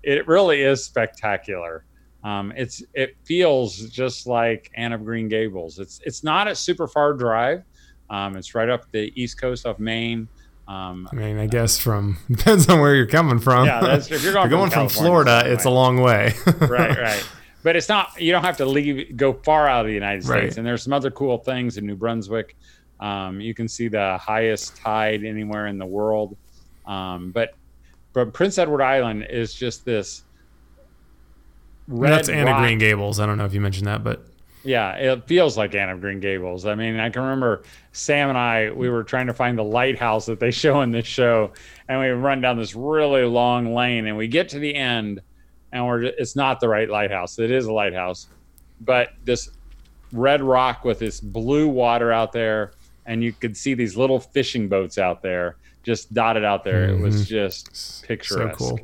it 0.03 0.27
really 0.27 0.61
is 0.61 0.83
spectacular. 0.83 1.85
Um, 2.23 2.53
it's 2.55 2.83
it 2.93 3.15
feels 3.23 3.89
just 3.89 4.27
like 4.27 4.71
Anne 4.75 4.93
of 4.93 5.03
Green 5.03 5.27
Gables. 5.27 5.79
It's 5.79 5.99
it's 6.05 6.23
not 6.23 6.47
a 6.47 6.55
super 6.55 6.87
far 6.87 7.13
drive. 7.13 7.63
Um, 8.09 8.35
it's 8.35 8.53
right 8.53 8.69
up 8.69 8.91
the 8.91 9.11
east 9.19 9.39
coast 9.39 9.65
of 9.65 9.79
Maine. 9.79 10.27
Um, 10.67 11.09
I 11.11 11.15
mean, 11.15 11.37
I 11.39 11.47
guess 11.47 11.77
from 11.77 12.17
depends 12.31 12.69
on 12.69 12.79
where 12.79 12.95
you're 12.95 13.07
coming 13.07 13.39
from. 13.39 13.65
yeah, 13.65 13.81
that's, 13.81 14.11
if 14.11 14.23
you're 14.23 14.33
going, 14.33 14.45
If 14.45 14.51
you're 14.51 14.59
going 14.59 14.69
from, 14.69 14.87
California, 14.87 15.09
Florida, 15.09 15.41
it's 15.45 15.53
it's 15.53 15.65
a 15.65 15.69
long 15.69 16.01
way. 16.01 16.33
right, 16.59 16.97
right. 16.97 17.29
But 17.63 17.75
it's 17.75 17.89
not. 17.89 18.19
You 18.19 18.31
don't 18.31 18.43
have 18.43 18.57
to 18.57 18.65
leave, 18.65 19.17
go 19.17 19.33
far 19.33 19.67
out 19.67 19.81
of 19.81 19.87
the 19.87 19.93
United 19.93 20.23
States. 20.23 20.41
Right. 20.43 20.57
And 20.57 20.65
there's 20.65 20.83
some 20.83 20.93
other 20.93 21.11
cool 21.11 21.37
things 21.37 21.77
in 21.77 21.85
New 21.85 21.95
Brunswick. 21.95 22.55
Um, 22.99 23.41
you 23.41 23.53
can 23.53 23.67
see 23.67 23.87
the 23.87 24.17
highest 24.19 24.77
tide 24.77 25.23
anywhere 25.23 25.67
in 25.67 25.77
the 25.77 25.85
world. 25.85 26.37
Um, 26.85 27.31
but 27.31 27.53
but 28.13 28.33
Prince 28.33 28.57
Edward 28.57 28.81
Island 28.81 29.27
is 29.29 29.53
just 29.53 29.85
this 29.85 30.23
red. 31.87 32.11
That's 32.11 32.29
Anna 32.29 32.51
rock- 32.51 32.61
Green 32.61 32.77
Gables. 32.77 33.19
I 33.19 33.25
don't 33.25 33.37
know 33.37 33.45
if 33.45 33.53
you 33.53 33.61
mentioned 33.61 33.87
that, 33.87 34.03
but 34.03 34.25
Yeah, 34.63 34.91
it 34.93 35.25
feels 35.27 35.57
like 35.57 35.73
Anne 35.75 35.89
of 35.89 36.01
Green 36.01 36.19
Gables. 36.19 36.65
I 36.65 36.75
mean, 36.75 36.99
I 36.99 37.09
can 37.09 37.23
remember 37.23 37.63
Sam 37.93 38.29
and 38.29 38.37
I, 38.37 38.71
we 38.71 38.89
were 38.89 39.03
trying 39.03 39.27
to 39.27 39.33
find 39.33 39.57
the 39.57 39.63
lighthouse 39.63 40.25
that 40.27 40.39
they 40.39 40.51
show 40.63 40.81
in 40.81 40.91
this 40.91 41.07
show, 41.07 41.51
and 41.89 41.99
we 41.99 42.07
run 42.09 42.41
down 42.41 42.57
this 42.57 42.75
really 42.75 43.23
long 43.23 43.73
lane, 43.73 44.07
and 44.07 44.15
we 44.17 44.27
get 44.27 44.49
to 44.49 44.59
the 44.59 44.73
end, 44.75 45.21
and 45.71 45.85
we're 45.85 46.03
it's 46.03 46.35
not 46.35 46.59
the 46.59 46.69
right 46.69 46.89
lighthouse. 46.89 47.39
It 47.39 47.49
is 47.51 47.65
a 47.65 47.73
lighthouse, 47.73 48.27
but 48.81 49.09
this 49.23 49.49
red 50.11 50.41
rock 50.41 50.83
with 50.85 50.99
this 50.99 51.19
blue 51.21 51.67
water 51.67 52.11
out 52.11 52.31
there, 52.31 52.73
and 53.05 53.23
you 53.23 53.31
could 53.33 53.55
see 53.57 53.73
these 53.73 53.95
little 53.97 54.19
fishing 54.19 54.67
boats 54.67 54.97
out 54.97 55.21
there, 55.23 55.55
just 55.83 56.13
dotted 56.13 56.43
out 56.43 56.63
there. 56.63 56.85
It 56.89 56.99
was 56.99 57.27
just 57.27 58.03
picturesque. 58.07 58.59
so 58.59 58.69
cool. 58.69 58.79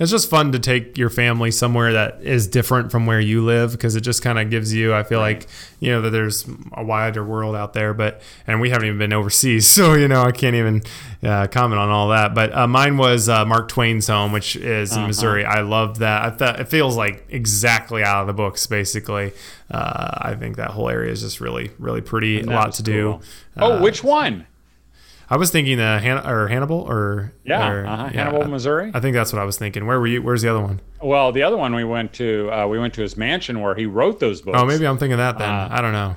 It's 0.00 0.12
just 0.12 0.30
fun 0.30 0.52
to 0.52 0.60
take 0.60 0.96
your 0.96 1.10
family 1.10 1.50
somewhere 1.50 1.92
that 1.92 2.22
is 2.22 2.46
different 2.46 2.92
from 2.92 3.04
where 3.06 3.18
you 3.18 3.44
live 3.44 3.72
because 3.72 3.96
it 3.96 4.02
just 4.02 4.22
kind 4.22 4.38
of 4.38 4.48
gives 4.48 4.72
you. 4.72 4.94
I 4.94 5.02
feel 5.02 5.18
like 5.18 5.48
you 5.80 5.90
know 5.90 6.00
that 6.02 6.10
there's 6.10 6.46
a 6.74 6.84
wider 6.84 7.24
world 7.24 7.56
out 7.56 7.72
there, 7.72 7.92
but 7.94 8.22
and 8.46 8.60
we 8.60 8.70
haven't 8.70 8.86
even 8.86 8.98
been 8.98 9.12
overseas, 9.12 9.68
so 9.70 9.94
you 9.94 10.06
know 10.06 10.22
I 10.22 10.30
can't 10.30 10.54
even 10.54 10.82
uh, 11.24 11.48
comment 11.48 11.80
on 11.80 11.88
all 11.88 12.10
that. 12.10 12.32
But 12.32 12.54
uh, 12.56 12.68
mine 12.68 12.96
was 12.96 13.28
uh, 13.28 13.44
Mark 13.44 13.68
Twain's 13.68 14.06
home, 14.06 14.30
which 14.30 14.54
is 14.54 14.92
in 14.92 14.98
Uh-huh. 14.98 15.06
Missouri. 15.08 15.44
I 15.44 15.62
love 15.62 15.98
that. 15.98 16.22
I 16.24 16.30
thought 16.30 16.60
it 16.60 16.68
feels 16.68 16.96
like 16.96 17.24
exactly 17.28 18.04
out 18.04 18.20
of 18.20 18.26
the 18.28 18.34
books, 18.34 18.68
basically. 18.68 19.32
Uh, 19.68 20.10
I 20.18 20.34
think 20.36 20.56
that 20.58 20.70
whole 20.70 20.88
area 20.88 21.10
is 21.10 21.22
just 21.22 21.40
really, 21.40 21.72
really 21.78 22.02
pretty. 22.02 22.40
A 22.40 22.44
lot 22.44 22.72
to 22.74 22.84
do. 22.84 23.20
Oh, 23.56 23.72
Uh, 23.72 23.80
which 23.82 24.04
one? 24.04 24.46
I 25.30 25.36
was 25.36 25.50
thinking 25.50 25.78
uh, 25.78 26.00
Han- 26.00 26.26
or 26.26 26.48
Hannibal 26.48 26.80
or 26.88 27.32
Yeah, 27.44 27.70
or- 27.70 27.86
uh-huh. 27.86 28.10
yeah, 28.12 28.24
Hannibal, 28.24 28.48
Missouri. 28.48 28.90
I 28.94 29.00
think 29.00 29.14
that's 29.14 29.32
what 29.32 29.40
I 29.42 29.44
was 29.44 29.58
thinking. 29.58 29.86
Where 29.86 30.00
were 30.00 30.06
you? 30.06 30.22
Where's 30.22 30.42
the 30.42 30.48
other 30.48 30.60
one? 30.62 30.80
Well, 31.02 31.32
the 31.32 31.42
other 31.42 31.56
one 31.56 31.74
we 31.74 31.84
went 31.84 32.12
to, 32.14 32.50
uh, 32.52 32.66
we 32.66 32.78
went 32.78 32.94
to 32.94 33.02
his 33.02 33.16
mansion 33.16 33.60
where 33.60 33.74
he 33.74 33.84
wrote 33.86 34.20
those 34.20 34.40
books. 34.40 34.58
Oh, 34.60 34.64
maybe 34.64 34.86
I'm 34.86 34.96
thinking 34.98 35.18
that 35.18 35.38
then. 35.38 35.48
Uh, 35.48 35.68
I 35.70 35.80
don't 35.82 35.92
know. 35.92 36.16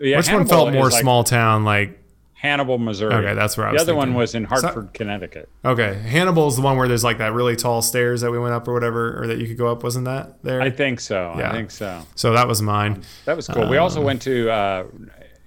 Yeah, 0.00 0.16
Which 0.16 0.30
one 0.32 0.46
felt 0.46 0.72
more 0.72 0.88
like 0.90 1.00
small 1.00 1.24
town? 1.24 1.64
Like 1.64 1.98
Hannibal, 2.34 2.78
Missouri. 2.78 3.12
Okay, 3.14 3.34
that's 3.34 3.56
where 3.56 3.66
I 3.66 3.70
the 3.70 3.74
was 3.74 3.84
The 3.84 3.92
other 3.92 3.96
one 3.96 4.14
was 4.14 4.34
in 4.36 4.44
So- 4.44 4.48
Hartford, 4.60 4.94
Connecticut. 4.94 5.48
okay, 5.64 5.94
Hannibal's 5.94 6.54
the 6.56 6.62
one 6.62 6.76
where 6.76 6.86
there's 6.88 7.02
like 7.04 7.18
that 7.18 7.32
really 7.32 7.56
tall 7.56 7.82
stairs 7.82 8.20
that 8.20 8.30
we 8.30 8.38
went 8.38 8.54
up 8.54 8.66
or 8.68 8.72
whatever, 8.74 9.20
or 9.22 9.26
that 9.26 9.38
you 9.38 9.48
could 9.48 9.58
go 9.58 9.66
up. 9.72 9.82
Wasn't 9.82 10.04
that 10.04 10.42
there? 10.44 10.62
I 10.62 10.70
think 10.70 11.00
so. 11.00 11.34
Yeah. 11.36 11.50
I 11.50 11.52
think 11.52 11.70
so. 11.72 12.02
so 12.14 12.32
that 12.32 12.46
was 12.46 12.62
mine. 12.62 13.02
That 13.24 13.34
was 13.36 13.48
cool. 13.48 13.68
we 13.68 13.76
also 13.76 13.98
Um, 13.98 14.04
went 14.06 14.22
to, 14.22 14.48
uh, 14.50 14.84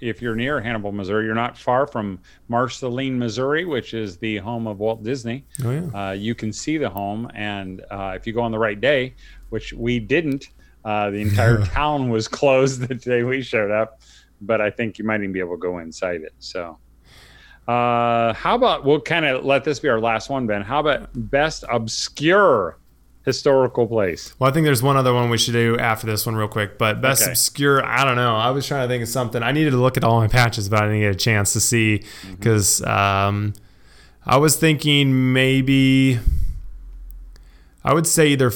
if 0.01 0.21
you're 0.21 0.35
near 0.35 0.59
Hannibal, 0.59 0.91
Missouri, 0.91 1.25
you're 1.25 1.35
not 1.35 1.57
far 1.57 1.85
from 1.85 2.19
Marceline, 2.49 3.17
Missouri, 3.17 3.65
which 3.65 3.93
is 3.93 4.17
the 4.17 4.37
home 4.37 4.67
of 4.67 4.79
Walt 4.79 5.03
Disney. 5.03 5.45
Oh 5.63 5.71
yeah. 5.71 6.09
Uh, 6.09 6.11
you 6.11 6.35
can 6.35 6.51
see 6.51 6.77
the 6.77 6.89
home, 6.89 7.29
and 7.35 7.81
uh, 7.91 8.13
if 8.15 8.25
you 8.25 8.33
go 8.33 8.41
on 8.41 8.51
the 8.51 8.59
right 8.59 8.79
day, 8.81 9.15
which 9.49 9.73
we 9.73 9.99
didn't, 9.99 10.49
uh, 10.83 11.11
the 11.11 11.21
entire 11.21 11.63
town 11.65 12.09
was 12.09 12.27
closed 12.27 12.81
the 12.81 12.95
day 12.95 13.23
we 13.23 13.41
showed 13.41 13.71
up. 13.71 14.01
But 14.41 14.59
I 14.59 14.71
think 14.71 14.97
you 14.97 15.05
might 15.05 15.21
even 15.21 15.31
be 15.31 15.39
able 15.39 15.55
to 15.55 15.61
go 15.61 15.77
inside 15.77 16.21
it. 16.21 16.33
So, 16.39 16.79
uh, 17.67 18.33
how 18.33 18.55
about 18.55 18.83
we'll 18.83 19.01
kind 19.01 19.23
of 19.23 19.45
let 19.45 19.63
this 19.63 19.79
be 19.79 19.87
our 19.87 19.99
last 19.99 20.31
one, 20.31 20.47
Ben? 20.47 20.63
How 20.63 20.79
about 20.79 21.09
best 21.13 21.63
obscure 21.69 22.79
historical 23.23 23.87
place? 23.87 24.33
Well, 24.39 24.49
I 24.49 24.53
think 24.53 24.65
there's 24.65 24.81
one 24.83 24.97
other 24.97 25.13
one 25.13 25.29
we 25.29 25.37
should 25.37 25.53
do 25.53 25.77
after 25.77 26.07
this 26.07 26.25
one 26.25 26.35
real 26.35 26.47
quick. 26.47 26.77
But 26.77 27.01
best 27.01 27.21
Okay. 27.23 27.31
obscure, 27.31 27.85
I 27.85 28.03
don't 28.03 28.15
know. 28.15 28.35
I 28.35 28.49
was 28.51 28.65
trying 28.67 28.87
to 28.87 28.91
think 28.91 29.03
of 29.03 29.09
something. 29.09 29.43
I 29.43 29.51
needed 29.51 29.71
to 29.71 29.77
look 29.77 29.97
at 29.97 30.03
all 30.03 30.19
my 30.19 30.27
patches, 30.27 30.69
but 30.69 30.79
I 30.79 30.85
didn't 30.87 31.01
get 31.01 31.11
a 31.11 31.15
chance 31.17 31.53
to 31.53 31.59
see 31.59 31.99
Mm-hmm. 31.99 32.35
because 32.35 32.81
um, 32.85 33.53
I 34.25 34.37
was 34.37 34.55
thinking 34.55 35.33
maybe. 35.33 36.19
I 37.83 37.93
would 37.95 38.05
say 38.05 38.27
either 38.27 38.51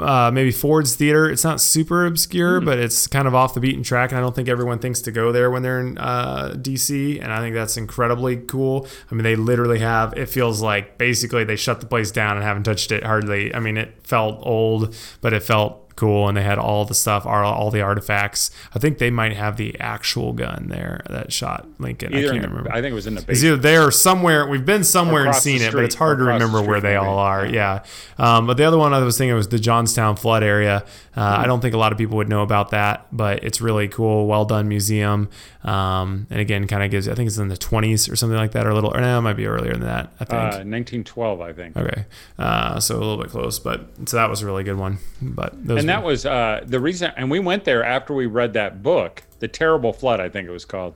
uh, 0.00 0.32
maybe 0.34 0.50
Ford's 0.50 0.96
Theater. 0.96 1.30
It's 1.30 1.44
not 1.44 1.60
super 1.60 2.06
obscure, 2.06 2.58
Hmm. 2.58 2.64
but 2.66 2.78
it's 2.80 3.06
kind 3.06 3.28
of 3.28 3.34
off 3.34 3.54
the 3.54 3.60
beaten 3.60 3.82
track, 3.84 4.10
and 4.10 4.18
I 4.18 4.20
don't 4.20 4.34
think 4.34 4.48
everyone 4.48 4.80
thinks 4.80 5.00
to 5.02 5.12
go 5.12 5.30
there 5.30 5.48
when 5.50 5.62
they're 5.62 5.80
in 5.80 5.96
uh, 5.98 6.54
DC. 6.56 7.22
And 7.22 7.32
I 7.32 7.38
think 7.40 7.54
that's 7.54 7.76
incredibly 7.76 8.36
cool. 8.38 8.88
I 9.10 9.14
mean, 9.14 9.22
they 9.22 9.36
literally 9.36 9.78
have. 9.78 10.12
It 10.14 10.28
feels 10.28 10.60
like 10.60 10.98
basically 10.98 11.44
they 11.44 11.56
shut 11.56 11.80
the 11.80 11.86
place 11.86 12.10
down 12.10 12.36
and 12.36 12.44
haven't 12.44 12.64
touched 12.64 12.90
it 12.90 13.04
hardly. 13.04 13.54
I 13.54 13.60
mean, 13.60 13.76
it 13.76 13.94
felt 14.02 14.40
old, 14.42 14.94
but 15.20 15.32
it 15.32 15.44
felt 15.44 15.83
cool, 15.96 16.28
and 16.28 16.36
they 16.36 16.42
had 16.42 16.58
all 16.58 16.84
the 16.84 16.94
stuff, 16.94 17.24
all, 17.26 17.44
all 17.44 17.70
the 17.70 17.80
artifacts. 17.80 18.50
I 18.74 18.78
think 18.78 18.98
they 18.98 19.10
might 19.10 19.34
have 19.34 19.56
the 19.56 19.78
actual 19.80 20.32
gun 20.32 20.66
there 20.68 21.02
that 21.08 21.32
shot 21.32 21.66
Lincoln. 21.78 22.14
I 22.14 22.18
Either 22.18 22.30
can't 22.30 22.42
the, 22.42 22.48
remember. 22.48 22.70
I 22.72 22.80
think 22.80 22.92
it 22.92 22.94
was 22.94 23.06
in 23.06 23.14
the 23.14 23.20
It's 23.20 23.26
basement. 23.26 23.52
either 23.52 23.62
there 23.62 23.86
or 23.86 23.90
somewhere. 23.90 24.46
We've 24.48 24.64
been 24.64 24.84
somewhere 24.84 25.22
and 25.22 25.28
Across 25.30 25.44
the 25.44 25.58
seen 25.58 25.68
it, 25.68 25.72
but 25.72 25.84
it's 25.84 25.94
hard 25.94 26.18
to 26.18 26.24
remember 26.24 26.62
where 26.62 26.80
they 26.80 26.96
all 26.96 27.18
are. 27.18 27.46
Yeah. 27.46 27.84
Um, 28.18 28.46
but 28.46 28.56
the 28.56 28.64
other 28.64 28.78
one 28.78 28.92
I 28.92 28.98
was 29.00 29.16
thinking 29.18 29.34
was 29.34 29.48
the 29.48 29.58
Johnstown 29.58 30.16
flood 30.16 30.42
area. 30.42 30.84
Uh, 31.16 31.20
I 31.20 31.46
don't 31.46 31.60
think 31.60 31.74
a 31.74 31.78
lot 31.78 31.92
of 31.92 31.98
people 31.98 32.16
would 32.16 32.28
know 32.28 32.42
about 32.42 32.70
that, 32.70 33.06
but 33.12 33.44
it's 33.44 33.60
really 33.60 33.86
cool, 33.86 34.26
well 34.26 34.44
done 34.44 34.68
museum. 34.68 35.28
Um, 35.62 36.26
and 36.30 36.40
again, 36.40 36.66
kind 36.66 36.82
of 36.82 36.90
gives. 36.90 37.08
I 37.08 37.14
think 37.14 37.28
it's 37.28 37.38
in 37.38 37.48
the 37.48 37.56
20s 37.56 38.10
or 38.10 38.16
something 38.16 38.36
like 38.36 38.52
that, 38.52 38.66
or 38.66 38.70
a 38.70 38.74
little. 38.74 38.92
Or 38.94 39.00
no, 39.00 39.18
it 39.18 39.22
might 39.22 39.34
be 39.36 39.46
earlier 39.46 39.72
than 39.72 39.82
that. 39.82 40.12
I 40.20 40.24
think. 40.24 40.32
Uh, 40.42 40.64
1912, 40.66 41.40
I 41.40 41.52
think. 41.52 41.76
okay. 41.76 42.04
Uh, 42.38 42.80
so 42.80 42.96
a 42.96 42.98
little 42.98 43.16
bit 43.16 43.30
close, 43.30 43.58
but 43.58 43.86
so 44.06 44.16
that 44.16 44.28
was 44.28 44.42
a 44.42 44.46
really 44.46 44.64
good 44.64 44.76
one. 44.76 44.98
But 45.22 45.52
those 45.66 45.83
and 45.84 45.88
that 45.90 46.02
was 46.02 46.26
uh, 46.26 46.62
the 46.66 46.80
reason. 46.80 47.12
And 47.16 47.30
we 47.30 47.38
went 47.40 47.64
there 47.64 47.84
after 47.84 48.14
we 48.14 48.26
read 48.26 48.52
that 48.54 48.82
book, 48.82 49.22
"The 49.38 49.48
Terrible 49.48 49.92
Flood," 49.92 50.20
I 50.20 50.28
think 50.28 50.48
it 50.48 50.52
was 50.52 50.64
called. 50.64 50.94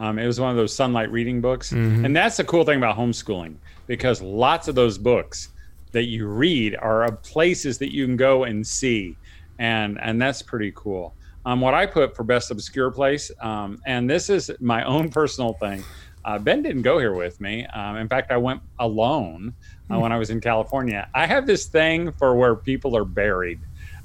Um, 0.00 0.18
it 0.18 0.26
was 0.26 0.38
one 0.38 0.50
of 0.50 0.56
those 0.56 0.76
Sonlight 0.76 1.10
reading 1.10 1.40
books, 1.40 1.72
Mm-hmm. 1.72 2.04
and 2.04 2.16
that's 2.16 2.36
the 2.36 2.44
cool 2.44 2.64
thing 2.64 2.78
about 2.78 2.96
homeschooling 2.96 3.56
because 3.88 4.22
lots 4.22 4.68
of 4.68 4.74
those 4.76 4.96
books 4.96 5.48
that 5.92 6.04
you 6.04 6.28
read 6.28 6.76
are 6.76 7.02
of 7.04 7.20
places 7.22 7.78
that 7.78 7.92
you 7.92 8.06
can 8.06 8.16
go 8.16 8.44
and 8.44 8.64
see, 8.66 9.16
and 9.58 9.98
and 10.00 10.20
that's 10.22 10.40
pretty 10.42 10.72
cool. 10.76 11.14
Um, 11.44 11.60
what 11.60 11.74
I 11.74 11.86
put 11.86 12.14
for 12.14 12.22
best 12.24 12.50
obscure 12.50 12.90
place, 12.90 13.30
um, 13.40 13.80
and 13.86 14.08
this 14.08 14.30
is 14.30 14.50
my 14.60 14.84
own 14.84 15.08
personal 15.20 15.54
thing. 15.54 15.82
Uh, 16.24 16.38
ben 16.38 16.62
didn't 16.62 16.82
go 16.82 16.98
here 16.98 17.14
with 17.14 17.40
me. 17.40 17.64
Um, 17.66 17.96
in 17.96 18.06
fact, 18.08 18.30
I 18.30 18.36
went 18.36 18.60
alone 18.78 19.54
uh, 19.90 19.98
when 19.98 20.12
I 20.12 20.18
was 20.18 20.28
in 20.30 20.40
California. 20.40 21.08
I 21.14 21.26
have 21.26 21.46
this 21.46 21.66
thing 21.66 22.12
for 22.12 22.34
where 22.36 22.54
people 22.54 22.94
are 22.96 23.04
buried, 23.04 23.60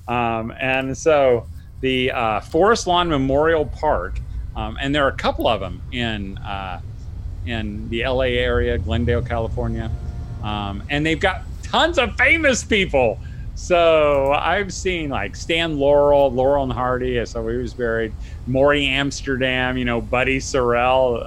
um, 0.08 0.54
and 0.60 0.98
so 0.98 1.48
the 1.82 2.12
uh, 2.12 2.40
Forest 2.42 2.88
Lawn 2.88 3.10
Memorial 3.10 3.66
Park, 3.66 4.22
um, 4.56 4.78
and 4.82 4.94
there 4.94 5.06
are 5.06 5.10
a 5.10 5.16
couple 5.16 5.48
of 5.48 5.60
them 5.60 5.84
in 5.92 6.38
uh, 6.40 6.80
in 7.46 7.90
the 7.90 8.04
LA 8.06 8.22
area, 8.40 8.78
Glendale, 8.78 9.22
California, 9.22 9.94
um, 10.42 10.84
and 10.90 11.06
they've 11.06 11.20
got 11.20 11.38
tons 11.64 11.98
of 11.98 12.12
famous 12.18 12.64
people. 12.64 13.20
So 13.56 14.32
I've 14.32 14.74
seen 14.74 15.10
like 15.10 15.36
Stan 15.36 15.78
Laurel, 15.78 16.34
Laurel 16.34 16.64
and 16.64 16.74
Hardy, 16.74 17.20
I 17.20 17.26
so 17.26 17.48
he 17.48 17.58
was 17.58 17.76
buried. 17.76 18.16
Morey 18.46 18.88
Amsterdam, 18.88 19.78
you 19.78 19.86
know, 19.86 20.02
Buddy 20.02 20.40
Sorrell, 20.40 21.22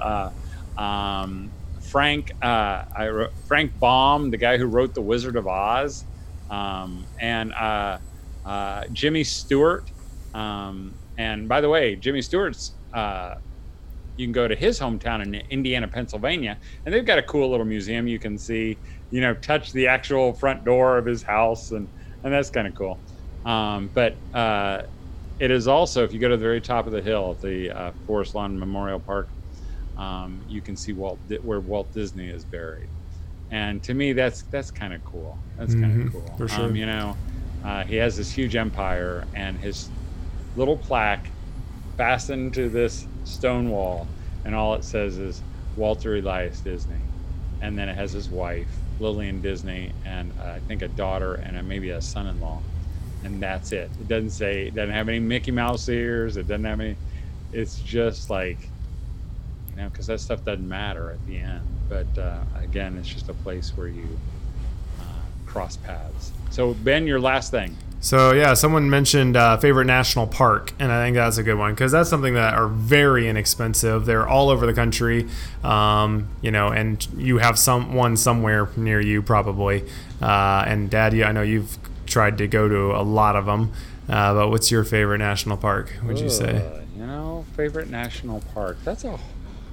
uh, 0.77 0.81
um, 0.81 1.53
Frank, 1.81 2.31
uh, 2.41 2.81
I 2.95 3.27
Frank 3.47 3.79
Baum, 3.79 4.31
the 4.31 4.37
guy 4.37 4.57
who 4.57 4.65
wrote 4.65 4.93
The 4.93 5.01
Wizard 5.01 5.37
of 5.37 5.47
Oz, 5.47 6.05
um, 6.49 7.07
and 7.19 7.53
uh, 8.47 8.85
Jimmy 8.91 9.23
Stewart. 9.23 9.91
Um, 10.33 10.95
and 11.17 11.47
by 11.49 11.61
the 11.61 11.69
way, 11.69 11.95
Jimmy 11.95 12.21
Stewart's 12.21 12.75
uh, 12.93 13.35
you 14.15 14.25
can 14.25 14.33
go 14.33 14.47
to 14.47 14.55
his 14.55 14.79
hometown 14.79 15.21
in 15.23 15.35
Indiana, 15.51 15.87
Pennsylvania, 15.87 16.57
and 16.85 16.93
they've 16.93 17.05
got 17.05 17.19
a 17.19 17.23
cool 17.23 17.49
little 17.51 17.65
museum 17.65 18.07
you 18.07 18.19
can 18.19 18.37
see, 18.37 18.77
you 19.11 19.21
know, 19.21 19.33
touch 19.35 19.71
the 19.73 19.87
actual 19.87 20.33
front 20.33 20.65
door 20.65 20.97
of 20.97 21.05
his 21.05 21.21
house, 21.21 21.71
and 21.71 21.87
and 22.23 22.33
that's 22.33 22.49
kind 22.49 22.67
of 22.67 22.73
cool. 22.73 22.99
Um, 23.45 23.91
but 23.93 24.15
uh, 24.33 24.83
it 25.39 25.51
is 25.51 25.67
also, 25.67 26.03
if 26.03 26.13
you 26.13 26.19
go 26.19 26.29
to 26.29 26.37
the 26.37 26.43
very 26.43 26.61
top 26.61 26.87
of 26.87 26.93
the 26.93 27.01
hill 27.01 27.31
at 27.31 27.41
the 27.41 27.69
uh, 27.69 27.91
Forest 28.07 28.33
Lawn 28.33 28.57
Memorial 28.57 28.99
Park, 28.99 29.29
um, 29.97 30.43
you 30.47 30.61
can 30.61 30.75
see 30.75 30.93
Walt 30.93 31.19
where 31.41 31.59
Walt 31.59 31.93
Disney 31.93 32.29
is 32.29 32.43
buried, 32.43 32.89
and 33.51 33.83
to 33.83 33.93
me, 33.93 34.13
that's 34.13 34.43
that's 34.43 34.71
kind 34.71 34.93
of 34.93 35.03
cool. 35.03 35.37
That's 35.57 35.75
kind 35.75 36.07
of 36.07 36.11
cool. 36.11 36.35
for 36.37 36.47
sure. 36.47 36.65
Um, 36.65 36.75
you 36.75 36.87
know, 36.87 37.15
uh, 37.63 37.83
he 37.83 37.95
has 37.95 38.17
this 38.17 38.31
huge 38.31 38.55
empire, 38.55 39.25
and 39.33 39.57
his 39.57 39.89
little 40.55 40.77
plaque 40.77 41.31
fastened 41.97 42.53
to 42.53 42.69
this 42.69 43.07
stone 43.23 43.69
wall, 43.69 44.07
and 44.45 44.55
all 44.55 44.75
it 44.75 44.83
says 44.83 45.17
is 45.17 45.43
Walter 45.75 46.15
Elias 46.15 46.61
Disney, 46.61 47.01
and 47.61 47.77
then 47.77 47.89
it 47.89 47.95
has 47.95 48.11
his 48.11 48.29
wife 48.29 48.83
Lillian 48.99 49.41
Disney, 49.41 49.93
and 50.05 50.31
uh, 50.39 50.53
I 50.55 50.59
think 50.59 50.81
a 50.81 50.87
daughter 50.87 51.35
and 51.35 51.57
a, 51.57 51.63
maybe 51.63 51.91
a 51.91 52.01
son-in-law, 52.01 52.63
and 53.23 53.41
that's 53.41 53.71
it. 53.71 53.91
It 53.99 54.07
doesn't 54.07 54.31
say, 54.31 54.67
it 54.67 54.75
doesn't 54.75 54.93
have 54.93 55.09
any 55.09 55.19
Mickey 55.19 55.51
Mouse 55.51 55.87
ears. 55.89 56.37
It 56.37 56.47
doesn't 56.47 56.65
have 56.65 56.79
any. 56.79 56.97
It's 57.51 57.79
just 57.79 58.29
like, 58.29 58.71
you 59.69 59.75
know, 59.75 59.89
because 59.89 60.07
that 60.07 60.19
stuff 60.19 60.43
doesn't 60.43 60.67
matter 60.67 61.11
at 61.11 61.23
the 61.25 61.37
end. 61.37 61.81
But 61.87 62.17
uh, 62.17 62.43
again, 62.55 62.97
it's 62.97 63.07
just 63.07 63.29
a 63.29 63.33
place 63.33 63.75
where 63.75 63.87
you 63.87 64.19
uh, 64.99 65.03
cross 65.45 65.77
paths. 65.77 66.36
So 66.49 66.73
Ben, 66.73 67.07
your 67.07 67.19
last 67.19 67.51
thing. 67.51 67.77
So 67.99 68.31
yeah, 68.31 68.53
someone 68.53 68.89
mentioned 68.89 69.35
uh, 69.35 69.57
favorite 69.57 69.85
national 69.85 70.27
park, 70.27 70.71
and 70.79 70.91
I 70.91 71.03
think 71.03 71.15
that's 71.15 71.37
a 71.37 71.43
good 71.43 71.57
one 71.57 71.73
because 71.73 71.91
that's 71.91 72.09
something 72.09 72.35
that 72.35 72.53
are 72.53 72.67
very 72.67 73.27
inexpensive. 73.27 74.05
They're 74.05 74.27
all 74.27 74.49
over 74.49 74.65
the 74.67 74.73
country, 74.73 75.27
um, 75.63 76.27
you 76.41 76.51
know, 76.51 76.67
and 76.67 77.05
you 77.17 77.39
have 77.39 77.57
some 77.57 77.95
one 77.95 78.15
somewhere 78.15 78.69
near 78.77 79.01
you 79.01 79.21
probably. 79.23 79.83
Uh, 80.21 80.63
and 80.67 80.89
Dad, 80.89 81.19
I 81.19 81.31
know 81.31 81.41
you've 81.41 81.77
tried 82.05 82.37
to 82.37 82.47
go 82.47 82.67
to 82.67 82.95
a 82.95 83.01
lot 83.01 83.35
of 83.35 83.45
them, 83.45 83.71
uh, 84.07 84.33
but 84.33 84.49
what's 84.49 84.69
your 84.69 84.83
favorite 84.83 85.17
national 85.17 85.57
park? 85.57 85.91
Would 86.03 86.19
you 86.19 86.29
say? 86.29 86.83
You 86.95 87.07
know, 87.07 87.45
favorite 87.55 87.89
national 87.89 88.41
park. 88.53 88.77
That's 88.83 89.05
a 89.05 89.19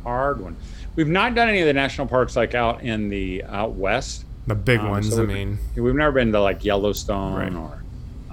hard 0.03 0.41
one. 0.41 0.57
We've 0.97 1.09
not 1.09 1.35
done 1.35 1.49
any 1.49 1.61
of 1.61 1.66
the 1.66 1.72
national 1.72 2.07
parks 2.07 2.37
like 2.37 2.55
out 2.55 2.83
in 2.83 3.11
the 3.11 3.45
out 3.45 3.72
west. 3.72 4.24
The 4.47 4.55
big 4.55 4.81
Um, 4.81 4.91
ones. 4.91 5.15
so 5.15 5.23
I 5.23 5.27
mean, 5.27 5.59
We've 5.77 5.95
never 5.95 6.13
been 6.13 6.33
to 6.33 6.41
like 6.41 6.65
Yellowstone 6.65 7.35
Right. 7.35 7.55
or, 7.55 7.83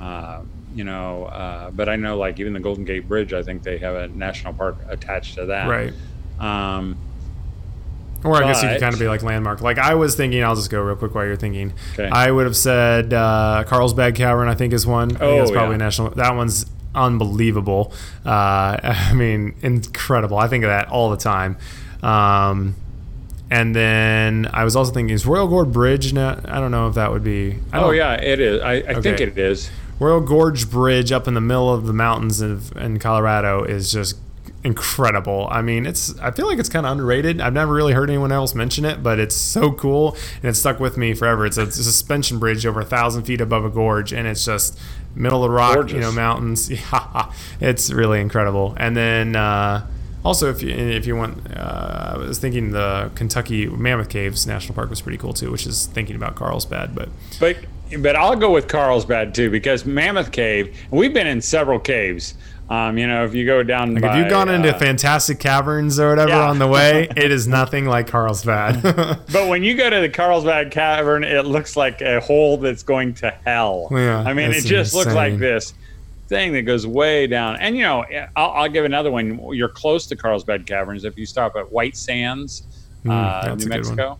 uh, 0.01 0.39
you 0.75 0.83
know, 0.83 1.25
uh, 1.25 1.69
but 1.71 1.87
I 1.89 1.95
know 1.95 2.17
like 2.17 2.39
even 2.39 2.53
the 2.53 2.59
Golden 2.59 2.83
Gate 2.85 3.07
Bridge. 3.07 3.33
I 3.33 3.43
think 3.43 3.63
they 3.63 3.77
have 3.77 3.95
a 3.95 4.07
national 4.09 4.53
park 4.53 4.77
attached 4.89 5.35
to 5.35 5.45
that. 5.47 5.67
right. 5.69 5.93
Um, 6.39 6.97
Or 8.23 8.35
I 8.35 8.41
guess 8.47 8.61
you 8.61 8.69
could 8.69 8.79
kind 8.81 8.93
of 8.93 8.99
be 8.99 9.07
like 9.07 9.23
landmark. 9.23 9.61
Like 9.61 9.77
I 9.79 9.95
was 9.95 10.15
thinking, 10.15 10.43
I'll 10.43 10.55
just 10.55 10.69
go 10.69 10.79
real 10.81 10.95
quick 10.95 11.15
while 11.15 11.25
you're 11.25 11.35
thinking. 11.35 11.73
Okay. 11.93 12.07
I 12.09 12.29
would 12.29 12.45
have 12.45 12.55
said 12.55 13.13
uh, 13.13 13.63
Carlsbad 13.67 14.13
Cavern. 14.15 14.47
I 14.47 14.53
think 14.55 14.73
is 14.73 14.85
one. 14.85 15.17
Oh, 15.19 15.37
that's 15.39 15.49
probably 15.51 15.73
yeah. 15.75 15.77
national. 15.77 16.09
That 16.11 16.35
one's 16.35 16.65
unbelievable. 16.93 17.93
Uh, 18.25 18.77
I 18.83 19.13
mean, 19.13 19.55
incredible. 19.61 20.37
I 20.37 20.47
think 20.47 20.63
of 20.63 20.69
that 20.69 20.89
all 20.89 21.09
the 21.09 21.17
time. 21.17 21.57
Um, 22.03 22.75
and 23.51 23.75
then 23.75 24.47
I 24.53 24.63
was 24.63 24.77
also 24.77 24.93
thinking, 24.93 25.13
is 25.13 25.25
Royal 25.25 25.45
Gorge 25.45 25.73
Bridge? 25.73 26.13
Now, 26.13 26.39
I 26.45 26.61
don't 26.61 26.71
know 26.71 26.87
if 26.87 26.95
that 26.95 27.11
would 27.11 27.23
be. 27.23 27.57
Oh 27.73 27.91
yeah, 27.91 28.13
it 28.13 28.39
is. 28.39 28.61
I, 28.61 28.75
I 28.75 29.01
think 29.01 29.19
it 29.19 29.37
is. 29.37 29.69
Royal 29.99 30.21
Gorge 30.21 30.71
Bridge 30.71 31.11
up 31.11 31.27
in 31.27 31.33
the 31.33 31.41
middle 31.41 31.71
of 31.71 31.85
the 31.85 31.91
mountains 31.91 32.39
of, 32.39 32.75
in 32.77 32.97
Colorado 32.97 33.65
is 33.65 33.91
just 33.91 34.17
incredible. 34.63 35.49
I 35.51 35.61
mean, 35.61 35.85
it's 35.85 36.17
I 36.19 36.31
feel 36.31 36.47
like 36.47 36.59
it's 36.59 36.69
kind 36.69 36.85
of 36.85 36.93
underrated. 36.93 37.41
I've 37.41 37.51
never 37.51 37.73
really 37.73 37.91
heard 37.91 38.09
anyone 38.09 38.31
else 38.31 38.55
mention 38.55 38.85
it, 38.85 39.03
but 39.03 39.19
it's 39.19 39.35
so 39.35 39.73
cool 39.73 40.15
and 40.37 40.45
it's 40.45 40.59
stuck 40.59 40.79
with 40.79 40.95
me 40.95 41.13
forever. 41.13 41.45
It's 41.45 41.57
a, 41.57 41.63
it's 41.63 41.77
a 41.77 41.83
suspension 41.83 42.39
bridge 42.39 42.65
over 42.65 42.79
a 42.79 42.85
thousand 42.85 43.23
feet 43.23 43.41
above 43.41 43.65
a 43.65 43.69
gorge, 43.69 44.13
and 44.13 44.29
it's 44.29 44.45
just 44.45 44.79
middle 45.13 45.43
of 45.43 45.49
the 45.49 45.53
rock, 45.53 45.91
you 45.91 45.99
know, 45.99 46.13
mountains. 46.13 46.71
Yeah, 46.93 47.33
it's 47.59 47.91
really 47.91 48.21
incredible. 48.21 48.75
And 48.77 48.95
then. 48.95 49.35
Uh, 49.35 49.87
also, 50.23 50.49
if 50.49 50.61
you 50.61 50.69
if 50.69 51.05
you 51.07 51.15
want, 51.15 51.39
uh, 51.55 52.13
I 52.15 52.17
was 52.17 52.37
thinking 52.39 52.71
the 52.71 53.11
Kentucky 53.15 53.65
Mammoth 53.67 54.09
Caves 54.09 54.45
National 54.45 54.75
Park 54.75 54.89
was 54.89 55.01
pretty 55.01 55.17
cool 55.17 55.33
too, 55.33 55.51
which 55.51 55.65
is 55.65 55.87
thinking 55.87 56.15
about 56.15 56.35
Carlsbad. 56.35 56.93
But 56.93 57.09
But 57.39 57.57
but 57.99 58.15
I'll 58.15 58.35
go 58.35 58.51
with 58.51 58.67
Carlsbad 58.67 59.33
too 59.33 59.49
because 59.49 59.85
Mammoth 59.85 60.31
Cave. 60.31 60.77
We've 60.91 61.13
been 61.13 61.27
in 61.27 61.41
several 61.41 61.79
caves. 61.79 62.35
Um, 62.69 62.97
you 62.97 63.05
know, 63.05 63.25
if 63.25 63.33
you 63.35 63.45
go 63.45 63.63
down, 63.63 63.95
Like 63.95 64.03
by, 64.03 64.13
if 64.13 64.17
you've 64.17 64.29
gone 64.29 64.47
into 64.47 64.73
uh, 64.73 64.79
fantastic 64.79 65.39
caverns 65.39 65.99
or 65.99 66.07
whatever 66.11 66.29
Yeah. 66.29 66.47
on 66.47 66.57
the 66.57 66.67
way, 66.67 67.09
it 67.17 67.29
is 67.29 67.45
nothing 67.45 67.85
like 67.85 68.07
Carlsbad. 68.07 68.81
But 69.33 69.49
when 69.49 69.61
you 69.61 69.75
go 69.75 69.89
to 69.89 69.99
the 69.99 70.07
Carlsbad 70.07 70.71
Cavern, 70.71 71.25
it 71.25 71.45
looks 71.45 71.75
like 71.75 71.99
a 71.99 72.21
hole 72.21 72.55
that's 72.55 72.83
going 72.83 73.15
to 73.15 73.31
hell. 73.45 73.89
Yeah, 73.91 74.19
I 74.25 74.33
mean, 74.33 74.51
it 74.51 74.63
just 74.63 74.93
looks 74.95 75.13
like 75.13 75.37
this 75.37 75.73
thing 76.31 76.53
that 76.53 76.61
goes 76.61 76.87
way 76.87 77.27
down. 77.27 77.57
And 77.57 77.75
you 77.75 77.83
know, 77.83 78.05
I'll, 78.37 78.51
I'll 78.51 78.69
give 78.69 78.85
another 78.85 79.11
one. 79.11 79.37
You're 79.53 79.67
close 79.83 80.07
to 80.07 80.15
Carlsbad 80.15 80.65
Caverns 80.65 81.03
if 81.03 81.17
you 81.17 81.25
stop 81.25 81.55
at 81.57 81.71
White 81.71 81.95
Sands, 81.97 82.63
Mm, 83.03 83.09
uh, 83.09 83.47
New 83.47 83.53
a 83.53 83.55
good 83.57 83.69
one. 83.69 83.69
Mexico. 83.79 84.19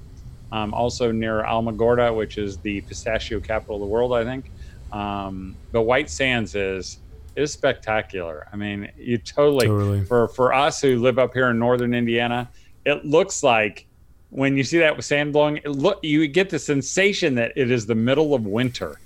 Um, 0.52 0.74
also 0.74 1.12
near 1.12 1.44
Alamogordo, 1.44 2.16
which 2.18 2.40
is 2.40 2.58
the 2.58 2.82
pistachio 2.82 3.40
capital 3.40 3.76
of 3.76 3.82
the 3.82 3.86
world, 3.88 4.12
I 4.12 4.24
think. 4.24 4.52
Um, 4.92 5.56
but 5.72 5.84
White 5.84 6.10
Sands 6.10 6.56
is 6.56 6.98
is 7.36 7.54
spectacular. 7.54 8.48
I 8.52 8.56
mean, 8.58 8.90
you 8.98 9.18
totally, 9.20 9.68
Totally. 9.68 10.04
for 10.04 10.28
for 10.30 10.52
us 10.52 10.82
who 10.82 11.00
live 11.00 11.18
up 11.20 11.34
here 11.34 11.50
in 11.52 11.60
northern 11.60 11.94
Indiana, 11.94 12.50
it 12.86 13.06
looks 13.06 13.42
like 13.44 13.86
when 14.32 14.58
you 14.58 14.64
see 14.64 14.80
that 14.80 14.96
with 14.98 15.06
sand 15.06 15.32
blowing, 15.32 15.58
it 15.58 15.68
look 15.70 16.00
you 16.02 16.28
get 16.28 16.50
the 16.50 16.60
sensation 16.60 17.36
that 17.36 17.52
it 17.56 17.70
is 17.70 17.86
the 17.86 17.96
middle 17.96 18.34
of 18.34 18.46
winter, 18.48 19.00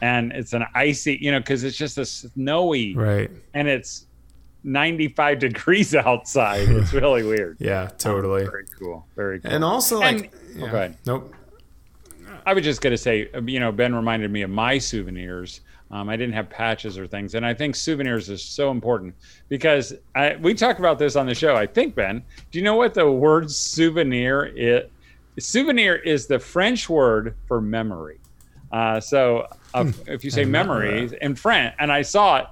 and 0.00 0.32
it's 0.32 0.52
an 0.52 0.64
icy, 0.74 1.18
you 1.20 1.30
know, 1.32 1.38
because 1.40 1.64
it's 1.64 1.76
just 1.76 1.98
a 1.98 2.04
snowy 2.04 2.94
right. 2.94 3.30
and 3.54 3.68
it's 3.68 4.06
95 4.64 5.38
degrees 5.48 5.94
outside. 5.94 6.68
It's 6.68 6.92
really 6.92 7.22
weird. 7.22 7.56
Yeah, 7.60 7.88
totally. 7.98 8.44
Very 8.44 8.66
cool. 8.78 9.06
Very 9.16 9.40
cool. 9.40 9.52
And 9.52 9.64
also, 9.64 9.98
like, 10.00 10.32
And- 10.54 10.62
oh, 10.64 10.70
go 10.70 10.76
ahead. 10.76 10.98
Nope. 11.06 11.34
I 12.44 12.54
was 12.54 12.62
just 12.62 12.80
going 12.80 12.92
to 12.92 12.98
say, 12.98 13.28
uh, 13.34 13.40
you 13.42 13.58
know, 13.58 13.72
Ben 13.72 13.92
reminded 13.94 14.30
me 14.30 14.42
of 14.42 14.50
my 14.50 14.78
souvenirs. 14.78 15.62
Um, 15.90 16.08
I 16.08 16.16
didn't 16.16 16.34
have 16.34 16.48
patches 16.50 16.96
or 16.98 17.06
things, 17.06 17.34
and 17.34 17.44
I 17.46 17.54
think 17.54 17.74
souvenirs 17.76 18.28
is 18.28 18.42
so 18.42 18.70
important 18.72 19.14
because 19.48 19.94
I, 20.16 20.36
we 20.36 20.52
talk 20.54 20.78
about 20.80 20.98
this 20.98 21.14
on 21.16 21.26
the 21.26 21.34
show. 21.34 21.54
I 21.56 21.66
think 21.66 21.94
Ben, 21.94 22.22
do 22.50 22.58
you 22.58 22.64
know 22.64 22.74
what 22.76 22.94
the 22.94 23.08
word 23.10 23.50
souvenir 23.50 24.44
is? 24.46 24.84
Souvenir 25.38 25.96
is 25.96 26.26
the 26.26 26.38
French 26.38 26.88
word 26.88 27.34
for 27.46 27.60
memory. 27.60 28.18
Uh, 28.72 28.98
so 29.00 29.46
uh, 29.76 29.92
if 30.06 30.24
you 30.24 30.30
say 30.30 30.44
Hmm. 30.44 30.50
memories 30.52 31.12
in 31.12 31.34
French, 31.34 31.74
and 31.78 31.92
I 31.92 32.02
saw 32.02 32.38
it 32.38 32.46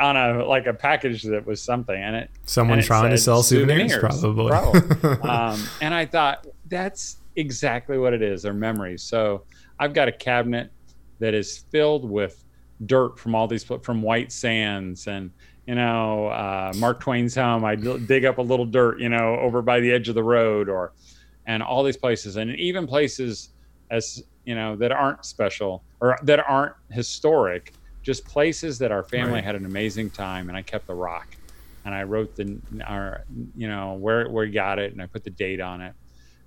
on 0.00 0.16
a 0.16 0.44
like 0.44 0.66
a 0.66 0.74
package 0.74 1.22
that 1.24 1.44
was 1.46 1.60
something, 1.62 2.00
and 2.00 2.14
it 2.16 2.30
Someone 2.44 2.78
and 2.78 2.84
it 2.84 2.86
trying 2.86 3.10
to 3.10 3.18
sell 3.18 3.42
souvenirs, 3.42 3.96
probably. 3.98 4.48
probably. 4.50 5.10
um, 5.28 5.60
and 5.80 5.92
I 5.92 6.06
thought 6.06 6.46
that's 6.68 7.18
exactly 7.36 7.98
what 7.98 8.12
it 8.12 8.22
is. 8.22 8.42
They're 8.42 8.52
memories. 8.54 9.02
So 9.02 9.44
I've 9.78 9.92
got 9.94 10.08
a 10.08 10.12
cabinet 10.12 10.70
that 11.18 11.34
is 11.34 11.64
filled 11.70 12.08
with 12.08 12.44
dirt 12.86 13.18
from 13.18 13.34
all 13.34 13.46
these 13.46 13.64
from 13.64 14.00
White 14.00 14.32
Sands 14.32 15.06
and 15.06 15.30
you 15.66 15.74
know 15.74 16.28
uh, 16.28 16.72
Mark 16.76 17.00
Twain's 17.00 17.34
home. 17.34 17.64
I 17.64 17.74
dig 17.74 18.24
up 18.24 18.38
a 18.38 18.42
little 18.42 18.66
dirt, 18.66 19.00
you 19.00 19.08
know, 19.08 19.36
over 19.40 19.60
by 19.60 19.80
the 19.80 19.90
edge 19.92 20.08
of 20.08 20.14
the 20.14 20.22
road, 20.24 20.68
or 20.68 20.92
and 21.46 21.62
all 21.64 21.82
these 21.82 21.96
places, 21.96 22.36
and 22.36 22.54
even 22.56 22.86
places 22.86 23.50
as 23.90 24.22
you 24.44 24.54
know 24.54 24.76
that 24.76 24.92
aren't 24.92 25.24
special 25.24 25.82
or 26.00 26.16
that 26.22 26.40
aren't 26.48 26.74
historic, 26.90 27.74
just 28.02 28.24
places 28.24 28.78
that 28.78 28.90
our 28.90 29.02
family 29.02 29.34
right. 29.34 29.44
had 29.44 29.54
an 29.54 29.66
amazing 29.66 30.10
time, 30.10 30.48
and 30.48 30.56
I 30.56 30.62
kept 30.62 30.86
the 30.86 30.94
rock, 30.94 31.36
and 31.84 31.94
I 31.94 32.04
wrote 32.04 32.34
the 32.36 32.60
our 32.86 33.24
you 33.56 33.68
know 33.68 33.94
where 33.94 34.28
where 34.28 34.46
we 34.46 34.50
got 34.50 34.78
it, 34.78 34.92
and 34.92 35.02
I 35.02 35.06
put 35.06 35.24
the 35.24 35.30
date 35.30 35.60
on 35.60 35.80
it, 35.80 35.94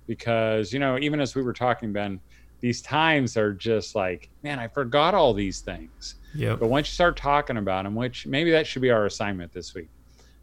because 0.06 0.72
you 0.72 0.78
know 0.78 0.98
even 0.98 1.20
as 1.20 1.34
we 1.34 1.42
were 1.42 1.52
talking, 1.52 1.92
Ben, 1.92 2.20
these 2.60 2.82
times 2.82 3.36
are 3.36 3.52
just 3.52 3.94
like, 3.94 4.30
man, 4.42 4.58
I 4.58 4.68
forgot 4.68 5.14
all 5.14 5.34
these 5.34 5.60
things. 5.60 6.16
Yeah. 6.34 6.56
But 6.56 6.68
once 6.68 6.88
you 6.88 6.94
start 6.94 7.16
talking 7.16 7.58
about 7.58 7.84
them, 7.84 7.94
which 7.94 8.26
maybe 8.26 8.50
that 8.52 8.66
should 8.66 8.82
be 8.82 8.90
our 8.90 9.06
assignment 9.06 9.52
this 9.52 9.74
week. 9.74 9.90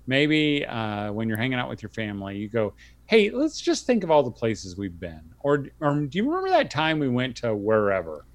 Maybe 0.07 0.65
uh, 0.65 1.11
when 1.11 1.27
you're 1.27 1.37
hanging 1.37 1.59
out 1.59 1.69
with 1.69 1.81
your 1.81 1.89
family, 1.89 2.37
you 2.37 2.49
go, 2.49 2.73
"Hey, 3.05 3.29
let's 3.29 3.59
just 3.59 3.85
think 3.85 4.03
of 4.03 4.11
all 4.11 4.23
the 4.23 4.31
places 4.31 4.77
we've 4.77 4.99
been." 4.99 5.21
Or, 5.39 5.65
or 5.79 6.01
do 6.01 6.17
you 6.17 6.27
remember 6.27 6.49
that 6.49 6.71
time 6.71 6.99
we 6.99 7.09
went 7.09 7.35
to 7.37 7.55
wherever? 7.55 8.25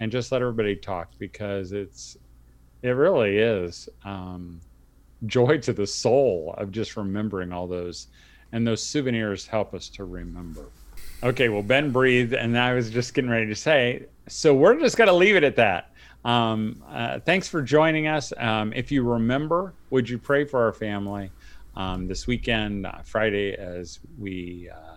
And 0.00 0.12
just 0.12 0.30
let 0.32 0.42
everybody 0.42 0.76
talk 0.76 1.10
because 1.18 1.72
it's, 1.72 2.16
it 2.82 2.90
really 2.90 3.38
is 3.38 3.88
um, 4.04 4.60
joy 5.26 5.58
to 5.58 5.72
the 5.72 5.86
soul 5.86 6.54
of 6.58 6.70
just 6.70 6.96
remembering 6.96 7.52
all 7.52 7.66
those, 7.66 8.08
and 8.52 8.66
those 8.66 8.82
souvenirs 8.82 9.46
help 9.46 9.74
us 9.74 9.88
to 9.90 10.04
remember. 10.04 10.66
Okay, 11.22 11.48
well, 11.48 11.62
Ben 11.62 11.90
breathed, 11.90 12.34
and 12.34 12.58
I 12.58 12.74
was 12.74 12.90
just 12.90 13.14
getting 13.14 13.30
ready 13.30 13.46
to 13.46 13.54
say, 13.54 14.06
so 14.28 14.54
we're 14.54 14.78
just 14.78 14.96
going 14.96 15.08
to 15.08 15.14
leave 15.14 15.36
it 15.36 15.44
at 15.44 15.56
that. 15.56 15.92
Um, 16.24 16.82
uh, 16.88 17.20
thanks 17.20 17.48
for 17.48 17.62
joining 17.62 18.06
us. 18.06 18.32
Um, 18.36 18.72
if 18.74 18.92
you 18.92 19.02
remember, 19.02 19.72
would 19.90 20.08
you 20.08 20.18
pray 20.18 20.44
for 20.44 20.62
our 20.62 20.72
family 20.72 21.30
um, 21.76 22.06
this 22.08 22.26
weekend, 22.26 22.86
uh, 22.86 22.98
Friday, 23.04 23.54
as 23.54 24.00
we 24.18 24.68
uh, 24.72 24.95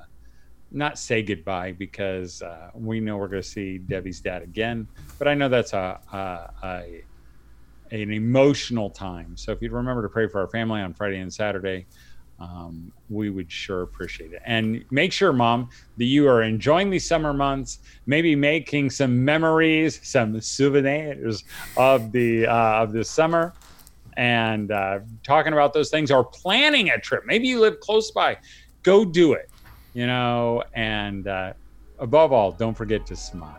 not 0.72 1.00
say 1.00 1.22
goodbye 1.22 1.72
because 1.72 2.42
uh, 2.42 2.70
we 2.74 3.00
know 3.00 3.18
we're 3.18 3.28
going 3.28 3.42
to 3.42 3.48
see 3.48 3.78
Debbie's 3.78 4.20
dad 4.20 4.42
again, 4.42 4.88
but 5.18 5.28
I 5.28 5.34
know 5.34 5.50
that's 5.50 5.74
a, 5.74 6.00
a, 6.12 6.66
a, 6.68 7.04
an 7.92 8.12
emotional 8.12 8.90
time. 8.90 9.36
So 9.36 9.52
if 9.52 9.62
you'd 9.62 9.72
remember 9.72 10.04
to 10.04 10.10
pray 10.10 10.28
for 10.28 10.42
our 10.42 10.48
family 10.48 10.82
on 10.82 10.94
Friday 10.94 11.20
and 11.20 11.34
Saturday, 11.34 11.88
um, 12.40 12.92
we 13.10 13.30
would 13.30 13.52
sure 13.52 13.82
appreciate 13.82 14.32
it. 14.32 14.42
And 14.46 14.86
make 14.92 15.12
sure, 15.12 15.34
Mom, 15.34 15.70
that 15.98 16.06
you 16.06 16.28
are 16.30 16.44
enjoying 16.44 16.90
these 16.90 17.08
summer 17.08 17.34
months, 17.34 17.80
maybe 18.06 18.36
making 18.36 18.92
some 18.92 19.26
memories, 19.26 20.00
some 20.04 20.40
souvenirs 20.40 21.44
of 21.76 22.12
the 22.12 22.48
uh, 22.48 22.84
of 22.84 22.94
the 22.94 23.04
summer, 23.04 23.54
and 24.16 24.72
uh, 24.72 25.00
talking 25.24 25.52
about 25.54 25.74
those 25.74 25.90
things, 25.90 26.12
or 26.12 26.24
planning 26.24 26.92
a 26.92 27.00
trip. 27.00 27.24
Maybe 27.26 27.48
you 27.48 27.60
live 27.60 27.80
close 27.82 28.12
by, 28.12 28.38
go 28.84 29.04
do 29.04 29.34
it. 29.34 29.50
You 29.94 30.08
know, 30.08 30.64
and 30.74 31.28
uh, 31.28 31.54
above 31.98 32.32
all, 32.32 32.52
don't 32.52 32.76
forget 32.76 33.06
to 33.08 33.16
smile. 33.16 33.58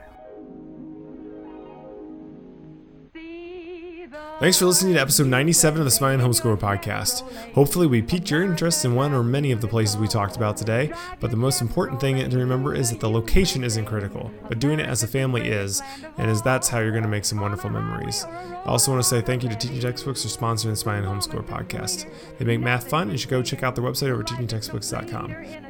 Thanks 4.41 4.59
for 4.59 4.65
listening 4.65 4.95
to 4.95 5.01
episode 5.01 5.27
97 5.27 5.81
of 5.81 5.85
the 5.85 5.91
Smiling 5.91 6.19
Homeschooler 6.19 6.59
podcast. 6.59 7.31
Hopefully, 7.53 7.87
we 7.87 8.01
piqued 8.01 8.31
your 8.31 8.43
interest 8.43 8.87
in 8.87 8.95
one 8.95 9.13
or 9.13 9.23
many 9.23 9.53
of 9.53 9.61
the 9.61 9.69
places 9.69 9.99
we 9.99 10.09
talked 10.09 10.35
about 10.35 10.57
today, 10.57 10.95
but 11.21 11.31
the 11.31 11.37
most 11.37 11.61
important 11.61 12.01
thing 12.01 12.17
to 12.31 12.39
remember 12.39 12.75
is 12.75 12.89
that 12.91 13.01
the 13.01 13.11
location 13.11 13.63
isn't 13.63 13.85
critical, 13.85 14.31
but 14.49 14.59
doing 14.59 14.81
it 14.81 14.87
as 14.87 15.03
a 15.03 15.07
family 15.07 15.47
is, 15.47 15.83
and 16.17 16.31
is 16.31 16.41
that's 16.41 16.69
how 16.69 16.79
you're 16.79 16.91
going 16.91 17.03
to 17.03 17.09
make 17.09 17.27
some 17.27 17.39
wonderful 17.39 17.69
memories. 17.69 18.25
I 18.25 18.63
also 18.65 18.93
want 18.93 19.03
to 19.03 19.09
say 19.09 19.21
thank 19.21 19.43
you 19.43 19.51
to 19.51 19.57
Teaching 19.57 19.81
Textbooks 19.81 20.23
for 20.23 20.29
sponsoring 20.29 20.71
the 20.71 20.77
Smiling 20.77 21.05
Homeschooler 21.05 21.45
podcast. 21.47 22.11
They 22.39 22.47
make 22.47 22.61
math 22.61 22.89
fun, 22.89 23.03
and 23.03 23.13
you 23.13 23.19
should 23.19 23.29
go 23.29 23.43
check 23.43 23.63
out 23.63 23.77
their 23.77 23.85
website 23.85 24.09
over 24.09 24.25
teachingtextbooks.com. 24.25 25.70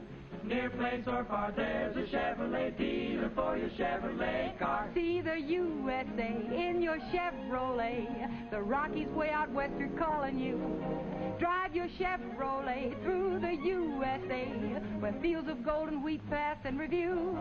near 0.43 0.69
place 0.69 1.03
or 1.07 1.25
far, 1.25 1.51
there's 1.55 1.95
a 1.95 2.15
Chevrolet 2.15 2.77
dealer 2.77 3.31
for 3.35 3.57
your 3.57 3.69
Chevrolet 3.69 4.57
car. 4.59 4.89
See 4.93 5.21
the 5.21 5.37
USA 5.37 6.35
in 6.51 6.81
your 6.81 6.97
Chevrolet. 7.13 8.51
The 8.51 8.61
Rockies 8.61 9.07
way 9.09 9.29
out 9.29 9.51
west 9.51 9.73
are 9.79 9.89
calling 9.99 10.39
you. 10.39 10.59
Drive 11.39 11.75
your 11.75 11.87
Chevrolet 11.99 13.01
through 13.03 13.39
the 13.39 13.53
USA, 13.53 14.45
where 14.99 15.13
fields 15.21 15.49
of 15.49 15.63
golden 15.63 16.03
wheat 16.03 16.21
pass 16.29 16.57
and 16.65 16.79
review. 16.79 17.37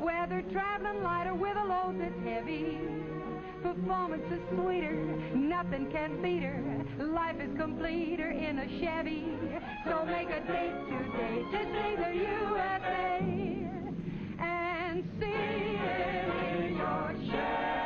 Whether 0.00 0.42
traveling 0.52 1.02
light 1.02 1.26
or 1.26 1.34
with 1.34 1.56
a 1.56 1.64
load 1.64 2.00
that's 2.00 2.24
heavy 2.24 2.78
performance 3.62 4.24
is 4.30 4.40
sweeter. 4.54 4.94
Nothing 5.34 5.90
can 5.92 6.20
beat 6.20 6.42
her. 6.42 7.04
Life 7.04 7.36
is 7.40 7.56
completer 7.56 8.30
in 8.30 8.58
a 8.58 8.66
Chevy. 8.80 9.24
So 9.86 10.04
make 10.04 10.28
a 10.28 10.40
date 10.40 10.74
today 10.88 11.44
to 11.52 11.58
see 11.72 11.96
the 11.96 12.12
USA 12.28 13.18
and 14.40 15.04
see 15.20 15.26
it 15.26 16.68
in 16.68 16.76
your 16.76 17.14
Chevy. 17.30 17.81